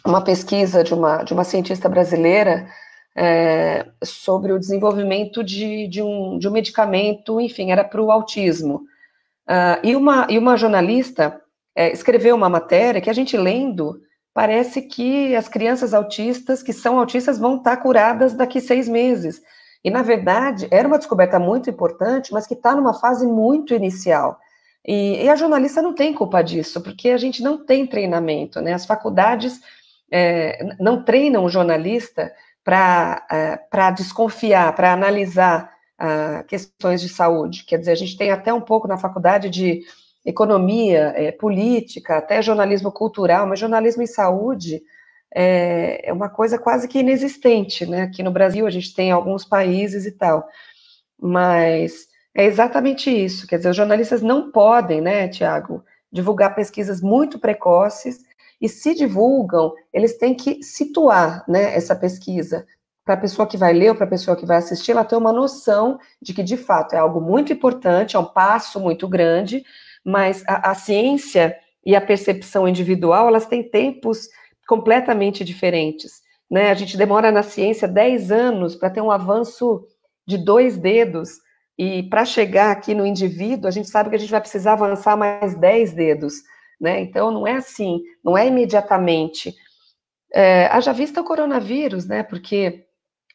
uma 0.06 0.24
pesquisa 0.24 0.84
de 0.84 0.94
uma, 0.94 1.24
de 1.24 1.34
uma 1.34 1.44
cientista 1.44 1.90
brasileira 1.90 2.68
é, 3.16 3.88
sobre 4.04 4.52
o 4.52 4.60
desenvolvimento 4.60 5.44
de, 5.44 5.88
de, 5.88 6.02
um, 6.02 6.38
de 6.38 6.48
um 6.48 6.52
medicamento, 6.52 7.40
enfim, 7.40 7.72
era 7.72 7.84
para 7.84 8.02
o 8.02 8.12
autismo. 8.12 8.84
Uh, 9.48 9.80
e, 9.84 9.96
uma, 9.96 10.28
e 10.30 10.38
uma 10.38 10.56
jornalista 10.56 11.42
é, 11.76 11.92
escreveu 11.92 12.36
uma 12.36 12.50
matéria 12.50 13.02
que 13.02 13.10
a 13.10 13.14
gente 13.14 13.36
lendo 13.36 14.02
parece 14.34 14.84
que 14.84 15.36
as 15.36 15.50
crianças 15.50 15.94
autistas 15.94 16.62
que 16.62 16.72
são 16.72 17.00
autistas 17.00 17.40
vão 17.40 17.58
estar 17.58 17.78
curadas 17.78 18.34
daqui 18.34 18.62
seis 18.62 18.88
meses. 18.88 19.42
E, 19.84 19.90
na 19.90 20.02
verdade, 20.02 20.68
era 20.72 20.88
uma 20.88 20.98
descoberta 20.98 21.40
muito 21.40 21.70
importante, 21.70 22.32
mas 22.32 22.46
que 22.46 22.54
está 22.54 22.76
numa 22.76 22.94
fase 22.94 23.26
muito 23.26 23.74
inicial. 23.74 24.40
E, 24.86 25.24
e, 25.24 25.30
a 25.30 25.36
jornalista 25.36 25.82
não 25.82 25.94
tem 25.94 26.14
culpa 26.14 26.42
disso, 26.42 26.82
porque 26.82 27.10
a 27.10 27.18
gente 27.18 27.44
não 27.44 27.66
tem 27.66 27.86
treinamento, 27.86 28.62
né? 28.62 28.74
As 28.74 28.86
faculdades 28.86 29.60
é, 30.12 30.76
não 30.80 31.04
treinam 31.04 31.44
o 31.44 31.50
jornalista 31.50 32.32
para 32.64 33.26
é, 33.32 33.92
desconfiar, 33.92 34.74
para 34.76 34.94
analisar 34.94 35.78
questões 36.48 37.02
de 37.02 37.10
saúde. 37.10 37.66
Quer 37.66 37.78
dizer, 37.78 37.92
a 37.92 37.96
gente 37.96 38.16
tem 38.18 38.32
até 38.32 38.54
um 38.54 38.62
pouco 38.62 38.88
na 38.88 38.98
faculdade 38.98 39.50
de 39.50 39.82
economia, 40.26 41.14
é, 41.16 41.32
política, 41.32 42.18
até 42.18 42.42
jornalismo 42.42 42.92
cultural, 42.92 43.48
mas 43.48 43.60
jornalismo 43.60 44.04
em 44.04 44.08
saúde 44.08 44.82
é, 45.34 46.10
é, 46.10 46.14
uma 46.14 46.30
coisa 46.30 46.58
quase 46.58 46.88
que 46.88 47.00
inexistente, 47.00 47.86
né? 47.86 48.04
Aqui 48.04 48.24
no 48.24 48.32
Brasil 48.32 48.66
a 48.66 48.70
gente 48.70 48.94
tem 48.94 49.12
alguns 49.12 49.46
países 49.46 50.06
e 50.06 50.12
tal, 50.12 50.48
mas 51.20 52.08
é 52.36 52.46
exatamente 52.46 53.10
isso. 53.10 53.48
Quer 53.48 53.58
dizer, 53.58 53.70
os 53.70 53.78
jornalistas 53.78 54.22
não 54.22 54.52
podem, 54.52 55.02
né, 55.02 55.28
Tiago, 55.28 55.84
divulgar 56.12 56.56
pesquisas 56.56 57.02
muito 57.02 57.40
precoces 57.40 58.20
e 58.62 58.68
se 58.68 58.94
divulgam, 58.94 59.74
eles 59.94 60.18
têm 60.18 60.34
que 60.34 60.62
situar, 60.64 61.44
né, 61.48 61.76
essa 61.76 61.96
pesquisa 61.96 62.66
para 63.06 63.16
a 63.16 63.18
pessoa 63.18 63.48
que 63.48 63.58
vai 63.58 63.74
ler 63.74 63.90
ou 63.90 63.96
para 63.96 64.06
a 64.06 64.10
pessoa 64.10 64.38
que 64.38 64.46
vai 64.46 64.58
assistir, 64.58 64.92
ela 64.92 65.04
ter 65.04 65.16
uma 65.16 65.34
noção 65.34 65.98
de 66.22 66.34
que, 66.34 66.44
de 66.44 66.56
fato, 66.56 66.94
é 66.94 67.00
algo 67.00 67.20
muito 67.20 67.52
importante, 67.52 68.16
é 68.16 68.20
um 68.20 68.26
passo 68.26 68.80
muito 68.80 69.08
grande, 69.08 69.64
mas 70.06 70.44
a, 70.48 70.72
a 70.72 70.76
ciência 70.76 71.58
e 71.84 71.96
a 71.96 72.02
percepção 72.02 72.68
individual, 72.68 73.28
elas 73.28 73.48
têm 73.48 73.68
tempos 73.68 74.28
completamente 74.68 75.44
diferentes. 75.44 76.22
Né? 76.52 76.70
A 76.70 76.76
gente 76.76 76.98
demora 76.98 77.32
na 77.32 77.42
ciência 77.42 77.88
10 77.88 78.32
anos 78.32 78.76
para 78.76 78.92
ter 78.92 79.02
um 79.02 79.10
avanço 79.10 79.88
de 80.28 80.38
dois 80.38 80.78
dedos, 80.78 81.40
e 81.80 82.04
para 82.04 82.26
chegar 82.26 82.72
aqui 82.72 82.94
no 82.94 83.06
indivíduo, 83.06 83.70
a 83.70 83.72
gente 83.72 83.90
sabe 83.90 84.10
que 84.10 84.16
a 84.18 84.20
gente 84.20 84.30
vai 84.30 84.42
precisar 84.42 84.74
avançar 84.74 85.16
mais 85.16 85.56
10 85.56 85.94
dedos. 85.94 86.34
Né? 86.80 87.02
Então, 87.02 87.32
não 87.32 87.46
é 87.46 87.56
assim, 87.56 88.02
não 88.24 88.38
é 88.38 88.48
imediatamente. 88.48 89.54
É, 90.34 90.68
haja 90.68 90.94
vista 90.94 91.22
o 91.22 91.24
coronavírus, 91.24 92.06
né? 92.06 92.24
Porque 92.24 92.86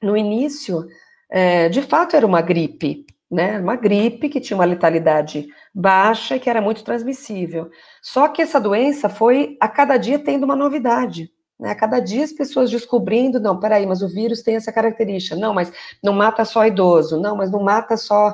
no 0.02 0.16
início, 0.16 0.86
é, 1.30 1.68
de 1.68 1.82
fato, 1.82 2.16
era 2.16 2.26
uma 2.26 2.40
gripe, 2.40 3.04
né? 3.30 3.58
Uma 3.58 3.76
gripe 3.76 4.28
que 4.28 4.40
tinha 4.40 4.56
uma 4.56 4.64
letalidade 4.64 5.46
baixa 5.74 6.36
e 6.36 6.40
que 6.40 6.48
era 6.48 6.60
muito 6.60 6.84
transmissível. 6.84 7.70
Só 8.00 8.28
que 8.28 8.40
essa 8.40 8.60
doença 8.60 9.08
foi 9.08 9.56
a 9.60 9.68
cada 9.68 9.96
dia 9.96 10.18
tendo 10.18 10.44
uma 10.44 10.56
novidade. 10.56 11.30
Né? 11.58 11.70
A 11.70 11.74
cada 11.74 12.00
dia 12.00 12.24
as 12.24 12.32
pessoas 12.32 12.70
descobrindo, 12.70 13.40
não, 13.40 13.58
peraí, 13.58 13.86
mas 13.86 14.02
o 14.02 14.08
vírus 14.08 14.42
tem 14.42 14.56
essa 14.56 14.72
característica. 14.72 15.36
Não, 15.36 15.54
mas 15.54 15.72
não 16.02 16.12
mata 16.12 16.44
só 16.44 16.66
idoso. 16.66 17.20
Não, 17.20 17.36
mas 17.36 17.50
não 17.50 17.62
mata 17.62 17.96
só 17.96 18.32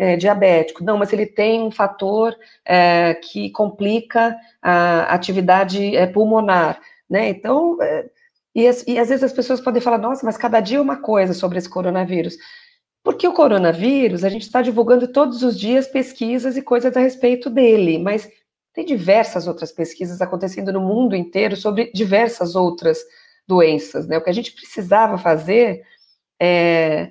é, 0.00 0.16
diabético. 0.16 0.82
Não, 0.82 0.96
mas 0.96 1.12
ele 1.12 1.26
tem 1.26 1.62
um 1.62 1.70
fator 1.70 2.34
é, 2.64 3.12
que 3.12 3.50
complica 3.50 4.34
a 4.62 5.14
atividade 5.14 5.94
é, 5.94 6.06
pulmonar. 6.06 6.80
Né? 7.08 7.28
Então, 7.28 7.76
é, 7.82 8.08
e, 8.54 8.62
e 8.62 8.98
às 8.98 9.10
vezes 9.10 9.22
as 9.22 9.32
pessoas 9.32 9.60
podem 9.60 9.82
falar, 9.82 9.98
nossa, 9.98 10.24
mas 10.24 10.38
cada 10.38 10.58
dia 10.60 10.80
uma 10.80 10.96
coisa 11.02 11.34
sobre 11.34 11.58
esse 11.58 11.68
coronavírus. 11.68 12.38
Porque 13.04 13.28
o 13.28 13.34
coronavírus, 13.34 14.24
a 14.24 14.30
gente 14.30 14.42
está 14.42 14.62
divulgando 14.62 15.06
todos 15.06 15.42
os 15.42 15.58
dias 15.58 15.86
pesquisas 15.86 16.56
e 16.56 16.62
coisas 16.62 16.96
a 16.96 17.00
respeito 17.00 17.50
dele, 17.50 17.98
mas 17.98 18.26
tem 18.72 18.86
diversas 18.86 19.46
outras 19.46 19.70
pesquisas 19.70 20.22
acontecendo 20.22 20.72
no 20.72 20.80
mundo 20.80 21.14
inteiro 21.14 21.56
sobre 21.56 21.90
diversas 21.92 22.54
outras 22.54 22.98
doenças, 23.46 24.06
né? 24.06 24.16
O 24.16 24.24
que 24.24 24.30
a 24.30 24.34
gente 24.34 24.52
precisava 24.52 25.18
fazer 25.18 25.82
é, 26.40 27.10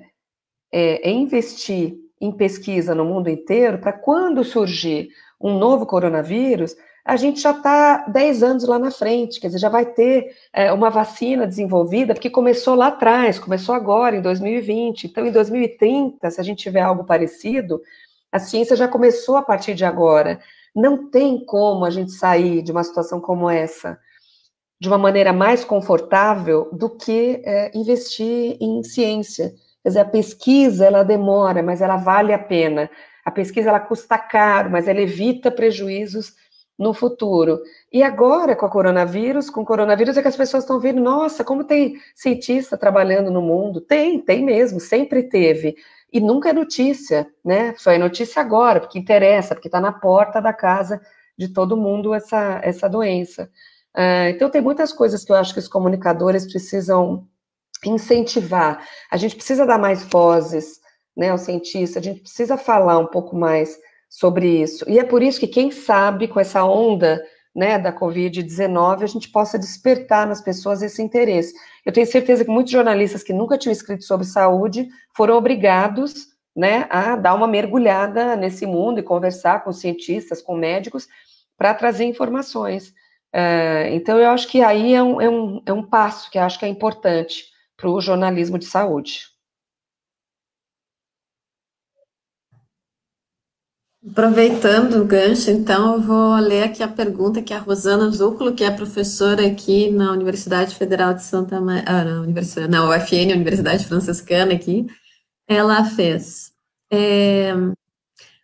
é, 0.72 1.08
é 1.08 1.10
investir 1.10 1.99
em 2.20 2.30
pesquisa 2.30 2.94
no 2.94 3.04
mundo 3.04 3.30
inteiro 3.30 3.78
para 3.78 3.92
quando 3.92 4.44
surgir 4.44 5.08
um 5.40 5.58
novo 5.58 5.86
coronavírus, 5.86 6.76
a 7.04 7.16
gente 7.16 7.40
já 7.40 7.52
está 7.52 8.04
10 8.08 8.42
anos 8.42 8.64
lá 8.64 8.78
na 8.78 8.90
frente, 8.90 9.40
quer 9.40 9.46
dizer, 9.46 9.58
já 9.58 9.68
vai 9.68 9.86
ter 9.86 10.36
é, 10.52 10.70
uma 10.72 10.90
vacina 10.90 11.46
desenvolvida, 11.46 12.12
porque 12.12 12.28
começou 12.28 12.74
lá 12.74 12.88
atrás, 12.88 13.38
começou 13.38 13.74
agora, 13.74 14.16
em 14.16 14.22
2020. 14.22 15.04
Então, 15.04 15.26
em 15.26 15.32
2030, 15.32 16.30
se 16.30 16.40
a 16.40 16.44
gente 16.44 16.62
tiver 16.62 16.82
algo 16.82 17.04
parecido, 17.04 17.80
a 18.30 18.38
ciência 18.38 18.76
já 18.76 18.86
começou 18.86 19.36
a 19.36 19.42
partir 19.42 19.74
de 19.74 19.84
agora. 19.84 20.40
Não 20.76 21.10
tem 21.10 21.42
como 21.44 21.84
a 21.84 21.90
gente 21.90 22.12
sair 22.12 22.62
de 22.62 22.70
uma 22.70 22.84
situação 22.84 23.20
como 23.20 23.48
essa 23.48 23.98
de 24.80 24.88
uma 24.88 24.96
maneira 24.96 25.32
mais 25.32 25.62
confortável 25.62 26.70
do 26.72 26.88
que 26.88 27.42
é, 27.44 27.70
investir 27.76 28.56
em 28.58 28.82
ciência. 28.82 29.52
Quer 29.82 29.88
dizer, 29.88 30.00
a 30.00 30.04
pesquisa, 30.04 30.86
ela 30.86 31.02
demora, 31.02 31.62
mas 31.62 31.80
ela 31.80 31.96
vale 31.96 32.32
a 32.32 32.38
pena. 32.38 32.90
A 33.24 33.30
pesquisa, 33.30 33.70
ela 33.70 33.80
custa 33.80 34.18
caro, 34.18 34.70
mas 34.70 34.88
ela 34.88 35.00
evita 35.00 35.50
prejuízos 35.50 36.34
no 36.78 36.94
futuro. 36.94 37.60
E 37.92 38.02
agora, 38.02 38.56
com 38.56 38.64
a 38.64 38.70
coronavírus, 38.70 39.50
com 39.50 39.60
o 39.60 39.64
coronavírus, 39.66 40.16
é 40.16 40.22
que 40.22 40.28
as 40.28 40.36
pessoas 40.36 40.64
estão 40.64 40.80
vendo, 40.80 41.00
nossa, 41.00 41.44
como 41.44 41.62
tem 41.64 41.96
cientista 42.14 42.76
trabalhando 42.78 43.30
no 43.30 43.42
mundo. 43.42 43.82
Tem, 43.82 44.18
tem 44.18 44.42
mesmo, 44.42 44.80
sempre 44.80 45.24
teve. 45.24 45.76
E 46.10 46.20
nunca 46.20 46.48
é 46.48 46.52
notícia, 46.52 47.26
né? 47.44 47.74
Só 47.76 47.90
é 47.90 47.98
notícia 47.98 48.40
agora, 48.40 48.80
porque 48.80 48.98
interessa, 48.98 49.54
porque 49.54 49.68
está 49.68 49.80
na 49.80 49.92
porta 49.92 50.40
da 50.40 50.52
casa 50.54 51.00
de 51.36 51.48
todo 51.48 51.76
mundo 51.76 52.14
essa, 52.14 52.60
essa 52.62 52.88
doença. 52.88 53.50
Uh, 53.94 54.30
então, 54.30 54.50
tem 54.50 54.62
muitas 54.62 54.92
coisas 54.92 55.24
que 55.24 55.32
eu 55.32 55.36
acho 55.36 55.52
que 55.52 55.60
os 55.60 55.68
comunicadores 55.68 56.50
precisam 56.50 57.28
incentivar. 57.88 58.86
A 59.10 59.16
gente 59.16 59.36
precisa 59.36 59.64
dar 59.64 59.78
mais 59.78 60.02
vozes, 60.04 60.80
né, 61.16 61.30
ao 61.30 61.38
cientista, 61.38 61.98
a 61.98 62.02
gente 62.02 62.20
precisa 62.20 62.56
falar 62.56 62.98
um 62.98 63.06
pouco 63.06 63.36
mais 63.36 63.78
sobre 64.08 64.62
isso. 64.62 64.84
E 64.88 64.98
é 64.98 65.04
por 65.04 65.22
isso 65.22 65.38
que, 65.38 65.46
quem 65.46 65.70
sabe, 65.70 66.28
com 66.28 66.40
essa 66.40 66.64
onda 66.64 67.22
né, 67.54 67.78
da 67.78 67.92
Covid-19, 67.92 69.02
a 69.02 69.06
gente 69.06 69.28
possa 69.28 69.58
despertar 69.58 70.26
nas 70.26 70.40
pessoas 70.40 70.82
esse 70.82 71.02
interesse. 71.02 71.54
Eu 71.84 71.92
tenho 71.92 72.06
certeza 72.06 72.44
que 72.44 72.50
muitos 72.50 72.72
jornalistas 72.72 73.22
que 73.22 73.32
nunca 73.32 73.58
tinham 73.58 73.72
escrito 73.72 74.04
sobre 74.04 74.26
saúde 74.26 74.88
foram 75.16 75.36
obrigados 75.36 76.28
né, 76.56 76.86
a 76.90 77.16
dar 77.16 77.34
uma 77.34 77.46
mergulhada 77.46 78.36
nesse 78.36 78.66
mundo 78.66 78.98
e 78.98 79.04
conversar 79.04 79.62
com 79.64 79.72
cientistas, 79.72 80.42
com 80.42 80.56
médicos, 80.56 81.06
para 81.56 81.74
trazer 81.74 82.04
informações. 82.04 82.88
Uh, 83.34 83.92
então, 83.92 84.18
eu 84.18 84.30
acho 84.30 84.48
que 84.48 84.62
aí 84.62 84.94
é 84.94 85.02
um, 85.02 85.20
é 85.20 85.28
um, 85.28 85.62
é 85.66 85.72
um 85.72 85.82
passo 85.82 86.30
que 86.30 86.38
acho 86.38 86.58
que 86.58 86.64
é 86.64 86.68
importante 86.68 87.44
para 87.80 87.90
o 87.90 88.00
jornalismo 88.00 88.58
de 88.58 88.66
saúde. 88.66 89.30
Aproveitando 94.08 95.02
o 95.02 95.04
gancho, 95.04 95.50
então, 95.50 95.94
eu 95.94 96.00
vou 96.02 96.34
ler 96.36 96.62
aqui 96.62 96.82
a 96.82 96.88
pergunta 96.88 97.42
que 97.42 97.52
a 97.52 97.58
Rosana 97.58 98.10
Zúculo, 98.10 98.54
que 98.54 98.64
é 98.64 98.70
professora 98.70 99.46
aqui 99.46 99.90
na 99.90 100.12
Universidade 100.12 100.74
Federal 100.74 101.12
de 101.12 101.22
Santa 101.22 101.60
Maria, 101.60 101.84
ah, 101.86 102.04
na, 102.04 102.20
Universidade, 102.22 102.74
UFN, 102.74 103.34
Universidade 103.34 103.86
Franciscana 103.86 104.54
aqui, 104.54 104.86
ela 105.46 105.84
fez. 105.84 106.50
É, 106.90 107.52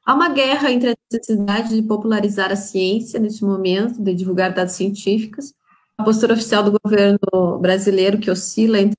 há 0.04 0.14
uma 0.14 0.28
guerra 0.28 0.70
entre 0.70 0.90
a 0.90 0.94
necessidade 1.10 1.74
de 1.74 1.82
popularizar 1.82 2.52
a 2.52 2.56
ciência 2.56 3.18
neste 3.18 3.42
momento, 3.42 4.02
de 4.02 4.14
divulgar 4.14 4.52
dados 4.52 4.74
científicos, 4.74 5.54
a 5.98 6.04
postura 6.04 6.34
oficial 6.34 6.62
do 6.62 6.78
governo 6.78 7.58
brasileiro, 7.58 8.18
que 8.18 8.30
oscila 8.30 8.78
entre 8.78 8.96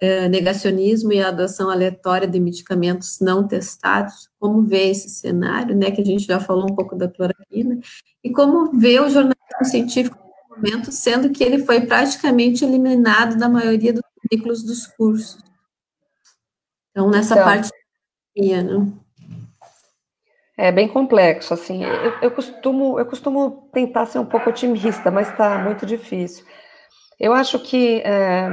é, 0.00 0.28
negacionismo 0.28 1.12
e 1.12 1.20
a 1.20 1.28
adoção 1.28 1.68
aleatória 1.68 2.28
de 2.28 2.38
medicamentos 2.38 3.18
não 3.20 3.46
testados, 3.46 4.28
como 4.38 4.62
vê 4.62 4.90
esse 4.90 5.10
cenário, 5.10 5.76
né, 5.76 5.90
que 5.90 6.00
a 6.00 6.04
gente 6.04 6.24
já 6.24 6.38
falou 6.38 6.70
um 6.70 6.74
pouco 6.74 6.94
da 6.94 7.08
cloroquina, 7.08 7.80
e 8.22 8.30
como 8.30 8.70
vê 8.78 9.00
o 9.00 9.08
jornalismo 9.08 9.64
científico 9.64 10.16
no 10.48 10.56
momento, 10.56 10.92
sendo 10.92 11.30
que 11.30 11.42
ele 11.42 11.64
foi 11.64 11.80
praticamente 11.80 12.64
eliminado 12.64 13.36
da 13.36 13.48
maioria 13.48 13.92
dos 13.92 14.02
currículos 14.22 14.62
dos 14.62 14.86
cursos. 14.86 15.42
Então, 16.92 17.10
nessa 17.10 17.34
então, 17.34 17.44
parte, 17.44 17.70
né? 18.36 18.92
É 20.58 20.72
bem 20.72 20.88
complexo, 20.88 21.54
assim. 21.54 21.84
Eu, 21.84 22.14
eu, 22.20 22.30
costumo, 22.32 22.98
eu 22.98 23.06
costumo 23.06 23.70
tentar 23.72 24.06
ser 24.06 24.18
um 24.18 24.26
pouco 24.26 24.50
otimista, 24.50 25.08
mas 25.08 25.28
está 25.28 25.56
muito 25.58 25.86
difícil. 25.86 26.44
Eu 27.18 27.32
acho 27.32 27.60
que 27.60 28.02
é, 28.04 28.48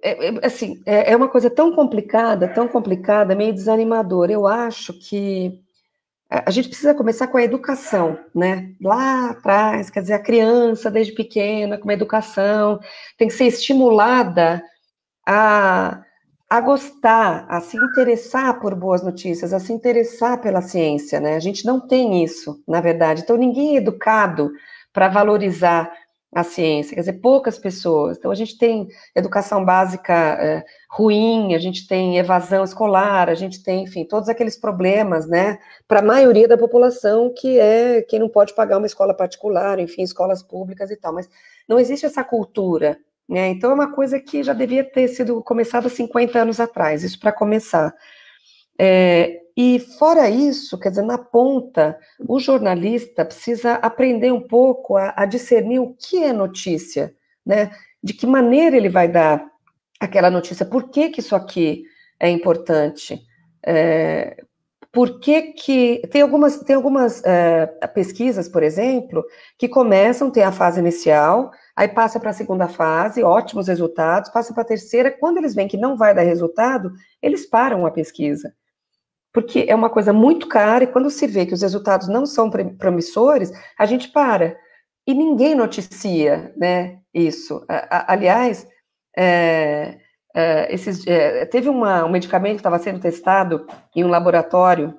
é, 0.00 0.28
é, 0.28 0.46
assim, 0.46 0.80
é, 0.86 1.12
é 1.12 1.16
uma 1.16 1.28
coisa 1.28 1.50
tão 1.50 1.74
complicada, 1.74 2.46
tão 2.46 2.68
complicada, 2.68 3.34
meio 3.34 3.52
desanimadora. 3.52 4.30
Eu 4.30 4.46
acho 4.46 4.92
que 4.92 5.60
a 6.30 6.52
gente 6.52 6.68
precisa 6.68 6.94
começar 6.94 7.26
com 7.26 7.38
a 7.38 7.42
educação, 7.42 8.16
né? 8.32 8.74
Lá 8.80 9.30
atrás, 9.30 9.90
quer 9.90 10.02
dizer, 10.02 10.14
a 10.14 10.22
criança 10.22 10.88
desde 10.88 11.14
pequena, 11.14 11.78
com 11.78 11.84
uma 11.84 11.94
educação, 11.94 12.78
tem 13.16 13.26
que 13.26 13.34
ser 13.34 13.46
estimulada 13.46 14.62
a 15.26 16.04
a 16.48 16.60
gostar, 16.60 17.46
a 17.48 17.60
se 17.60 17.76
interessar 17.76 18.58
por 18.58 18.74
boas 18.74 19.02
notícias, 19.02 19.52
a 19.52 19.60
se 19.60 19.72
interessar 19.72 20.40
pela 20.40 20.62
ciência, 20.62 21.20
né? 21.20 21.36
A 21.36 21.40
gente 21.40 21.66
não 21.66 21.78
tem 21.78 22.24
isso, 22.24 22.62
na 22.66 22.80
verdade. 22.80 23.22
Então, 23.22 23.36
ninguém 23.36 23.74
é 23.74 23.78
educado 23.78 24.50
para 24.92 25.08
valorizar 25.08 25.92
a 26.34 26.42
ciência, 26.42 26.94
quer 26.94 27.00
dizer, 27.00 27.20
poucas 27.20 27.58
pessoas. 27.58 28.16
Então, 28.18 28.30
a 28.30 28.34
gente 28.34 28.56
tem 28.58 28.86
educação 29.14 29.64
básica 29.64 30.14
é, 30.14 30.64
ruim, 30.90 31.54
a 31.54 31.58
gente 31.58 31.86
tem 31.86 32.18
evasão 32.18 32.64
escolar, 32.64 33.28
a 33.28 33.34
gente 33.34 33.62
tem, 33.62 33.84
enfim, 33.84 34.04
todos 34.04 34.28
aqueles 34.28 34.56
problemas, 34.56 35.26
né, 35.26 35.58
para 35.86 36.00
a 36.00 36.02
maioria 36.02 36.46
da 36.46 36.58
população 36.58 37.32
que 37.34 37.58
é 37.58 38.02
quem 38.02 38.18
não 38.18 38.28
pode 38.28 38.54
pagar 38.54 38.78
uma 38.78 38.86
escola 38.86 39.14
particular, 39.14 39.78
enfim, 39.78 40.02
escolas 40.02 40.42
públicas 40.42 40.90
e 40.90 40.96
tal. 40.96 41.14
Mas 41.14 41.28
não 41.66 41.78
existe 41.78 42.04
essa 42.06 42.22
cultura 42.24 42.98
né? 43.28 43.48
Então, 43.48 43.70
é 43.70 43.74
uma 43.74 43.92
coisa 43.92 44.18
que 44.18 44.42
já 44.42 44.52
devia 44.52 44.82
ter 44.82 45.08
sido 45.08 45.42
começada 45.42 45.88
50 45.88 46.38
anos 46.38 46.58
atrás, 46.58 47.04
isso 47.04 47.20
para 47.20 47.32
começar. 47.32 47.94
É, 48.80 49.40
e 49.56 49.80
fora 49.98 50.30
isso, 50.30 50.78
quer 50.78 50.90
dizer, 50.90 51.02
na 51.02 51.18
ponta, 51.18 51.98
o 52.26 52.38
jornalista 52.38 53.24
precisa 53.24 53.74
aprender 53.74 54.32
um 54.32 54.40
pouco 54.40 54.96
a, 54.96 55.12
a, 55.16 55.26
discernir 55.26 55.80
o 55.80 55.94
que 55.94 56.22
é 56.22 56.32
notícia, 56.32 57.12
né? 57.44 57.72
De 58.02 58.14
que 58.14 58.26
maneira 58.26 58.76
ele 58.76 58.88
vai 58.88 59.08
dar 59.08 59.44
aquela 60.00 60.30
notícia, 60.30 60.64
por 60.64 60.90
que, 60.90 61.10
que 61.10 61.20
isso 61.20 61.34
aqui 61.34 61.82
é 62.20 62.30
importante? 62.30 63.20
É, 63.66 64.44
por 64.92 65.20
que, 65.20 65.52
que 65.52 66.02
tem 66.10 66.22
algumas, 66.22 66.60
tem 66.60 66.76
algumas 66.76 67.22
é, 67.24 67.66
pesquisas, 67.92 68.48
por 68.48 68.62
exemplo, 68.62 69.24
que 69.58 69.68
começam, 69.68 70.30
tem 70.30 70.44
a 70.44 70.52
fase 70.52 70.80
inicial, 70.80 71.50
aí 71.78 71.86
passa 71.86 72.18
para 72.18 72.30
a 72.30 72.32
segunda 72.32 72.66
fase, 72.66 73.22
ótimos 73.22 73.68
resultados, 73.68 74.30
passa 74.30 74.52
para 74.52 74.64
a 74.64 74.66
terceira, 74.66 75.12
quando 75.12 75.38
eles 75.38 75.54
veem 75.54 75.68
que 75.68 75.76
não 75.76 75.96
vai 75.96 76.12
dar 76.12 76.22
resultado, 76.22 76.92
eles 77.22 77.46
param 77.46 77.86
a 77.86 77.90
pesquisa. 77.92 78.52
Porque 79.32 79.64
é 79.68 79.74
uma 79.76 79.88
coisa 79.88 80.12
muito 80.12 80.48
cara, 80.48 80.82
e 80.82 80.88
quando 80.88 81.08
se 81.08 81.24
vê 81.28 81.46
que 81.46 81.54
os 81.54 81.62
resultados 81.62 82.08
não 82.08 82.26
são 82.26 82.50
promissores, 82.50 83.52
a 83.78 83.86
gente 83.86 84.08
para. 84.08 84.58
E 85.06 85.14
ninguém 85.14 85.54
noticia, 85.54 86.52
né, 86.56 86.98
isso. 87.14 87.64
Aliás, 87.68 88.66
é, 89.16 89.98
é, 90.34 90.74
esses, 90.74 91.06
é, 91.06 91.46
teve 91.46 91.68
uma, 91.68 92.04
um 92.04 92.10
medicamento 92.10 92.54
que 92.54 92.60
estava 92.60 92.80
sendo 92.80 92.98
testado 92.98 93.68
em 93.94 94.02
um 94.02 94.08
laboratório 94.08 94.98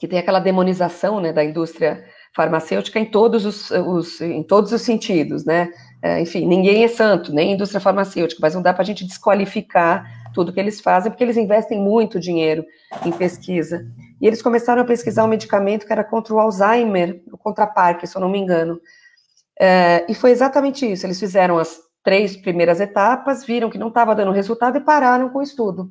que 0.00 0.08
tem 0.08 0.18
aquela 0.18 0.40
demonização 0.40 1.20
né, 1.20 1.32
da 1.32 1.44
indústria 1.44 2.04
farmacêutica 2.34 2.98
em 2.98 3.04
todos 3.04 3.44
os, 3.44 3.70
os, 3.70 4.20
em 4.20 4.42
todos 4.42 4.72
os 4.72 4.82
sentidos, 4.82 5.44
né? 5.44 5.70
É, 6.02 6.20
enfim, 6.20 6.46
ninguém 6.46 6.82
é 6.82 6.88
santo, 6.88 7.32
nem 7.32 7.50
a 7.50 7.54
indústria 7.54 7.80
farmacêutica, 7.80 8.40
mas 8.42 8.54
não 8.54 8.62
dá 8.62 8.72
para 8.72 8.82
a 8.82 8.86
gente 8.86 9.04
desqualificar 9.04 10.04
tudo 10.32 10.52
que 10.52 10.58
eles 10.58 10.80
fazem, 10.80 11.12
porque 11.12 11.22
eles 11.22 11.36
investem 11.36 11.78
muito 11.78 12.18
dinheiro 12.18 12.64
em 13.04 13.12
pesquisa. 13.12 13.86
E 14.20 14.26
eles 14.26 14.42
começaram 14.42 14.82
a 14.82 14.84
pesquisar 14.84 15.24
um 15.24 15.28
medicamento 15.28 15.86
que 15.86 15.92
era 15.92 16.02
contra 16.02 16.34
o 16.34 16.40
Alzheimer, 16.40 17.22
contra 17.38 17.64
a 17.64 17.66
Parkinson, 17.66 18.12
se 18.12 18.16
eu 18.16 18.20
não 18.22 18.30
me 18.30 18.38
engano. 18.38 18.80
É, 19.60 20.04
e 20.08 20.14
foi 20.14 20.30
exatamente 20.30 20.90
isso. 20.90 21.06
Eles 21.06 21.20
fizeram 21.20 21.58
as 21.58 21.78
três 22.02 22.36
primeiras 22.36 22.80
etapas, 22.80 23.44
viram 23.44 23.70
que 23.70 23.78
não 23.78 23.88
estava 23.88 24.14
dando 24.14 24.32
resultado 24.32 24.78
e 24.78 24.80
pararam 24.80 25.28
com 25.28 25.38
o 25.38 25.42
estudo. 25.42 25.90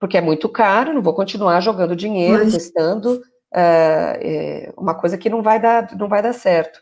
Porque 0.00 0.16
é 0.16 0.20
muito 0.20 0.48
caro, 0.48 0.92
não 0.92 1.02
vou 1.02 1.14
continuar 1.14 1.60
jogando 1.60 1.94
dinheiro, 1.94 2.44
Mas... 2.44 2.54
testando 2.54 3.20
é, 3.54 4.72
uma 4.76 4.98
coisa 4.98 5.16
que 5.18 5.30
não 5.30 5.42
vai 5.42 5.60
dar, 5.60 5.96
não 5.96 6.08
vai 6.08 6.22
dar 6.22 6.32
certo. 6.32 6.80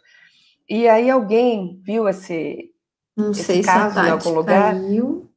E 0.68 0.88
aí 0.88 1.08
alguém 1.10 1.80
viu 1.82 2.08
esse, 2.08 2.74
não 3.16 3.30
esse 3.30 3.44
sei 3.44 3.62
caso 3.62 3.94
se 3.94 4.00
a 4.00 4.08
em 4.08 4.10
algum 4.10 4.30
lugar? 4.30 4.74
Caiu. 4.74 5.32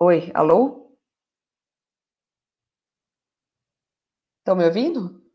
Oi, 0.00 0.30
alô? 0.34 0.96
Estão 4.40 4.56
me 4.56 4.64
ouvindo? 4.64 5.25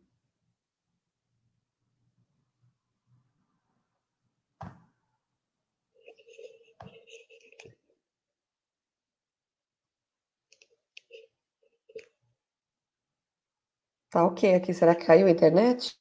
Tá 14.12 14.24
ok 14.26 14.54
aqui. 14.56 14.74
Será 14.76 14.94
que 14.96 15.06
caiu 15.06 15.26
a 15.28 15.32
internet? 15.32 15.96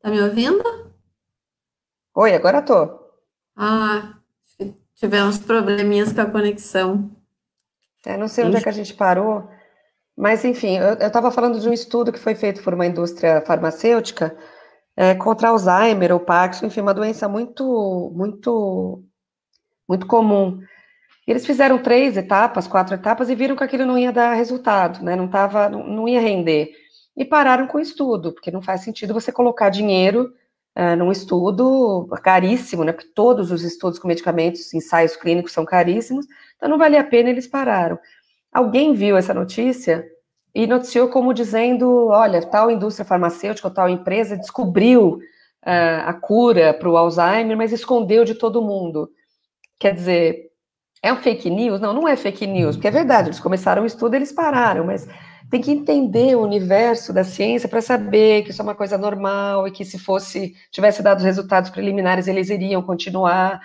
Tá 0.00 0.10
me 0.10 0.20
ouvindo? 0.20 0.81
Oi, 2.14 2.34
agora 2.34 2.60
tô. 2.60 3.00
Ah, 3.56 4.18
tivemos 4.94 5.38
probleminhas 5.38 6.12
com 6.12 6.20
a 6.20 6.30
conexão. 6.30 7.10
É, 8.04 8.18
não 8.18 8.28
sei 8.28 8.44
onde 8.44 8.56
é 8.58 8.60
que 8.60 8.68
a 8.68 8.72
gente 8.72 8.92
parou, 8.92 9.48
mas 10.16 10.44
enfim, 10.44 10.76
eu 10.76 10.94
estava 11.06 11.30
falando 11.30 11.58
de 11.58 11.66
um 11.66 11.72
estudo 11.72 12.12
que 12.12 12.18
foi 12.18 12.34
feito 12.34 12.62
por 12.62 12.74
uma 12.74 12.86
indústria 12.86 13.40
farmacêutica 13.46 14.36
é, 14.94 15.14
contra 15.14 15.48
Alzheimer 15.48 16.12
ou 16.12 16.20
Parkinson, 16.20 16.66
enfim, 16.66 16.82
uma 16.82 16.92
doença 16.92 17.26
muito, 17.28 18.12
muito, 18.14 19.02
muito 19.88 20.06
comum. 20.06 20.60
Eles 21.26 21.46
fizeram 21.46 21.82
três 21.82 22.16
etapas, 22.18 22.66
quatro 22.66 22.94
etapas 22.94 23.30
e 23.30 23.34
viram 23.34 23.56
que 23.56 23.64
aquilo 23.64 23.86
não 23.86 23.96
ia 23.96 24.12
dar 24.12 24.34
resultado, 24.34 25.02
né? 25.02 25.16
Não 25.16 25.28
tava, 25.28 25.68
não, 25.70 25.86
não 25.86 26.08
ia 26.08 26.20
render. 26.20 26.72
E 27.16 27.24
pararam 27.24 27.66
com 27.66 27.78
o 27.78 27.80
estudo, 27.80 28.34
porque 28.34 28.50
não 28.50 28.60
faz 28.60 28.82
sentido 28.82 29.14
você 29.14 29.32
colocar 29.32 29.70
dinheiro 29.70 30.30
uh, 30.76 30.96
num 30.96 31.12
estudo 31.12 32.06
caríssimo, 32.22 32.84
né? 32.84 32.92
Porque 32.92 33.10
todos 33.14 33.50
os 33.50 33.62
estudos 33.62 33.98
com 33.98 34.08
medicamentos, 34.08 34.72
ensaios 34.74 35.16
clínicos 35.16 35.52
são 35.52 35.64
caríssimos, 35.64 36.26
então 36.56 36.68
não 36.68 36.78
valia 36.78 37.00
a 37.00 37.04
pena, 37.04 37.30
eles 37.30 37.46
pararam. 37.46 37.98
Alguém 38.52 38.94
viu 38.94 39.16
essa 39.16 39.32
notícia 39.32 40.04
e 40.54 40.66
noticiou 40.66 41.08
como 41.08 41.32
dizendo: 41.32 42.08
olha, 42.08 42.42
tal 42.42 42.70
indústria 42.70 43.04
farmacêutica, 43.04 43.70
tal 43.70 43.88
empresa 43.88 44.36
descobriu 44.36 45.18
uh, 45.64 46.06
a 46.06 46.12
cura 46.12 46.74
para 46.74 46.88
o 46.88 46.96
Alzheimer, 46.96 47.56
mas 47.56 47.72
escondeu 47.72 48.24
de 48.24 48.34
todo 48.34 48.62
mundo. 48.62 49.10
Quer 49.78 49.94
dizer, 49.94 50.50
é 51.02 51.12
um 51.12 51.16
fake 51.16 51.50
news? 51.50 51.80
Não, 51.80 51.92
não 51.92 52.06
é 52.06 52.16
fake 52.16 52.46
news, 52.46 52.76
porque 52.76 52.88
é 52.88 52.92
verdade, 52.92 53.28
eles 53.28 53.40
começaram 53.40 53.82
o 53.82 53.86
estudo, 53.86 54.14
eles 54.14 54.32
pararam, 54.32 54.84
mas 54.84 55.08
tem 55.52 55.60
que 55.60 55.70
entender 55.70 56.34
o 56.34 56.40
universo 56.40 57.12
da 57.12 57.22
ciência 57.22 57.68
para 57.68 57.82
saber 57.82 58.42
que 58.42 58.50
isso 58.50 58.62
é 58.62 58.64
uma 58.64 58.74
coisa 58.74 58.96
normal 58.96 59.68
e 59.68 59.70
que 59.70 59.84
se 59.84 59.98
fosse 59.98 60.56
tivesse 60.70 61.02
dado 61.02 61.22
resultados 61.22 61.68
preliminares 61.68 62.26
eles 62.26 62.48
iriam 62.48 62.80
continuar. 62.80 63.60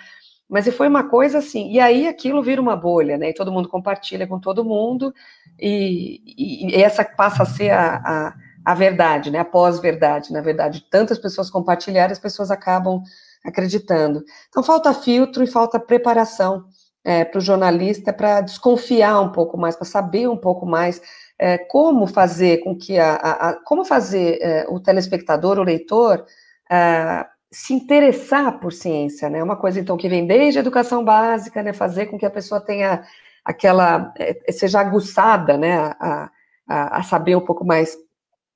Mas 0.46 0.66
e 0.66 0.70
foi 0.70 0.86
uma 0.86 1.08
coisa 1.08 1.38
assim, 1.38 1.72
e 1.72 1.80
aí 1.80 2.06
aquilo 2.06 2.42
vira 2.42 2.60
uma 2.60 2.76
bolha, 2.76 3.16
né? 3.16 3.30
E 3.30 3.34
todo 3.34 3.50
mundo 3.50 3.70
compartilha 3.70 4.26
com 4.26 4.38
todo 4.38 4.66
mundo, 4.66 5.14
e, 5.58 6.20
e, 6.36 6.76
e 6.76 6.82
essa 6.82 7.02
passa 7.02 7.44
a 7.44 7.46
ser 7.46 7.70
a, 7.70 7.96
a, 7.96 8.34
a 8.66 8.74
verdade, 8.74 9.30
né? 9.30 9.38
A 9.38 9.44
pós-verdade, 9.44 10.30
na 10.30 10.42
verdade. 10.42 10.84
Tantas 10.90 11.18
pessoas 11.18 11.48
compartilharem, 11.48 12.12
as 12.12 12.18
pessoas 12.18 12.50
acabam 12.50 13.02
acreditando. 13.42 14.22
Então 14.50 14.62
falta 14.62 14.92
filtro 14.92 15.42
e 15.42 15.46
falta 15.46 15.80
preparação 15.80 16.66
é, 17.02 17.24
para 17.24 17.38
o 17.38 17.42
jornalista 17.42 18.12
para 18.12 18.42
desconfiar 18.42 19.22
um 19.22 19.32
pouco 19.32 19.56
mais, 19.56 19.74
para 19.74 19.86
saber 19.86 20.28
um 20.28 20.36
pouco 20.36 20.66
mais 20.66 21.00
é, 21.38 21.58
como 21.58 22.06
fazer 22.06 22.58
com 22.58 22.76
que 22.76 22.98
a, 22.98 23.14
a, 23.14 23.50
a 23.50 23.54
como 23.64 23.84
fazer 23.84 24.38
é, 24.42 24.66
o 24.68 24.80
telespectador, 24.80 25.58
o 25.58 25.62
leitor, 25.62 26.24
é, 26.70 27.26
se 27.50 27.72
interessar 27.74 28.60
por 28.60 28.72
ciência, 28.72 29.28
né? 29.30 29.42
Uma 29.42 29.56
coisa 29.56 29.80
então 29.80 29.96
que 29.96 30.08
vem 30.08 30.26
desde 30.26 30.58
a 30.58 30.62
educação 30.62 31.04
básica, 31.04 31.62
né? 31.62 31.72
Fazer 31.72 32.06
com 32.06 32.18
que 32.18 32.26
a 32.26 32.30
pessoa 32.30 32.60
tenha 32.60 33.04
aquela 33.44 34.12
é, 34.18 34.52
seja 34.52 34.80
aguçada, 34.80 35.56
né? 35.56 35.94
A, 36.00 36.30
a, 36.68 36.98
a 36.98 37.02
saber 37.02 37.36
um 37.36 37.44
pouco 37.44 37.64
mais 37.64 37.96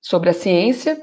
sobre 0.01 0.30
a 0.30 0.35
ciência 0.35 0.99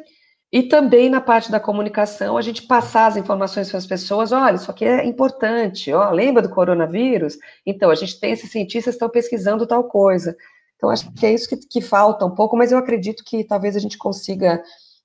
E 0.52 0.64
também 0.64 1.10
na 1.10 1.22
parte 1.22 1.52
da 1.52 1.60
comunicação, 1.60 2.36
a 2.38 2.42
gente 2.42 2.64
passar 2.64 3.08
as 3.08 3.18
informações 3.18 3.70
para 3.70 3.78
as 3.78 3.86
pessoas, 3.86 4.32
olha, 4.32 4.56
isso 4.56 4.72
aqui 4.72 4.84
é 4.86 5.06
importante, 5.06 5.94
ó, 5.94 6.10
lembra 6.12 6.42
do 6.42 6.50
coronavírus? 6.50 7.38
Então, 7.66 7.92
a 7.92 7.96
gente 7.96 8.20
tem 8.20 8.32
esses 8.32 8.52
cientistas 8.52 8.94
que 8.94 8.98
estão 8.98 9.10
pesquisando 9.10 9.68
tal 9.68 9.84
coisa. 9.84 10.36
Então, 10.80 10.90
acho 10.90 11.12
que 11.12 11.26
é 11.26 11.34
isso 11.34 11.50
que, 11.50 11.58
que 11.58 11.82
falta 11.82 12.26
um 12.26 12.34
pouco, 12.34 12.56
mas 12.56 12.72
eu 12.72 12.78
acredito 12.78 13.22
que 13.26 13.44
talvez 13.44 13.76
a 13.76 13.80
gente 13.80 13.98
consiga 13.98 14.64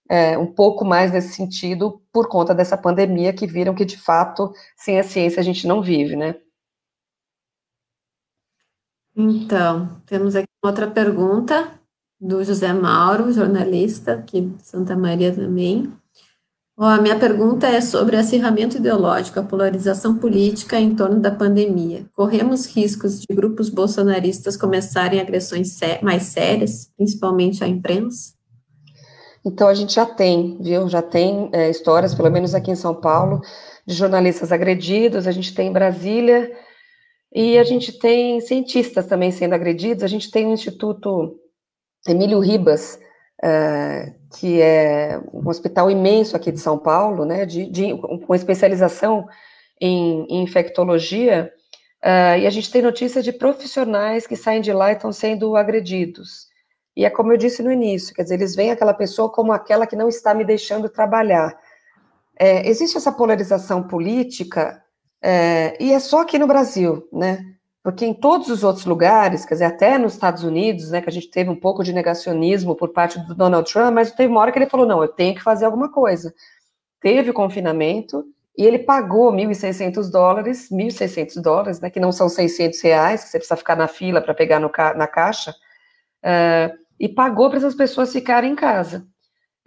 é, 0.09 0.39
um 0.39 0.47
pouco 0.47 0.85
mais 0.85 1.11
nesse 1.11 1.35
sentido 1.35 2.01
por 2.13 2.29
conta 2.29 2.55
dessa 2.55 2.79
pandemia 2.79 3.33
que 3.33 3.45
viram 3.45 3.75
que, 3.75 3.85
de 3.85 3.99
fato, 3.99 4.53
sem 4.77 5.01
a 5.01 5.03
ciência 5.03 5.41
a 5.41 5.43
gente 5.43 5.67
não 5.67 5.83
vive, 5.83 6.15
né? 6.15 6.37
Então, 9.17 10.01
temos 10.07 10.37
aqui 10.37 10.47
outra 10.63 10.89
pergunta 10.89 11.81
do 12.21 12.45
José 12.45 12.73
Mauro, 12.73 13.33
jornalista 13.33 14.15
aqui 14.15 14.43
de 14.43 14.65
Santa 14.65 14.97
Maria 14.97 15.35
também. 15.35 15.93
A 16.77 17.01
minha 17.01 17.19
pergunta 17.19 17.69
é 17.69 17.81
sobre 17.81 18.17
acirramento 18.17 18.77
ideológico, 18.77 19.39
a 19.39 19.45
polarização 19.45 20.19
política 20.19 20.79
em 20.79 20.95
torno 20.95 21.21
da 21.21 21.31
pandemia. 21.31 22.07
Corremos 22.15 22.67
riscos 22.67 23.21
de 23.21 23.35
grupos 23.35 23.69
bolsonaristas 23.69 24.57
começarem 24.57 25.21
agressões 25.21 25.79
mais 26.03 26.25
sérias, 26.25 26.91
principalmente 26.97 27.63
à 27.63 27.69
imprensa? 27.69 28.35
Então, 29.47 29.69
a 29.69 29.75
gente 29.75 29.95
já 29.95 30.07
tem, 30.07 30.59
viu? 30.61 30.89
Já 30.89 31.03
tem 31.03 31.51
é, 31.53 31.71
histórias, 31.71 32.15
pelo 32.15 32.31
menos 32.31 32.55
aqui 32.55 32.71
em 32.71 32.77
São 32.77 32.95
Paulo, 32.95 33.41
de 33.87 33.95
jornalistas 33.95 34.51
agredidos, 34.51 35.27
a 35.27 35.33
gente 35.33 35.55
tem 35.55 35.69
em 35.69 35.73
Brasília, 35.73 36.51
e 37.35 37.59
a 37.59 37.65
gente 37.65 37.93
tem 37.99 38.41
cientistas 38.41 39.07
também 39.07 39.33
sendo 39.33 39.55
agredidos. 39.55 40.05
A 40.05 40.07
gente 40.07 40.31
tem 40.31 40.47
um 40.47 40.55
instituto 40.55 41.37
Emílio 42.07 42.39
Ribas, 42.39 42.99
que 44.39 44.61
é 44.61 45.21
um 45.33 45.49
hospital 45.49 45.91
imenso 45.91 46.37
aqui 46.37 46.51
de 46.51 46.59
São 46.59 46.79
Paulo, 46.79 47.25
né, 47.25 47.45
de, 47.45 47.67
de 47.67 47.97
com 47.97 48.35
especialização 48.35 49.27
em, 49.81 50.27
em 50.29 50.43
infectologia, 50.43 51.53
uh, 52.03 52.39
e 52.39 52.47
a 52.47 52.51
gente 52.51 52.71
tem 52.71 52.83
notícias 52.83 53.25
de 53.25 53.33
profissionais 53.33 54.27
que 54.27 54.37
saem 54.37 54.61
de 54.61 54.73
lá 54.73 54.91
e 54.91 54.95
estão 54.95 55.13
sendo 55.13 55.57
agredidos. 55.57 56.49
E 56.97 57.05
é 57.05 57.11
como 57.11 57.33
eu 57.33 57.37
disse 57.37 57.63
no 57.63 57.73
início, 57.73 58.15
quer 58.15 58.23
dizer, 58.23 58.37
eles 58.37 58.55
veem 58.55 58.71
aquela 58.71 58.95
pessoa 58.95 59.31
como 59.31 59.53
aquela 59.53 59.87
que 59.87 59.97
não 59.97 60.09
está 60.09 60.33
me 60.33 60.45
deixando 60.45 60.89
trabalhar. 60.89 61.59
É, 62.39 62.69
existe 62.69 62.97
essa 62.97 63.13
polarização 63.13 63.83
política, 63.83 64.83
é, 65.23 65.77
e 65.83 65.93
é 65.93 65.99
só 65.99 66.21
aqui 66.21 66.39
no 66.39 66.47
Brasil, 66.47 67.09
né? 67.13 67.54
Porque 67.85 68.07
em 68.07 68.15
todos 68.15 68.49
os 68.49 68.65
outros 68.65 68.87
lugares, 68.87 69.45
quer 69.45 69.57
dizer, 69.57 69.67
até 69.67 69.99
nos 69.99 70.15
Estados 70.15 70.43
Unidos, 70.43 70.91
né, 70.91 71.03
que 71.03 71.11
a 71.11 71.13
gente 71.13 71.31
teve 71.31 71.51
um 71.51 71.55
pouco 71.55 71.85
de 71.85 71.93
negacionismo 71.93 72.75
por 72.75 72.89
parte 72.95 73.19
do 73.19 73.35
Donald 73.35 73.71
Trump, 73.71 73.93
mas 73.93 74.11
teve 74.11 74.33
uma 74.33 74.41
hora 74.41 74.51
que 74.51 74.59
ele 74.59 74.71
falou: 74.71 74.87
não, 74.87 75.03
eu 75.03 75.09
tenho 75.09 75.35
que 75.35 75.43
fazer 75.43 75.67
alguma 75.67 75.93
coisa. 75.93 76.35
Teve 76.99 77.29
o 77.29 77.35
confinamento 77.35 78.25
e 78.57 78.65
ele 78.65 78.79
pagou 78.79 79.31
1.600 79.31 80.11
dólares, 80.11 80.71
1.600 80.71 81.43
dólares, 81.43 81.79
né, 81.79 81.91
que 81.91 82.01
não 82.01 82.11
são 82.11 82.27
600 82.27 82.81
reais, 82.81 83.25
que 83.25 83.29
você 83.29 83.39
precisa 83.39 83.57
ficar 83.57 83.77
na 83.77 83.87
fila 83.87 84.23
para 84.23 84.33
pegar 84.33 84.59
no 84.59 84.71
ca 84.71 84.95
na 84.95 85.07
caixa, 85.07 85.51
uh, 85.51 86.75
e 86.99 87.07
pagou 87.07 87.51
para 87.51 87.59
essas 87.59 87.75
pessoas 87.75 88.11
ficarem 88.11 88.53
em 88.53 88.57
casa. 88.57 89.07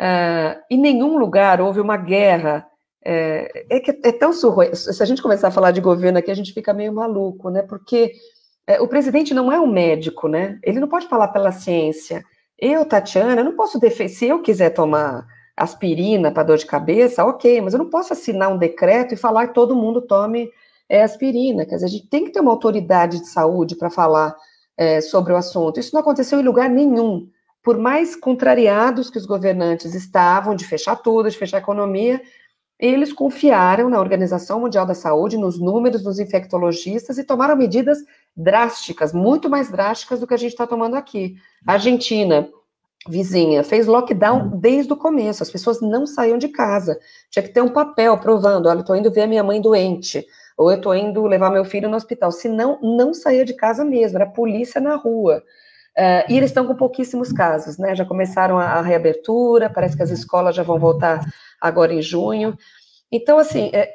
Uh, 0.02 0.60
em 0.72 0.80
nenhum 0.80 1.20
lugar 1.20 1.62
houve 1.62 1.80
uma 1.80 1.98
guerra 1.98 2.66
é, 3.10 3.66
é, 3.70 3.80
que 3.80 3.92
é 4.04 4.12
tão 4.12 4.34
surreal. 4.34 4.76
Se 4.76 5.02
a 5.02 5.06
gente 5.06 5.22
começar 5.22 5.48
a 5.48 5.52
falar 5.52 5.72
de 5.72 5.80
governo 5.80 6.20
aqui, 6.20 6.30
a 6.30 6.36
gente 6.36 6.52
fica 6.52 6.74
meio 6.74 6.92
maluco, 6.92 7.50
né? 7.50 7.62
Porque 7.62 8.12
é, 8.68 8.82
o 8.82 8.88
presidente 8.88 9.34
não 9.34 9.50
é 9.50 9.58
um 9.58 9.72
médico, 9.72 10.28
né? 10.28 10.60
Ele 10.62 10.78
não 10.78 10.90
pode 10.90 11.08
falar 11.08 11.30
pela 11.30 11.54
ciência. 11.54 12.22
Eu, 12.60 12.84
Tatiana, 12.84 13.42
não 13.46 13.56
posso 13.56 13.80
defender. 13.80 14.10
Se 14.10 14.26
eu 14.28 14.42
quiser 14.42 14.72
tomar 14.72 15.26
aspirina 15.56 16.32
para 16.32 16.44
dor 16.44 16.58
de 16.58 16.66
cabeça, 16.66 17.24
ok, 17.24 17.62
mas 17.62 17.74
eu 17.74 17.80
não 17.80 17.90
posso 17.90 18.12
assinar 18.12 18.52
um 18.52 18.58
decreto 18.58 19.14
e 19.14 19.18
falar 19.18 19.48
que 19.48 19.54
todo 19.54 19.74
mundo 19.76 20.02
tome 20.02 20.52
é, 20.90 21.02
aspirina. 21.02 21.66
Quer 21.66 21.76
dizer, 21.76 21.86
a 21.86 21.90
gente 21.90 22.08
tem 22.08 22.26
que 22.26 22.32
ter 22.32 22.42
uma 22.42 22.52
autoridade 22.52 23.22
de 23.22 23.28
saúde 23.28 23.78
para 23.78 23.90
falar 23.90 24.36
é, 24.76 25.00
sobre 25.00 25.32
o 25.32 25.38
assunto. 25.38 25.80
Isso 25.80 25.94
não 25.94 26.02
aconteceu 26.02 26.42
em 26.42 26.44
lugar 26.44 26.70
nenhum. 26.70 27.30
Por 27.64 27.78
mais 27.78 28.18
contrariados 28.18 29.10
que 29.10 29.18
os 29.18 29.26
governantes 29.26 29.96
estavam 29.96 30.54
de 30.54 30.66
fechar 30.66 30.98
tudo, 30.98 31.30
de 31.30 31.38
fechar 31.38 31.58
a 31.58 31.62
economia, 31.62 32.22
eles 32.80 33.12
confiaram 33.12 33.90
na 33.90 34.00
Organização 34.00 34.60
Mundial 34.60 34.86
da 34.86 34.94
Saúde, 34.94 35.38
nos 35.38 35.60
números 35.60 36.04
dos 36.04 36.20
infectologistas 36.20 37.18
e 37.18 37.24
tomaram 37.24 37.56
medidas 37.56 37.98
drásticas, 38.36 39.14
muito 39.14 39.50
mais 39.50 39.72
drásticas 39.72 40.20
do 40.20 40.28
que 40.28 40.34
a 40.34 40.38
gente 40.38 40.52
está 40.52 40.68
tomando 40.68 40.96
aqui. 40.96 41.36
A 41.66 41.74
Argentina, 41.74 42.48
vizinha, 43.10 43.64
fez 43.64 43.88
lockdown 43.88 44.60
desde 44.60 44.94
o 44.94 44.98
começo, 44.98 45.42
as 45.42 45.50
pessoas 45.50 45.82
não 45.82 46.06
saíam 46.06 46.38
de 46.38 46.50
casa. 46.50 47.00
Tinha 47.32 47.42
que 47.42 47.50
ter 47.50 47.62
um 47.62 47.70
papel 47.70 48.16
provando: 48.20 48.70
olha, 48.70 48.82
estou 48.82 48.96
indo 48.96 49.12
ver 49.12 49.22
a 49.22 49.28
minha 49.28 49.44
mãe 49.44 49.60
doente, 49.60 50.24
ou 50.56 50.70
eu 50.70 50.78
estou 50.78 50.94
indo 50.94 51.26
levar 51.26 51.50
meu 51.50 51.66
filho 51.66 51.90
no 51.90 51.98
hospital. 51.98 52.32
Senão, 52.32 52.80
não 52.82 53.12
saía 53.12 53.44
de 53.44 53.56
casa 53.56 53.84
mesmo, 53.84 54.20
era 54.20 54.28
polícia 54.28 54.80
na 54.80 54.96
rua. 54.96 55.44
Uh, 55.98 56.30
e 56.30 56.38
eles 56.38 56.52
estão 56.52 56.68
com 56.68 56.76
pouquíssimos 56.76 57.32
casos, 57.32 57.80
né? 57.80 57.96
Já 57.96 58.06
começaram 58.06 58.60
a, 58.60 58.66
a, 58.66 58.82
reabertura, 58.84 59.68
parece 59.68 59.98
que 59.98 60.04
as 60.04 60.12
escolas 60.12 60.56
já 60.56 60.62
vão 60.62 60.78
voltar 60.78 61.26
agora 61.62 61.94
em 61.94 62.02
junho. 62.02 62.58
Então, 63.12 63.40
assim, 63.40 63.70
é, 63.74 63.94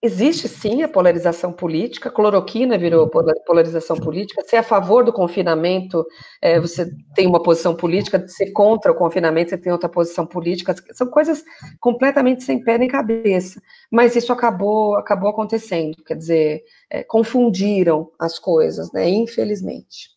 existe 0.00 0.48
sim 0.48 0.82
a 0.82 0.88
polarização 0.88 1.52
política, 1.52 2.10
cloroquina 2.10 2.78
virou 2.78 3.08
polarização 3.08 3.96
política. 3.96 4.42
Se 4.44 4.54
é 4.56 4.60
a 4.60 4.62
favor 4.62 5.04
do 5.04 5.12
confinamento, 5.12 6.06
é, 6.40 6.60
você 6.60 6.90
tem 7.14 7.26
uma 7.26 7.42
posição 7.42 7.74
política, 7.74 8.26
se 8.28 8.44
é 8.44 8.50
contra 8.52 8.92
o 8.92 8.94
confinamento, 8.94 9.50
você 9.50 9.58
tem 9.58 9.72
outra 9.72 9.88
posição 9.88 10.26
política. 10.26 10.74
São 10.92 11.08
coisas 11.08 11.42
completamente 11.80 12.44
sem 12.44 12.62
pé 12.62 12.78
nem 12.78 12.88
cabeça. 12.88 13.60
Mas 13.90 14.14
isso 14.14 14.32
acabou, 14.32 14.96
acabou 14.96 15.30
acontecendo, 15.30 15.96
quer 16.04 16.16
dizer, 16.16 16.62
é, 16.90 17.02
confundiram 17.02 18.10
as 18.18 18.38
coisas, 18.38 18.92
né? 18.92 19.08
Infelizmente. 19.08 20.16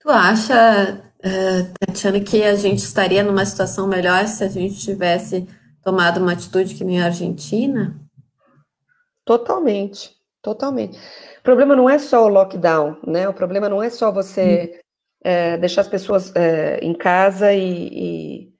Tu 0.00 0.10
acha, 0.10 1.07
uh, 1.24 1.72
Tatiana, 1.78 2.20
que 2.20 2.42
a 2.42 2.54
gente 2.54 2.78
estaria 2.78 3.22
numa 3.22 3.44
situação 3.44 3.86
melhor 3.86 4.26
se 4.26 4.44
a 4.44 4.48
gente 4.48 4.78
tivesse 4.78 5.46
tomado 5.82 6.20
uma 6.20 6.32
atitude 6.32 6.74
que 6.74 6.84
nem 6.84 7.00
a 7.00 7.06
Argentina? 7.06 7.98
Totalmente, 9.24 10.16
totalmente. 10.42 10.98
O 11.40 11.42
problema 11.42 11.76
não 11.76 11.88
é 11.88 11.98
só 11.98 12.24
o 12.24 12.28
lockdown, 12.28 12.96
né? 13.06 13.28
O 13.28 13.34
problema 13.34 13.68
não 13.68 13.82
é 13.82 13.90
só 13.90 14.10
você 14.10 14.80
é, 15.22 15.56
deixar 15.56 15.82
as 15.82 15.88
pessoas 15.88 16.34
é, 16.34 16.78
em 16.82 16.94
casa 16.94 17.52
e, 17.52 17.88
e, 17.88 18.52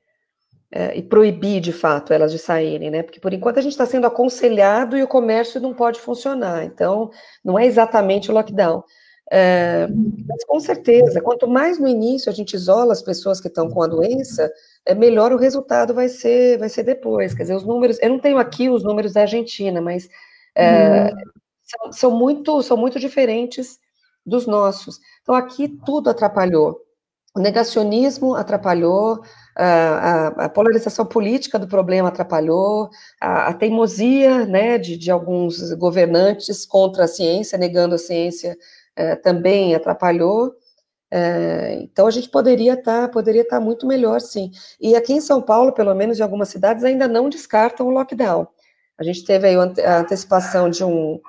é, 0.70 0.98
e, 0.98 1.02
proibir 1.02 1.60
de 1.60 1.72
fato 1.72 2.12
elas 2.12 2.32
de 2.32 2.38
saírem, 2.38 2.90
né? 2.90 3.02
Porque 3.02 3.20
por 3.20 3.32
enquanto 3.32 3.58
a 3.58 3.62
gente 3.62 3.72
está 3.72 3.86
sendo 3.86 4.06
aconselhado 4.06 4.96
e 4.96 5.02
o 5.02 5.08
comércio 5.08 5.60
não 5.60 5.72
pode 5.74 6.00
funcionar. 6.00 6.64
Então, 6.64 7.10
não 7.44 7.58
é 7.58 7.66
exatamente 7.66 8.30
o 8.30 8.34
lockdown. 8.34 8.82
Mas 9.30 10.44
com 10.44 10.58
certeza, 10.58 11.20
quanto 11.20 11.46
mais 11.46 11.78
no 11.78 11.86
início 11.86 12.30
a 12.30 12.34
gente 12.34 12.54
isola 12.54 12.92
as 12.92 13.02
pessoas 13.02 13.40
que 13.40 13.48
estão 13.48 13.68
com 13.68 13.82
a 13.82 13.86
doença, 13.86 14.50
é 14.86 14.94
melhor 14.94 15.32
o 15.32 15.36
resultado 15.36 15.92
vai 15.92 16.08
ser, 16.08 16.58
vai 16.58 16.68
ser 16.68 16.82
depois. 16.82 17.34
Quer 17.34 17.42
dizer, 17.42 17.54
os 17.54 17.64
números, 17.64 17.98
eu 18.00 18.08
não 18.08 18.18
tenho 18.18 18.38
aqui 18.38 18.70
os 18.70 18.82
números 18.82 19.12
da 19.12 19.22
Argentina, 19.22 19.80
mas 19.80 20.08
uhum. 20.56 21.24
são, 21.62 21.92
são, 21.92 22.10
muito, 22.10 22.62
são 22.62 22.76
muito 22.76 22.98
diferentes 22.98 23.78
dos 24.24 24.46
nossos. 24.46 24.98
Então 25.22 25.34
aqui 25.34 25.68
tudo 25.84 26.08
atrapalhou. 26.08 26.80
O 27.36 27.40
negacionismo 27.40 28.34
atrapalhou, 28.34 29.22
a, 29.54 30.28
a, 30.44 30.48
polarização 30.48 31.04
política 31.04 31.58
do 31.58 31.68
problema 31.68 32.08
atrapalhou, 32.08 32.88
a, 33.20 33.48
a 33.48 33.54
teimosia 33.54 34.46
né, 34.46 34.78
de, 34.78 34.96
de 34.96 35.10
alguns 35.10 35.72
governantes 35.74 36.64
contra 36.64 37.04
a 37.04 37.08
ciência, 37.08 37.58
negando 37.58 37.94
a 37.94 37.98
ciência 37.98 38.56
é, 38.98 39.16
também 39.16 39.74
atrapalhou. 39.74 40.52
É, 41.10 41.78
então 41.80 42.06
a 42.06 42.10
gente 42.10 42.28
poderia 42.28 42.74
estar 42.74 43.02
tá, 43.02 43.08
poderia 43.08 43.46
tá 43.46 43.60
muito 43.60 43.86
melhor, 43.86 44.20
sim. 44.20 44.50
E 44.80 44.94
aqui 44.96 45.12
em 45.12 45.20
São 45.20 45.40
Paulo, 45.40 45.72
pelo 45.72 45.94
menos 45.94 46.18
em 46.18 46.22
algumas 46.22 46.48
cidades, 46.48 46.84
ainda 46.84 47.08
não 47.08 47.28
descartam 47.28 47.86
o 47.86 47.90
lockdown. 47.90 48.46
A 48.98 49.04
gente 49.04 49.24
teve 49.24 49.48
a 49.54 49.98
antecipação 50.00 50.68
de 50.68 50.84
um 50.84 51.20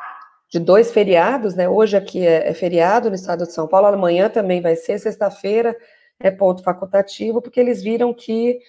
de 0.51 0.57
dois 0.59 0.91
feriados, 0.91 1.53
né? 1.53 1.69
Hoje 1.69 1.95
aqui 1.95 2.25
é, 2.25 2.49
é 2.49 2.53
feriado 2.55 3.07
no 3.07 3.15
estado 3.15 3.45
de 3.45 3.53
São 3.53 3.67
Paulo, 3.67 3.85
amanhã 3.85 4.27
também 4.29 4.61
vai 4.61 4.75
ser, 4.75 4.97
sexta-feira 4.97 5.77
é 6.19 6.31
ponto 6.31 6.63
facultativo, 6.63 7.41
porque 7.41 7.59
eles 7.59 7.81
viram 7.81 8.13
que 8.13 8.59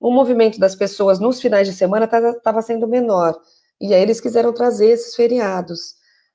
o 0.00 0.10
movimento 0.10 0.58
das 0.58 0.74
pessoas 0.74 1.18
nos 1.18 1.40
finais 1.40 1.66
de 1.66 1.72
semana 1.72 2.04
estava 2.06 2.60
sendo 2.60 2.86
menor. 2.86 3.40
E 3.80 3.94
aí 3.94 4.02
eles 4.02 4.20
quiseram 4.20 4.52
trazer 4.52 4.88
esses 4.90 5.14
feriados. 5.14 5.94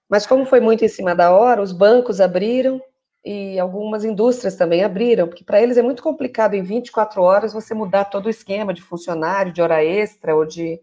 Mas 0.10 0.26
como 0.26 0.46
foi 0.46 0.60
muito 0.60 0.84
em 0.86 0.90
cima 0.90 1.16
da 1.16 1.32
hora, 1.32 1.62
os 1.62 1.72
bancos 1.72 2.22
abriram 2.22 2.82
e 3.26 3.58
algumas 3.60 4.04
indústrias 4.04 4.56
também 4.56 4.84
abriram, 4.84 5.28
porque 5.28 5.44
para 5.44 5.62
eles 5.62 5.78
é 5.78 5.82
muito 5.82 6.04
complicado 6.04 6.56
em 6.56 6.62
24 6.62 7.22
horas 7.22 7.54
você 7.54 7.74
mudar 7.74 8.06
todo 8.06 8.26
o 8.26 8.30
esquema 8.30 8.74
de 8.74 8.82
funcionário, 8.82 9.54
de 9.54 9.62
hora 9.62 9.84
extra 9.84 10.36
ou 10.36 10.46
de 10.46 10.80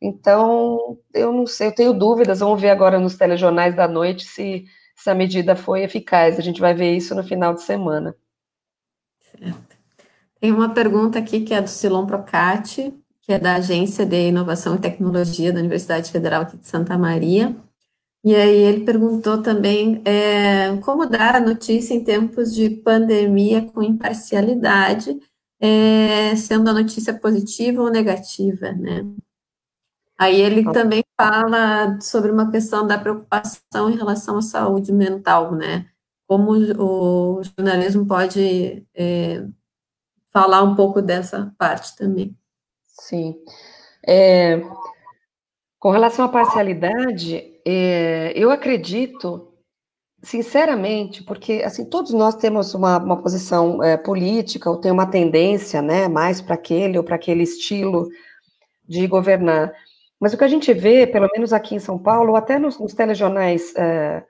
então, 0.00 0.98
eu 1.14 1.32
não 1.32 1.46
sei, 1.46 1.68
eu 1.68 1.74
tenho 1.74 1.92
dúvidas, 1.92 2.40
vamos 2.40 2.60
ver 2.60 2.70
agora 2.70 2.98
nos 2.98 3.16
telejornais 3.16 3.74
da 3.74 3.88
noite 3.88 4.24
se 4.24 4.66
essa 4.98 5.14
medida 5.14 5.56
foi 5.56 5.82
eficaz. 5.82 6.38
A 6.38 6.42
gente 6.42 6.60
vai 6.60 6.74
ver 6.74 6.94
isso 6.94 7.14
no 7.14 7.24
final 7.24 7.54
de 7.54 7.62
semana. 7.62 8.14
Certo. 9.20 9.76
Tem 10.38 10.52
uma 10.52 10.72
pergunta 10.74 11.18
aqui 11.18 11.40
que 11.40 11.54
é 11.54 11.62
do 11.62 11.68
Silon 11.68 12.06
Procati, 12.06 12.94
que 13.22 13.32
é 13.32 13.38
da 13.38 13.56
Agência 13.56 14.04
de 14.04 14.28
Inovação 14.28 14.76
e 14.76 14.80
Tecnologia 14.80 15.52
da 15.52 15.60
Universidade 15.60 16.12
Federal 16.12 16.42
aqui 16.42 16.58
de 16.58 16.66
Santa 16.66 16.96
Maria. 16.98 17.56
E 18.26 18.34
aí 18.34 18.56
ele 18.56 18.84
perguntou 18.84 19.40
também 19.40 20.02
é, 20.04 20.76
como 20.78 21.06
dar 21.06 21.36
a 21.36 21.40
notícia 21.40 21.94
em 21.94 22.02
tempos 22.02 22.52
de 22.52 22.68
pandemia 22.68 23.62
com 23.70 23.80
imparcialidade, 23.80 25.16
é, 25.60 26.34
sendo 26.34 26.68
a 26.68 26.72
notícia 26.72 27.14
positiva 27.14 27.80
ou 27.80 27.88
negativa, 27.88 28.72
né? 28.72 29.06
Aí 30.18 30.40
ele 30.40 30.64
também 30.72 31.04
fala 31.16 32.00
sobre 32.00 32.32
uma 32.32 32.50
questão 32.50 32.84
da 32.84 32.98
preocupação 32.98 33.88
em 33.90 33.96
relação 33.96 34.38
à 34.38 34.42
saúde 34.42 34.92
mental, 34.92 35.54
né? 35.54 35.86
Como 36.26 36.50
o 36.50 37.44
jornalismo 37.44 38.08
pode 38.08 38.84
é, 38.92 39.46
falar 40.32 40.64
um 40.64 40.74
pouco 40.74 41.00
dessa 41.00 41.54
parte 41.56 41.94
também. 41.94 42.36
Sim. 42.88 43.36
É, 44.04 44.60
com 45.78 45.92
relação 45.92 46.24
à 46.24 46.28
parcialidade, 46.28 47.55
é, 47.68 48.32
eu 48.36 48.50
acredito, 48.50 49.52
sinceramente, 50.22 51.24
porque 51.24 51.62
assim 51.64 51.84
todos 51.84 52.12
nós 52.12 52.36
temos 52.36 52.74
uma, 52.74 52.98
uma 52.98 53.20
posição 53.20 53.82
é, 53.82 53.96
política 53.96 54.70
ou 54.70 54.80
tem 54.80 54.92
uma 54.92 55.06
tendência, 55.06 55.82
né, 55.82 56.06
mais 56.06 56.40
para 56.40 56.54
aquele 56.54 56.96
ou 56.96 57.02
para 57.02 57.16
aquele 57.16 57.42
estilo 57.42 58.08
de 58.88 59.06
governar. 59.08 59.72
Mas 60.20 60.32
o 60.32 60.38
que 60.38 60.44
a 60.44 60.48
gente 60.48 60.72
vê, 60.72 61.06
pelo 61.08 61.28
menos 61.34 61.52
aqui 61.52 61.74
em 61.74 61.80
São 61.80 61.98
Paulo, 61.98 62.30
ou 62.30 62.36
até 62.36 62.58
nos, 62.58 62.78
nos 62.78 62.94
telejornais 62.94 63.74
é, 63.76 64.22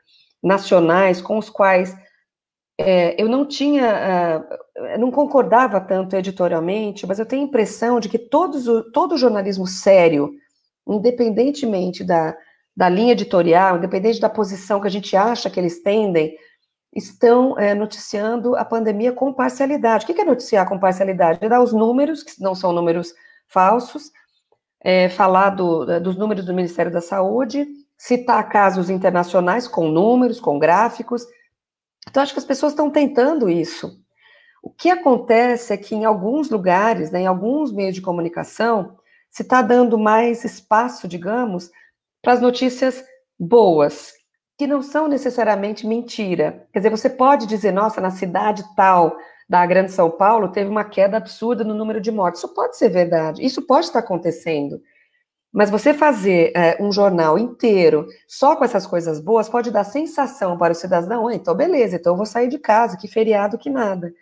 nacionais, 0.42 1.20
com 1.20 1.36
os 1.36 1.50
quais 1.50 1.94
é, 2.78 3.20
eu 3.20 3.28
não 3.28 3.46
tinha, 3.46 4.46
uh, 4.74 4.98
não 4.98 5.10
concordava 5.10 5.80
tanto 5.80 6.14
editorialmente, 6.16 7.06
mas 7.06 7.18
eu 7.18 7.26
tenho 7.26 7.42
a 7.42 7.46
impressão 7.46 8.00
de 8.00 8.08
que 8.08 8.18
todos, 8.18 8.66
todo 8.92 9.16
jornalismo 9.16 9.66
sério, 9.66 10.30
independentemente 10.86 12.04
da, 12.04 12.36
da 12.76 12.88
linha 12.88 13.12
editorial, 13.12 13.78
independente 13.78 14.20
da 14.20 14.28
posição 14.28 14.80
que 14.80 14.86
a 14.86 14.90
gente 14.90 15.16
acha 15.16 15.48
que 15.48 15.58
eles 15.58 15.82
tendem, 15.82 16.36
estão 16.94 17.58
é, 17.58 17.74
noticiando 17.74 18.54
a 18.56 18.64
pandemia 18.64 19.12
com 19.12 19.32
parcialidade. 19.32 20.04
O 20.04 20.06
que 20.06 20.20
é 20.20 20.24
noticiar 20.24 20.68
com 20.68 20.78
parcialidade? 20.78 21.38
É 21.40 21.48
dar 21.48 21.62
os 21.62 21.72
números, 21.72 22.22
que 22.22 22.40
não 22.42 22.54
são 22.54 22.72
números 22.72 23.14
falsos, 23.48 24.10
é, 24.82 25.08
falar 25.08 25.50
do, 25.50 26.00
dos 26.00 26.16
números 26.16 26.44
do 26.44 26.54
Ministério 26.54 26.92
da 26.92 27.00
Saúde, 27.00 27.66
citar 27.96 28.48
casos 28.48 28.90
internacionais 28.90 29.66
com 29.66 29.88
números, 29.88 30.38
com 30.38 30.58
gráficos. 30.58 31.26
Então, 32.08 32.22
acho 32.22 32.32
que 32.32 32.38
as 32.38 32.44
pessoas 32.44 32.72
estão 32.72 32.90
tentando 32.90 33.48
isso. 33.48 33.98
O 34.62 34.70
que 34.70 34.90
acontece 34.90 35.72
é 35.72 35.76
que 35.76 35.94
em 35.94 36.04
alguns 36.04 36.50
lugares, 36.50 37.10
né, 37.10 37.20
em 37.20 37.26
alguns 37.26 37.72
meios 37.72 37.94
de 37.94 38.02
comunicação, 38.02 38.96
se 39.30 39.42
está 39.42 39.62
dando 39.62 39.98
mais 39.98 40.44
espaço, 40.44 41.06
digamos, 41.06 41.70
para 42.26 42.32
as 42.32 42.40
notícias 42.40 43.04
boas, 43.38 44.12
que 44.58 44.66
não 44.66 44.82
são 44.82 45.06
necessariamente 45.06 45.86
mentira. 45.86 46.66
Quer 46.72 46.80
dizer, 46.80 46.90
você 46.90 47.08
pode 47.08 47.46
dizer, 47.46 47.70
nossa, 47.70 48.00
na 48.00 48.10
cidade 48.10 48.64
tal 48.74 49.16
da 49.48 49.64
Grande 49.64 49.92
São 49.92 50.10
Paulo 50.10 50.50
teve 50.50 50.68
uma 50.68 50.82
queda 50.82 51.18
absurda 51.18 51.62
no 51.62 51.72
número 51.72 52.00
de 52.00 52.10
mortes. 52.10 52.42
Isso 52.42 52.52
pode 52.52 52.76
ser 52.76 52.88
verdade, 52.88 53.46
isso 53.46 53.64
pode 53.64 53.86
estar 53.86 54.00
acontecendo. 54.00 54.82
Mas 55.52 55.70
você 55.70 55.94
fazer 55.94 56.50
é, 56.56 56.76
um 56.82 56.90
jornal 56.90 57.38
inteiro 57.38 58.08
só 58.26 58.56
com 58.56 58.64
essas 58.64 58.88
coisas 58.88 59.20
boas 59.20 59.48
pode 59.48 59.70
dar 59.70 59.84
sensação 59.84 60.58
para 60.58 60.72
o 60.72 60.74
cidadão, 60.74 61.30
então 61.30 61.54
beleza, 61.54 61.94
então 61.94 62.14
eu 62.14 62.16
vou 62.16 62.26
sair 62.26 62.48
de 62.48 62.58
casa, 62.58 62.96
que 62.96 63.06
feriado, 63.06 63.56
que 63.56 63.70
nada. 63.70 64.12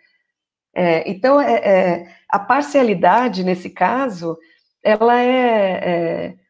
É, 0.75 1.09
então, 1.09 1.41
é, 1.41 1.55
é 1.55 2.07
a 2.29 2.37
parcialidade, 2.37 3.43
nesse 3.43 3.71
caso, 3.71 4.37
ela 4.83 5.19
é, 5.19 5.79
é 5.83 6.44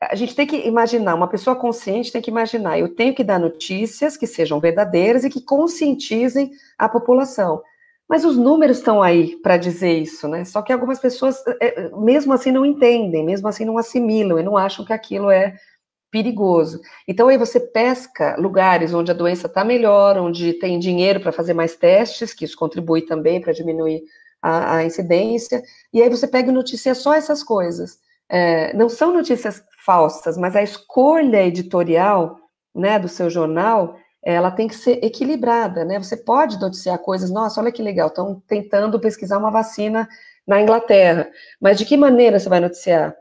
a 0.00 0.14
gente 0.14 0.34
tem 0.34 0.46
que 0.46 0.66
imaginar, 0.66 1.14
uma 1.14 1.28
pessoa 1.28 1.56
consciente 1.56 2.12
tem 2.12 2.22
que 2.22 2.30
imaginar, 2.30 2.78
eu 2.78 2.94
tenho 2.94 3.14
que 3.14 3.24
dar 3.24 3.38
notícias 3.38 4.16
que 4.16 4.26
sejam 4.26 4.60
verdadeiras 4.60 5.24
e 5.24 5.30
que 5.30 5.40
conscientizem 5.40 6.52
a 6.76 6.88
população. 6.88 7.62
Mas 8.08 8.24
os 8.24 8.36
números 8.36 8.78
estão 8.78 9.02
aí 9.02 9.36
para 9.36 9.58
dizer 9.58 9.92
isso, 9.92 10.26
né? 10.28 10.44
Só 10.44 10.62
que 10.62 10.72
algumas 10.72 10.98
pessoas, 10.98 11.46
é, 11.60 11.82
é, 11.82 11.90
mesmo 11.96 12.32
assim, 12.32 12.50
não 12.50 12.64
entendem, 12.64 13.24
mesmo 13.24 13.48
assim, 13.48 13.66
não 13.66 13.76
assimilam 13.76 14.38
e 14.38 14.42
não 14.42 14.56
acham 14.56 14.84
que 14.84 14.92
aquilo 14.94 15.30
é 15.30 15.56
perigoso. 16.10 16.80
Então, 17.06 17.28
aí 17.28 17.36
você 17.36 17.60
pesca 17.60 18.34
lugares 18.38 18.94
onde 18.94 19.10
a 19.10 19.14
doença 19.14 19.46
está 19.46 19.62
melhor, 19.62 20.16
onde 20.16 20.54
tem 20.54 20.78
dinheiro 20.78 21.20
para 21.20 21.32
fazer 21.32 21.52
mais 21.52 21.76
testes, 21.76 22.32
que 22.32 22.46
isso 22.46 22.56
contribui 22.56 23.02
também 23.02 23.42
para 23.42 23.52
diminuir 23.52 24.02
a, 24.40 24.76
a, 24.76 24.84
incidência, 24.84 25.62
e 25.92 26.00
aí 26.00 26.08
você 26.08 26.26
pega 26.26 26.48
e 26.50 26.54
noticia 26.54 26.94
só 26.94 27.12
essas 27.12 27.42
coisas. 27.42 27.98
É, 28.28 28.74
não 28.74 28.88
são 28.88 29.12
notícias 29.12 29.62
falsas, 29.84 30.36
mas 30.36 30.54
a 30.54 30.62
escolha 30.62 31.44
editorial 31.44 32.38
né, 32.74 32.98
do 32.98 33.08
seu 33.08 33.30
jornal 33.30 33.96
ela 34.22 34.50
tem 34.50 34.68
que 34.68 34.74
ser 34.74 35.02
equilibrada, 35.02 35.84
né? 35.84 35.98
Você 35.98 36.16
pode 36.16 36.60
noticiar 36.60 36.98
coisas, 36.98 37.30
nossa, 37.30 37.60
olha 37.60 37.72
que 37.72 37.82
legal, 37.82 38.08
estão 38.08 38.42
tentando 38.46 39.00
pesquisar 39.00 39.38
uma 39.38 39.50
vacina 39.50 40.08
na 40.46 40.60
Inglaterra, 40.60 41.30
mas 41.60 41.78
de 41.78 41.84
que 41.84 41.96
maneira 41.96 42.38
você 42.38 42.48
vai 42.48 42.60
noticiar? 42.60 43.14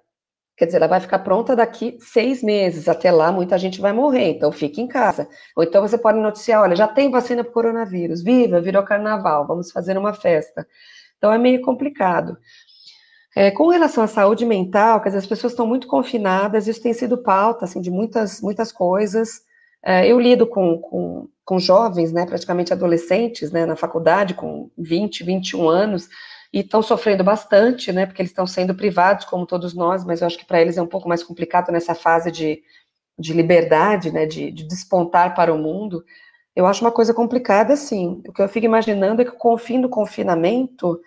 Quer 0.58 0.66
dizer, 0.66 0.78
ela 0.78 0.88
vai 0.88 1.00
ficar 1.00 1.20
pronta 1.20 1.56
daqui 1.56 1.98
seis 2.02 2.42
meses, 2.42 2.88
até 2.90 3.12
lá 3.12 3.32
muita 3.32 3.60
gente 3.60 3.80
vai 3.80 3.94
morrer, 3.94 4.32
então 4.32 4.52
fique 4.52 4.82
em 4.82 4.88
casa. 4.88 5.30
Ou 5.56 5.64
então 5.64 5.82
você 5.84 6.00
pode 6.00 6.18
noticiar, 6.18 6.64
olha, 6.64 6.76
já 6.76 6.88
tem 6.88 7.12
vacina 7.12 7.44
para 7.44 7.52
o 7.52 7.54
coronavírus, 7.54 8.24
viva, 8.24 8.60
virou 8.60 8.82
carnaval, 8.84 9.46
vamos 9.46 9.72
fazer 9.72 9.98
uma 9.98 10.14
festa. 10.14 10.68
Então 11.18 11.32
é 11.32 11.38
meio 11.38 11.62
complicado. 11.62 12.38
É, 13.40 13.52
com 13.52 13.68
relação 13.68 14.04
à 14.04 14.08
saúde 14.08 14.44
mental, 14.48 15.00
quer 15.00 15.16
as 15.16 15.28
pessoas 15.28 15.54
estão 15.54 15.68
muito 15.68 15.86
confinadas, 15.86 16.68
isso 16.68 16.82
tem 16.82 16.92
sido 16.92 17.20
pauta, 17.20 17.66
assim, 17.66 17.80
de 17.80 17.92
muitas, 17.92 18.42
muitas 18.42 18.72
coisas, 18.72 19.42
é, 19.86 20.12
eu 20.12 20.20
lido 20.20 20.48
com, 20.48 20.80
com, 20.80 21.30
com, 21.46 21.60
jovens, 21.60 22.12
né, 22.12 22.26
praticamente 22.26 22.74
adolescentes, 22.74 23.52
né, 23.52 23.64
na 23.64 23.76
faculdade, 23.76 24.34
com 24.34 24.72
20, 24.76 25.24
21 25.24 25.70
anos, 25.70 26.10
e 26.52 26.62
estão 26.62 26.82
sofrendo 26.82 27.24
bastante, 27.24 27.92
né, 27.92 28.08
porque 28.08 28.24
eles 28.24 28.32
estão 28.32 28.48
sendo 28.48 28.74
privados, 28.74 29.26
como 29.26 29.46
todos 29.46 29.76
nós, 29.76 30.04
mas 30.04 30.22
eu 30.22 30.26
acho 30.26 30.40
que 30.40 30.46
para 30.46 30.60
eles 30.60 30.76
é 30.76 30.82
um 30.82 30.88
pouco 30.88 31.08
mais 31.08 31.22
complicado 31.22 31.72
nessa 31.72 31.94
fase 31.94 32.32
de, 32.32 32.64
de 33.20 33.34
liberdade, 33.34 34.12
né, 34.12 34.26
de, 34.26 34.50
de 34.50 34.64
despontar 34.64 35.36
para 35.36 35.54
o 35.54 35.60
mundo. 35.60 36.04
Eu 36.56 36.66
acho 36.66 36.84
uma 36.84 36.92
coisa 36.92 37.14
complicada, 37.14 37.76
sim. 37.76 38.20
O 38.28 38.34
que 38.34 38.42
eu 38.42 38.50
fico 38.50 38.66
imaginando 38.66 39.22
é 39.22 39.26
que 39.26 39.38
com 39.38 39.54
o 39.54 39.60
fim 39.60 39.80
do 39.80 39.90
confinamento, 39.90 41.00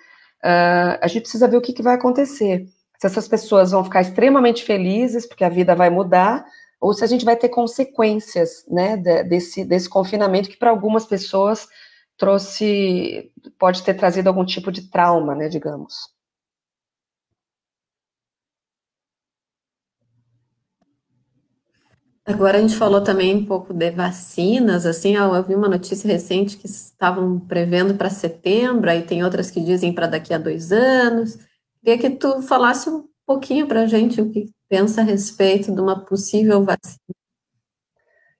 uh, 0.44 0.98
a 1.00 1.06
gente 1.06 1.22
precisa 1.22 1.48
ver 1.48 1.56
o 1.56 1.60
que, 1.60 1.72
que 1.72 1.82
vai 1.82 1.94
acontecer. 1.94 2.66
Se 2.98 3.06
essas 3.06 3.26
pessoas 3.26 3.70
vão 3.70 3.84
ficar 3.84 4.02
extremamente 4.02 4.64
felizes, 4.64 5.26
porque 5.26 5.44
a 5.44 5.48
vida 5.48 5.74
vai 5.74 5.88
mudar, 5.88 6.44
ou 6.80 6.92
se 6.94 7.04
a 7.04 7.06
gente 7.06 7.24
vai 7.24 7.36
ter 7.36 7.48
consequências, 7.48 8.64
né, 8.68 8.96
desse, 8.96 9.64
desse 9.64 9.88
confinamento 9.88 10.48
que 10.48 10.56
para 10.56 10.70
algumas 10.70 11.04
pessoas 11.04 11.68
trouxe, 12.16 13.30
pode 13.58 13.82
ter 13.82 13.94
trazido 13.94 14.28
algum 14.28 14.44
tipo 14.44 14.70
de 14.70 14.90
trauma, 14.90 15.34
né, 15.34 15.48
digamos. 15.48 15.94
Agora 22.30 22.58
a 22.58 22.60
gente 22.60 22.76
falou 22.76 23.02
também 23.02 23.34
um 23.34 23.44
pouco 23.44 23.74
de 23.74 23.90
vacinas, 23.90 24.86
assim, 24.86 25.16
eu 25.16 25.42
vi 25.42 25.54
uma 25.54 25.68
notícia 25.68 26.06
recente 26.06 26.56
que 26.56 26.66
estavam 26.66 27.40
prevendo 27.40 27.94
para 27.94 28.08
setembro, 28.08 28.88
aí 28.88 29.02
tem 29.02 29.24
outras 29.24 29.50
que 29.50 29.60
dizem 29.60 29.92
para 29.92 30.06
daqui 30.06 30.32
a 30.32 30.38
dois 30.38 30.70
anos. 30.70 31.36
Queria 31.82 31.98
que 31.98 32.10
tu 32.10 32.40
falasse 32.42 32.88
um 32.88 33.04
pouquinho 33.26 33.66
para 33.66 33.82
a 33.82 33.86
gente 33.86 34.20
o 34.20 34.30
que 34.30 34.46
pensa 34.68 35.00
a 35.00 35.04
respeito 35.04 35.74
de 35.74 35.80
uma 35.80 36.04
possível 36.04 36.64
vacina? 36.64 37.00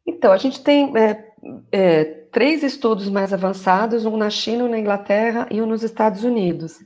Então, 0.07 0.31
a 0.31 0.37
gente 0.37 0.63
tem 0.63 0.97
é, 0.97 1.25
é, 1.73 2.05
três 2.31 2.63
estudos 2.63 3.09
mais 3.09 3.33
avançados, 3.33 4.05
um 4.07 4.17
na 4.17 4.31
China, 4.31 4.65
um 4.65 4.69
na 4.69 4.79
Inglaterra 4.79 5.49
e 5.51 5.61
um 5.61 5.67
nos 5.67 5.83
Estados 5.83 6.23
Unidos. 6.23 6.79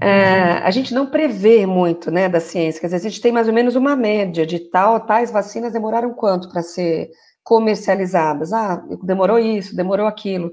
É, 0.00 0.58
a 0.62 0.70
gente 0.70 0.92
não 0.92 1.06
prevê 1.06 1.64
muito, 1.64 2.10
né, 2.10 2.28
da 2.28 2.38
ciência, 2.38 2.80
quer 2.80 2.86
dizer, 2.88 2.96
a 2.96 3.10
gente 3.10 3.20
tem 3.20 3.32
mais 3.32 3.48
ou 3.48 3.54
menos 3.54 3.76
uma 3.76 3.96
média 3.96 4.46
de 4.46 4.58
tal, 4.58 5.00
tais 5.00 5.30
vacinas 5.30 5.72
demoraram 5.72 6.12
quanto 6.12 6.50
para 6.50 6.62
ser 6.62 7.10
comercializadas? 7.42 8.52
Ah, 8.52 8.84
demorou 9.02 9.38
isso, 9.38 9.74
demorou 9.74 10.06
aquilo. 10.06 10.52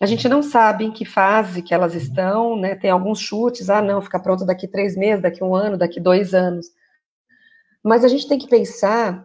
A 0.00 0.06
gente 0.06 0.28
não 0.28 0.42
sabe 0.42 0.84
em 0.84 0.92
que 0.92 1.06
fase 1.06 1.62
que 1.62 1.72
elas 1.72 1.94
estão, 1.94 2.56
né, 2.56 2.74
tem 2.74 2.90
alguns 2.90 3.18
chutes, 3.18 3.70
ah, 3.70 3.80
não, 3.80 4.02
fica 4.02 4.20
pronto 4.20 4.44
daqui 4.44 4.68
três 4.68 4.94
meses, 4.94 5.22
daqui 5.22 5.42
um 5.42 5.54
ano, 5.54 5.78
daqui 5.78 5.98
dois 5.98 6.34
anos. 6.34 6.66
Mas 7.82 8.04
a 8.04 8.08
gente 8.08 8.28
tem 8.28 8.38
que 8.38 8.48
pensar 8.48 9.24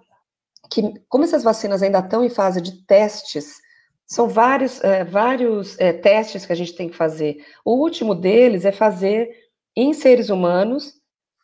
que, 0.71 0.93
como 1.09 1.23
essas 1.23 1.43
vacinas 1.43 1.83
ainda 1.83 1.99
estão 1.99 2.23
em 2.23 2.29
fase 2.29 2.61
de 2.61 2.85
testes, 2.85 3.57
são 4.05 4.29
vários, 4.29 4.81
é, 4.83 5.03
vários 5.03 5.77
é, 5.79 5.91
testes 5.91 6.45
que 6.45 6.53
a 6.53 6.55
gente 6.55 6.73
tem 6.73 6.87
que 6.87 6.95
fazer. 6.95 7.37
O 7.65 7.73
último 7.75 8.15
deles 8.15 8.63
é 8.63 8.71
fazer 8.71 9.29
em 9.77 9.93
seres 9.93 10.31
humanos, 10.31 10.95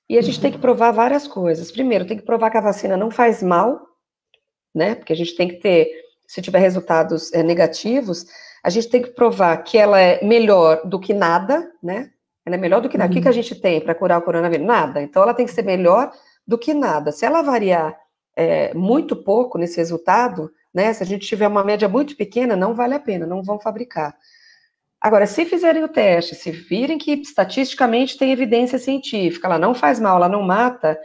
e 0.09 0.17
a 0.17 0.21
gente 0.21 0.41
tem 0.41 0.51
que 0.51 0.57
provar 0.57 0.91
várias 0.91 1.27
coisas. 1.27 1.71
Primeiro, 1.71 2.05
tem 2.05 2.17
que 2.17 2.25
provar 2.25 2.49
que 2.49 2.57
a 2.57 2.61
vacina 2.61 2.97
não 2.97 3.11
faz 3.11 3.43
mal, 3.43 3.79
né? 4.73 4.95
Porque 4.95 5.13
a 5.13 5.15
gente 5.15 5.35
tem 5.35 5.47
que 5.47 5.57
ter, 5.57 5.87
se 6.27 6.41
tiver 6.41 6.57
resultados 6.57 7.31
é, 7.31 7.43
negativos, 7.43 8.25
a 8.63 8.71
gente 8.71 8.89
tem 8.89 9.03
que 9.03 9.11
provar 9.11 9.55
que 9.57 9.77
ela 9.77 9.99
é 9.99 10.25
melhor 10.25 10.81
do 10.83 10.99
que 10.99 11.13
nada, 11.13 11.71
né? 11.81 12.09
Ela 12.43 12.55
é 12.55 12.59
melhor 12.59 12.81
do 12.81 12.89
que 12.89 12.97
nada. 12.97 13.09
Uhum. 13.09 13.11
O 13.11 13.15
que, 13.17 13.21
que 13.21 13.29
a 13.29 13.33
gente 13.33 13.53
tem 13.53 13.79
para 13.79 13.93
curar 13.93 14.17
o 14.17 14.23
coronavírus? 14.23 14.65
Nada. 14.65 14.99
Então, 14.99 15.21
ela 15.21 15.33
tem 15.33 15.45
que 15.45 15.51
ser 15.51 15.63
melhor 15.63 16.11
do 16.45 16.57
que 16.57 16.73
nada. 16.73 17.11
Se 17.11 17.25
ela 17.25 17.43
variar 17.43 17.95
é, 18.35 18.73
muito 18.73 19.15
pouco 19.15 19.59
nesse 19.59 19.77
resultado, 19.77 20.51
né, 20.73 20.91
se 20.91 21.03
a 21.03 21.05
gente 21.05 21.27
tiver 21.27 21.47
uma 21.47 21.63
média 21.63 21.87
muito 21.87 22.17
pequena, 22.17 22.55
não 22.55 22.73
vale 22.73 22.95
a 22.95 22.99
pena, 22.99 23.27
não 23.27 23.43
vão 23.43 23.59
fabricar. 23.59 24.17
Agora, 25.03 25.27
se 25.27 25.43
fizerem 25.43 25.83
o 25.83 25.89
teste, 25.89 26.33
se 26.33 26.49
virem 26.49 26.97
que 26.97 27.11
estatisticamente 27.11 28.17
tem 28.17 28.31
evidência 28.31 28.79
científica, 28.79 29.47
ela 29.47 29.59
não 29.59 29.75
faz 29.75 29.99
mal, 29.99 30.15
ela 30.15 30.29
não 30.29 30.41
mata, 30.41 30.97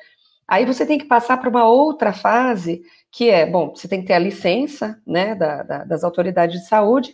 aí 0.47 0.65
você 0.65 0.87
tem 0.87 0.99
que 0.99 1.07
passar 1.07 1.37
para 1.39 1.51
uma 1.51 1.69
outra 1.69 2.13
fase, 2.13 2.81
que 3.11 3.29
é, 3.29 3.45
bom, 3.45 3.75
você 3.75 3.89
tem 3.89 4.01
que 4.01 4.07
ter 4.07 4.13
a 4.13 4.21
licença, 4.21 5.03
né, 5.05 5.35
da, 5.35 5.65
da, 5.65 5.85
das 5.85 6.05
autoridades 6.05 6.61
de 6.61 6.69
saúde, 6.69 7.13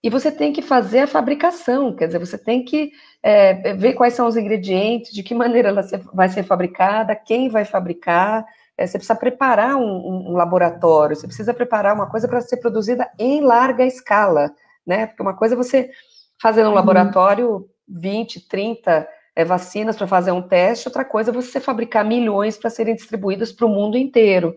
e 0.00 0.08
você 0.08 0.30
tem 0.30 0.52
que 0.52 0.62
fazer 0.62 1.00
a 1.00 1.06
fabricação, 1.08 1.92
quer 1.92 2.06
dizer, 2.06 2.20
você 2.20 2.38
tem 2.38 2.64
que 2.64 2.92
é, 3.20 3.74
ver 3.74 3.94
quais 3.94 4.14
são 4.14 4.28
os 4.28 4.36
ingredientes, 4.36 5.12
de 5.12 5.24
que 5.24 5.34
maneira 5.34 5.70
ela 5.70 5.82
vai 6.14 6.28
ser 6.28 6.44
fabricada, 6.44 7.16
quem 7.16 7.48
vai 7.48 7.64
fabricar, 7.64 8.44
é, 8.78 8.86
você 8.86 8.96
precisa 8.96 9.16
preparar 9.16 9.74
um, 9.74 10.30
um, 10.30 10.32
laboratório, 10.34 11.16
você 11.16 11.26
precisa 11.26 11.52
preparar 11.52 11.96
uma 11.96 12.08
coisa 12.08 12.28
para 12.28 12.40
ser 12.40 12.58
produzida 12.58 13.10
em 13.18 13.40
larga 13.40 13.84
escala, 13.84 14.54
né? 14.86 15.06
Porque 15.06 15.22
uma 15.22 15.36
coisa 15.36 15.54
é 15.54 15.56
você 15.56 15.90
fazer 16.42 16.64
no 16.64 16.70
uhum. 16.70 16.74
laboratório 16.74 17.68
20, 17.88 18.48
30 18.48 19.08
é, 19.36 19.44
vacinas 19.44 19.96
para 19.96 20.08
fazer 20.08 20.32
um 20.32 20.42
teste, 20.42 20.88
outra 20.88 21.04
coisa 21.04 21.30
é 21.30 21.32
você 21.32 21.60
fabricar 21.60 22.04
milhões 22.04 22.56
para 22.56 22.68
serem 22.68 22.96
distribuídas 22.96 23.52
para 23.52 23.66
o 23.66 23.68
mundo 23.68 23.96
inteiro. 23.96 24.54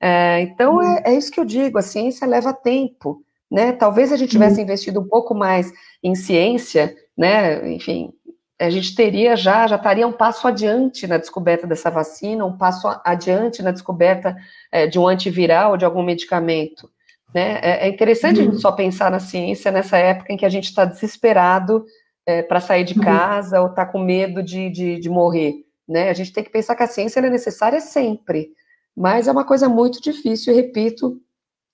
É, 0.00 0.42
então, 0.42 0.76
uhum. 0.76 0.82
é, 0.82 1.02
é, 1.06 1.14
isso 1.14 1.32
que 1.32 1.40
eu 1.40 1.44
digo, 1.44 1.76
a 1.76 1.82
ciência 1.82 2.26
leva 2.26 2.52
tempo, 2.52 3.20
né? 3.50 3.72
Talvez 3.72 4.12
a 4.12 4.16
gente 4.16 4.30
tivesse 4.30 4.56
uhum. 4.56 4.62
investido 4.62 5.00
um 5.00 5.08
pouco 5.08 5.34
mais 5.34 5.72
em 6.02 6.14
ciência, 6.14 6.94
né? 7.16 7.72
Enfim, 7.72 8.12
a 8.60 8.70
gente 8.70 8.94
teria 8.94 9.34
já, 9.34 9.66
já 9.66 9.76
estaria 9.76 10.06
um 10.06 10.12
passo 10.12 10.46
adiante 10.46 11.06
na 11.06 11.18
descoberta 11.18 11.66
dessa 11.66 11.90
vacina, 11.90 12.44
um 12.44 12.56
passo 12.56 12.88
adiante 13.04 13.62
na 13.62 13.72
descoberta 13.72 14.36
é, 14.70 14.86
de 14.86 14.98
um 14.98 15.08
antiviral, 15.08 15.76
de 15.76 15.84
algum 15.84 16.02
medicamento. 16.02 16.88
Né? 17.34 17.58
É, 17.62 17.86
é 17.86 17.88
interessante 17.88 18.40
uhum. 18.40 18.58
só 18.58 18.72
pensar 18.72 19.10
na 19.10 19.18
ciência 19.18 19.72
nessa 19.72 19.98
época 19.98 20.32
em 20.32 20.36
que 20.36 20.46
a 20.46 20.48
gente 20.48 20.66
está 20.66 20.84
desesperado 20.84 21.84
é, 22.24 22.42
para 22.42 22.60
sair 22.60 22.84
de 22.84 22.96
uhum. 22.96 23.04
casa 23.04 23.58
uhum. 23.58 23.64
ou 23.64 23.70
está 23.70 23.84
com 23.84 23.98
medo 23.98 24.42
de, 24.42 24.70
de, 24.70 25.00
de, 25.00 25.10
morrer. 25.10 25.64
Né? 25.86 26.10
A 26.10 26.14
gente 26.14 26.32
tem 26.32 26.44
que 26.44 26.50
pensar 26.50 26.76
que 26.76 26.82
a 26.82 26.88
ciência 26.88 27.18
é 27.18 27.28
necessária 27.28 27.80
sempre, 27.80 28.50
mas 28.96 29.26
é 29.26 29.32
uma 29.32 29.44
coisa 29.44 29.68
muito 29.68 30.00
difícil, 30.00 30.52
e 30.52 30.56
repito, 30.56 31.20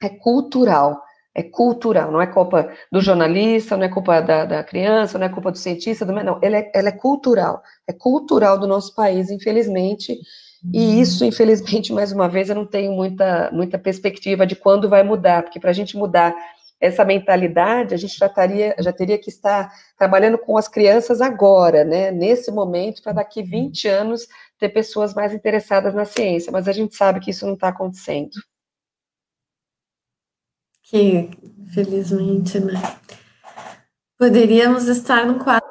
é 0.02 0.08
cultural 0.08 1.02
é 1.34 1.42
cultural, 1.42 2.10
não 2.10 2.20
é 2.20 2.26
culpa 2.26 2.72
do 2.90 3.00
jornalista, 3.00 3.76
não 3.76 3.84
é 3.84 3.88
culpa 3.88 4.20
da, 4.20 4.44
da 4.44 4.64
criança, 4.64 5.18
não 5.18 5.26
é 5.26 5.28
culpa 5.28 5.52
do 5.52 5.58
cientista, 5.58 6.04
do, 6.04 6.12
não, 6.12 6.38
ela 6.42 6.56
é, 6.56 6.70
ela 6.74 6.88
é 6.88 6.92
cultural, 6.92 7.62
é 7.86 7.92
cultural 7.92 8.58
do 8.58 8.66
nosso 8.66 8.94
país, 8.94 9.30
infelizmente, 9.30 10.18
e 10.64 11.00
isso, 11.00 11.24
infelizmente, 11.24 11.92
mais 11.92 12.12
uma 12.12 12.28
vez, 12.28 12.48
eu 12.48 12.54
não 12.54 12.66
tenho 12.66 12.92
muita, 12.92 13.50
muita 13.52 13.78
perspectiva 13.78 14.46
de 14.46 14.56
quando 14.56 14.88
vai 14.88 15.02
mudar, 15.02 15.42
porque 15.42 15.60
para 15.60 15.70
a 15.70 15.74
gente 15.74 15.96
mudar 15.96 16.34
essa 16.80 17.04
mentalidade, 17.04 17.94
a 17.94 17.96
gente 17.96 18.16
já, 18.16 18.28
taria, 18.28 18.74
já 18.78 18.92
teria 18.92 19.18
que 19.18 19.28
estar 19.28 19.70
trabalhando 19.98 20.38
com 20.38 20.56
as 20.56 20.66
crianças 20.66 21.20
agora, 21.20 21.84
né, 21.84 22.10
nesse 22.10 22.50
momento, 22.50 23.02
para 23.02 23.12
daqui 23.12 23.42
20 23.42 23.86
anos 23.86 24.26
ter 24.58 24.70
pessoas 24.70 25.14
mais 25.14 25.34
interessadas 25.34 25.94
na 25.94 26.04
ciência, 26.04 26.50
mas 26.50 26.68
a 26.68 26.72
gente 26.72 26.94
sabe 26.94 27.20
que 27.20 27.30
isso 27.30 27.46
não 27.46 27.54
está 27.54 27.68
acontecendo. 27.68 28.30
Que 30.82 31.30
felizmente, 31.72 32.58
né? 32.58 32.74
Poderíamos 34.18 34.88
estar 34.88 35.24
no 35.24 35.42
quadro. 35.42 35.68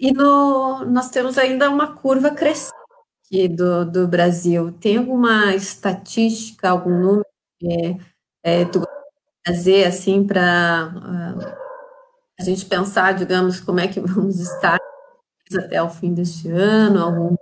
E 0.00 0.12
no, 0.12 0.84
nós 0.86 1.10
temos 1.10 1.36
ainda 1.38 1.70
uma 1.70 1.94
curva 1.94 2.30
crescente 2.30 2.83
aqui 3.34 3.48
do, 3.48 3.84
do 3.84 4.08
Brasil. 4.08 4.72
Tem 4.72 4.96
alguma 4.96 5.54
estatística, 5.54 6.70
algum 6.70 6.90
número 6.90 7.26
que 7.58 7.96
é, 8.44 8.64
tu 8.64 8.86
trazer 9.44 9.84
assim 9.84 10.24
para 10.24 10.92
uh, 10.94 11.54
a 12.38 12.44
gente 12.44 12.64
pensar, 12.66 13.12
digamos, 13.12 13.60
como 13.60 13.80
é 13.80 13.88
que 13.88 14.00
vamos 14.00 14.40
estar 14.40 14.78
até 15.56 15.82
o 15.82 15.90
fim 15.90 16.14
deste 16.14 16.48
ano, 16.50 17.02
algum 17.02 17.36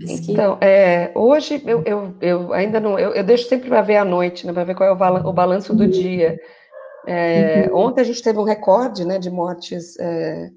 então, 0.00 0.56
é, 0.62 1.12
hoje 1.14 1.62
eu, 1.66 1.82
eu, 1.84 2.14
eu, 2.22 2.52
ainda 2.54 2.80
não, 2.80 2.98
eu, 2.98 3.12
eu 3.12 3.22
deixo 3.22 3.46
sempre 3.46 3.68
para 3.68 3.82
ver 3.82 3.98
à 3.98 4.06
noite, 4.06 4.46
né, 4.46 4.52
para 4.52 4.64
ver 4.64 4.74
qual 4.74 4.88
é 4.88 4.92
o, 4.92 5.28
o 5.28 5.32
balanço 5.34 5.74
do 5.74 5.84
uhum. 5.84 5.90
dia. 5.90 6.40
É, 7.06 7.68
uhum. 7.70 7.80
Ontem 7.80 8.00
a 8.00 8.04
gente 8.04 8.22
teve 8.22 8.38
um 8.38 8.42
recorde 8.42 9.04
né, 9.04 9.18
de 9.18 9.30
mortes 9.30 9.98
é, 10.00 10.50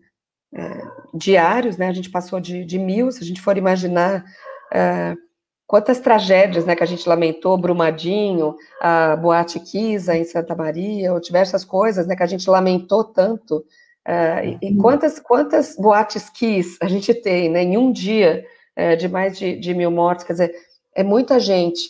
é, 0.56 0.82
diários, 1.14 1.76
né, 1.76 1.90
a 1.90 1.94
gente 1.94 2.10
passou 2.10 2.40
de, 2.40 2.64
de, 2.64 2.80
mil, 2.80 3.12
se 3.12 3.22
a 3.22 3.26
gente 3.26 3.42
for 3.42 3.58
imaginar 3.58 4.24
é, 4.72 5.16
quantas 5.70 6.00
tragédias 6.00 6.66
né, 6.66 6.76
que 6.76 6.84
a 6.84 6.88
gente 6.88 7.08
lamentou, 7.08 7.58
Brumadinho, 7.58 8.56
a 8.82 9.16
Boate 9.16 9.60
Kisa 9.60 10.16
em 10.16 10.24
Santa 10.24 10.56
Maria, 10.56 11.14
ou 11.14 11.20
diversas 11.20 11.64
coisas 11.64 12.08
né, 12.08 12.16
que 12.16 12.24
a 12.24 12.28
gente 12.28 12.50
lamentou 12.50 13.04
tanto, 13.04 13.64
é, 14.04 14.58
e, 14.62 14.72
uhum. 14.72 14.78
quantas, 14.82 15.20
quantas 15.20 15.76
boates 15.76 16.28
Kiss 16.30 16.78
a 16.82 16.88
gente 16.88 17.14
tem 17.14 17.50
né, 17.50 17.62
em 17.62 17.78
um 17.78 17.92
dia, 17.92 18.44
é, 18.76 18.96
de 18.96 19.08
mais 19.08 19.38
de, 19.38 19.60
de, 19.60 19.72
mil 19.76 19.92
mortes, 19.92 20.26
quer 20.26 20.34
dizer, 20.34 20.56
é 20.96 21.04
muita 21.04 21.40
gente. 21.40 21.82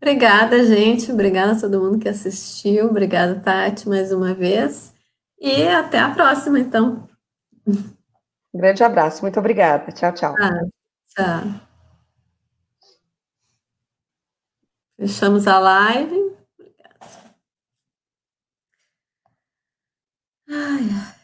Obrigada, 0.00 0.64
gente. 0.64 1.10
Obrigada 1.10 1.52
a 1.52 1.60
todo 1.60 1.80
mundo 1.80 1.98
que 1.98 2.08
assistiu. 2.08 2.86
Obrigada, 2.86 3.40
Tati, 3.40 3.88
mais 3.88 4.12
uma 4.12 4.32
vez. 4.32 4.94
E 5.40 5.66
até 5.66 5.98
a 5.98 6.10
próxima, 6.10 6.60
então. 6.60 7.08
Um 7.66 8.58
grande 8.58 8.84
abraço. 8.84 9.22
Muito 9.22 9.40
obrigada. 9.40 9.90
Tchau, 9.90 10.12
tchau. 10.12 10.34
Ah, 10.38 10.60
tchau. 11.08 11.67
Fechamos 14.98 15.46
a 15.46 15.60
live. 15.60 16.36
Ai, 20.48 20.88
ai. 20.90 21.17